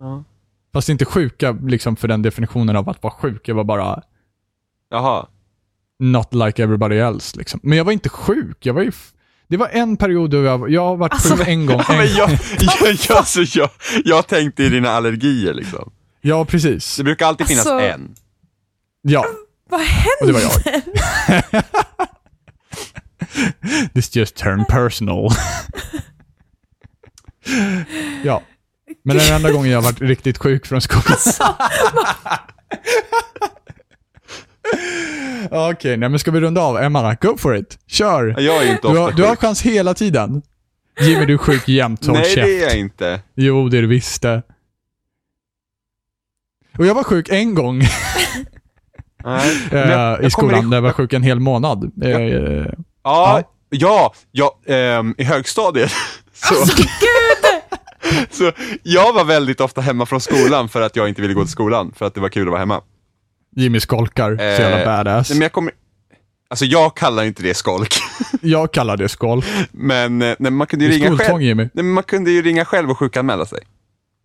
[0.00, 0.24] Ja.
[0.72, 4.02] Fast inte sjuka liksom för den definitionen av att vara sjuk, jag var bara
[4.90, 5.26] Jaha.
[5.98, 7.60] not like everybody else liksom.
[7.62, 8.92] Men jag var inte sjuk, jag var ju...
[9.48, 11.80] Det var en period då jag, jag har varit Alltså, sjuk en gång.
[11.88, 13.70] Ja, En, men jag, jag, jag, alltså, jag,
[14.04, 15.92] jag tänkte i dina allergier liksom.
[16.20, 16.96] ja, precis.
[16.96, 18.14] Det brukar alltid finnas Alltså- en.
[19.02, 19.24] Ja,
[19.68, 20.20] Vad händer?
[20.20, 21.62] och det var jag.
[23.94, 25.28] This just turned personal.
[28.24, 28.42] ja.
[29.02, 31.18] Men den enda gången jag har varit riktigt sjuk från skolan.
[35.50, 36.78] Okej, nej men ska vi runda av?
[36.78, 37.78] Emma, go for it.
[37.86, 38.40] Kör.
[38.40, 40.42] Jag är inte Du har, du har chans hela tiden.
[41.00, 42.06] Jimmy, du är sjuk jämt.
[42.06, 42.46] Håll Nej käft.
[42.46, 43.20] det är jag inte.
[43.34, 44.42] Jo, det är du visst det.
[46.78, 47.82] Och jag var sjuk en gång
[49.24, 49.56] Nej.
[49.72, 51.92] eh, jag- i jag skolan, där jag var sjuk en hel månad.
[52.04, 52.66] Eh, eh,
[53.04, 55.90] Ja, ja, ja, ehm, i högstadiet.
[56.32, 58.26] Så, Alltså, Gud!
[58.30, 58.52] så
[58.82, 61.92] jag var väldigt ofta hemma från skolan för att jag inte ville gå till skolan,
[61.96, 62.80] för att det var kul att vara hemma.
[63.56, 65.30] Jimmy skolkar, så jävla Eh, badass.
[65.30, 65.72] Nej, men jag kommer,
[66.48, 67.94] alltså jag kallar inte det skolk,
[68.40, 69.46] Jag kallar det skolk.
[69.72, 71.42] men eh, nej, man kunde ju ringa själv.
[71.42, 71.68] Jimmy.
[71.72, 73.58] Nej, man kunde ju ringa själv och sjukanmäla sig.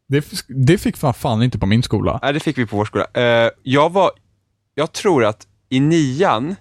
[0.08, 2.20] Det, det fick fan, fan inte på min skola.
[2.22, 3.06] Nej, det fick vi på vår skola.
[3.14, 4.12] Eh, jag var,
[4.76, 6.56] jag tror att i nian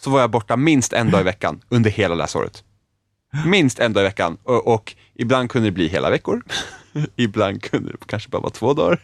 [0.00, 2.64] så var jag borta minst en dag i veckan under hela läsåret.
[3.46, 6.42] Minst en dag i veckan och, och ibland kunde det bli hela veckor.
[7.16, 9.00] ibland kunde det kanske bara vara två dagar.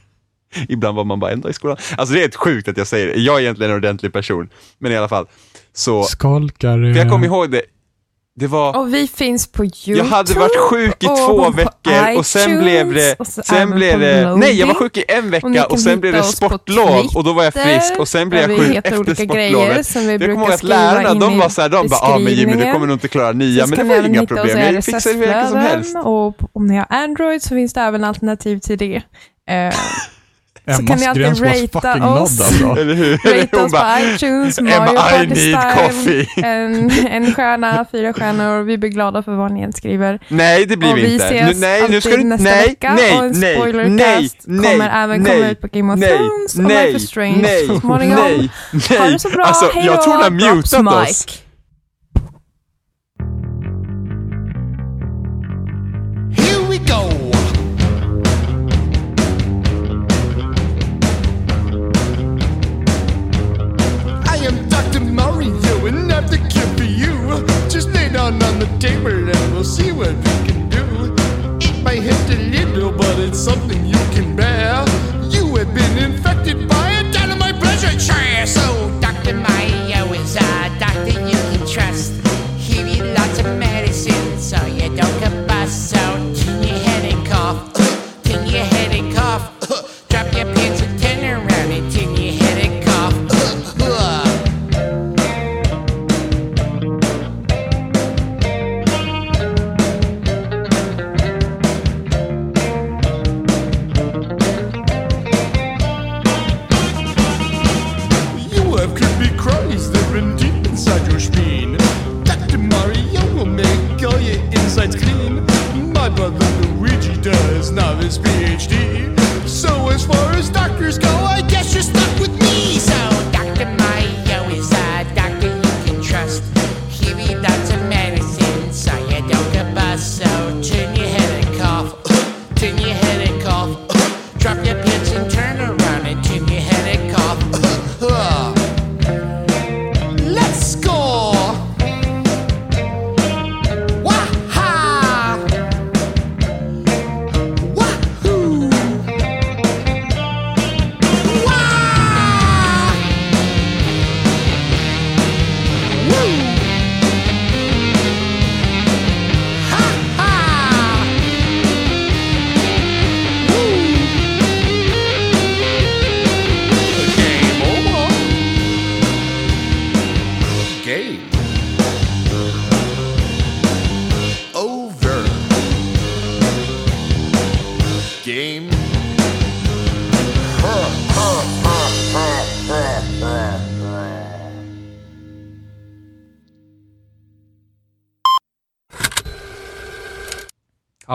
[0.69, 1.77] Ibland var man bara en dag i skolan.
[1.97, 3.21] Alltså det är ett sjukt att jag säger det.
[3.21, 4.49] Jag är egentligen en ordentlig person,
[4.79, 5.27] men i alla fall.
[5.73, 6.95] Så, Skolkare.
[6.95, 7.63] för jag kommer ihåg det,
[8.39, 8.77] Det var...
[8.77, 9.99] Och vi finns på YouTube.
[9.99, 13.57] Jag hade varit sjuk i och två veckor och sen iTunes, blev det, och sen
[13.57, 16.13] även blev det, nej jag var sjuk i en Och vecka kan och sen blev
[16.13, 19.95] det sportlov och då var jag frisk och sen blev jag sjuk efter sportlovet.
[19.95, 22.87] Jag kommer ihåg att lärarna, de var såhär, de bara, ah men Jimmy du kommer
[22.87, 25.97] nog inte klara nia, men det var inga problem, jag fixar hur mycket som helst.
[26.05, 29.03] Och om ni har Android så finns det även alternativ till det.
[30.69, 32.41] Eh, kan Emmas ni alltid fucking oss.
[32.41, 32.65] alltså.
[32.81, 33.17] Eller hur?
[33.17, 36.29] Rate oss bara, på iTunes, Emma, Mario I Party need Style, coffee.
[36.37, 38.63] en, en stjärna, fyra stjärnor.
[38.63, 40.19] Vi blir glada för vad ni än skriver.
[40.29, 41.25] nej det blir och vi vi inte.
[41.25, 44.61] ses Nu, nej, nu ska du nästa nej, vecka nej, och en nej, spoilercast nej,
[44.61, 47.09] nej, kommer även nej, komma ut på Game of nej, Thrones och nej, Life is
[47.09, 48.17] Strange nej, så småningom.
[48.17, 48.51] nej,
[48.91, 48.99] nej.
[48.99, 51.27] Ha det så bra, Alltså, hej jag tror hon har mutat oss.
[51.27, 51.43] Mike.
[56.43, 57.36] Here we go.
[68.67, 69.16] The table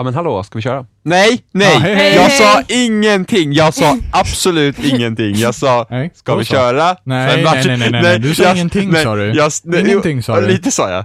[0.02, 0.86] Ja men hallå, ska vi köra?
[1.02, 1.72] Nej, nej!
[1.72, 2.14] Ja, hej, hej.
[2.14, 2.86] jag Hej, sa hej.
[2.86, 5.34] ingenting, jag sa absolut ingenting.
[5.36, 6.52] Jag sa, Nej, ska vi så.
[6.52, 6.96] köra?
[7.04, 8.18] Nej, nej, nej, nej, nej, nej.
[8.18, 9.32] Du sa ingenting, sa du.
[9.32, 10.46] Jag, nej, Ingenting sa du.
[10.46, 11.04] Lite sa jag.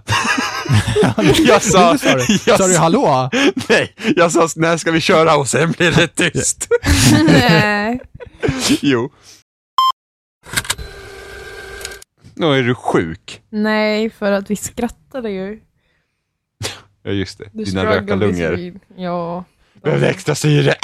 [1.47, 2.39] jag sa, Lite sa du.
[2.45, 3.29] jag Sa du hallå?
[3.69, 6.67] Nej, jag sa när ska vi köra och sen blir det tyst.
[7.27, 7.99] Nej.
[8.81, 9.09] jo.
[12.35, 13.41] Nu är du sjuk.
[13.51, 15.59] Nej, för att vi skrattade ju.
[17.07, 18.79] Ja just det, The dina rökarlungor.
[18.97, 19.43] Ja.
[19.83, 20.75] Behövde extra syre.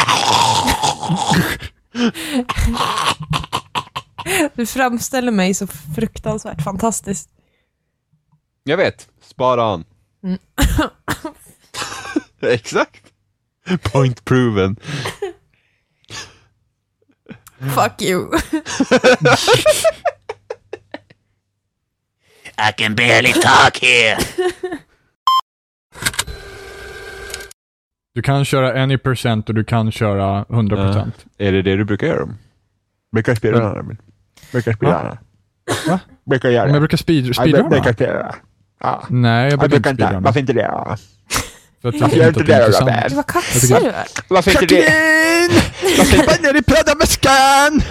[4.55, 7.29] Du framställer mig så fruktansvärt fantastiskt.
[8.63, 9.83] Jag vet, spara on.
[10.23, 10.39] Mm.
[12.53, 13.03] Exakt.
[13.81, 14.75] Point proven.
[17.75, 18.37] Fuck you.
[22.69, 24.17] I can barely talk here.
[28.15, 31.25] Du kan köra any percent och du kan köra 100 procent.
[31.37, 32.29] Är det det du brukar göra?
[33.11, 33.97] Brukar spela den här?
[34.51, 35.19] Brukar här?
[35.87, 35.99] Va?
[36.25, 37.69] Brukar göra Om jag brukar speed, speedrunna?
[37.93, 38.35] spela
[38.79, 39.03] Ja.
[39.09, 40.19] Nej, jag brukar inte speedrunna.
[40.39, 40.67] inte det?
[41.81, 42.85] Varför gör inte inte det är det då.
[43.09, 44.05] Du, vad kaxig du är.
[44.27, 45.51] Varför inte det?
[46.05, 47.81] Släpp ner i pladdamäskan!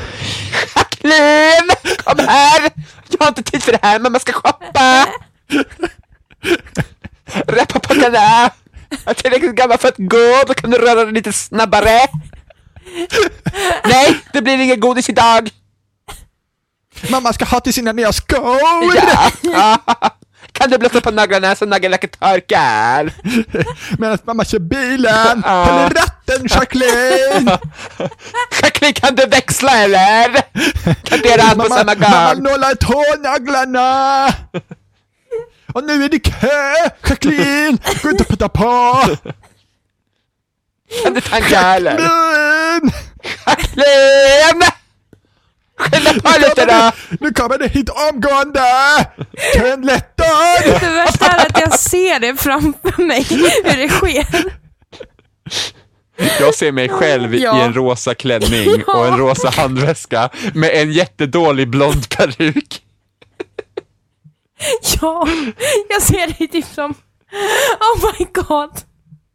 [0.77, 1.71] Jacqueline!
[2.05, 2.71] Kom här!
[3.09, 5.07] Jag har inte tid för det här, mamma ska shoppa!
[7.47, 8.51] Rappa packarna!
[9.05, 11.99] Jag är tillräckligt gammal för att gå, då kan du röra dig lite snabbare.
[13.85, 15.51] Nej, det blir ingen godis idag!
[17.11, 18.61] Mamma ska ha till sina nya skor!
[19.43, 19.79] Ja.
[20.53, 23.13] Kan du blåsa på naglarna så nagellacket torkar?
[23.99, 25.43] Medan mamma kör bilen!
[25.43, 27.51] Håll i ratten Jacqueline!
[28.63, 30.33] Jacqueline, kan du växla eller?
[31.05, 32.43] Kan du göra allt på samma mamma gång?
[32.43, 34.29] nålar tånaglarna!
[35.75, 37.09] Och nu är det kö!
[37.09, 37.79] Jacqueline!
[38.03, 39.01] Gå inte och putta på!
[41.03, 41.91] Kan du ta en galer?
[41.99, 42.93] Jacqueline!
[43.47, 44.63] Jacqueline!
[45.79, 46.91] Skynda på lite då!
[47.21, 48.61] Nu kommer det hit omgående!
[49.55, 50.81] Kön lättar!
[50.81, 54.45] Det värsta är att jag ser det framför mig, hur det sker.
[56.41, 57.63] Jag ser mig själv i Ja.
[57.63, 62.83] en rosa klänning och en rosa handväska med en jättedålig blond peruk.
[65.01, 65.29] Ja,
[65.89, 66.95] jag ser dig typ som...
[67.81, 68.71] Oh my god.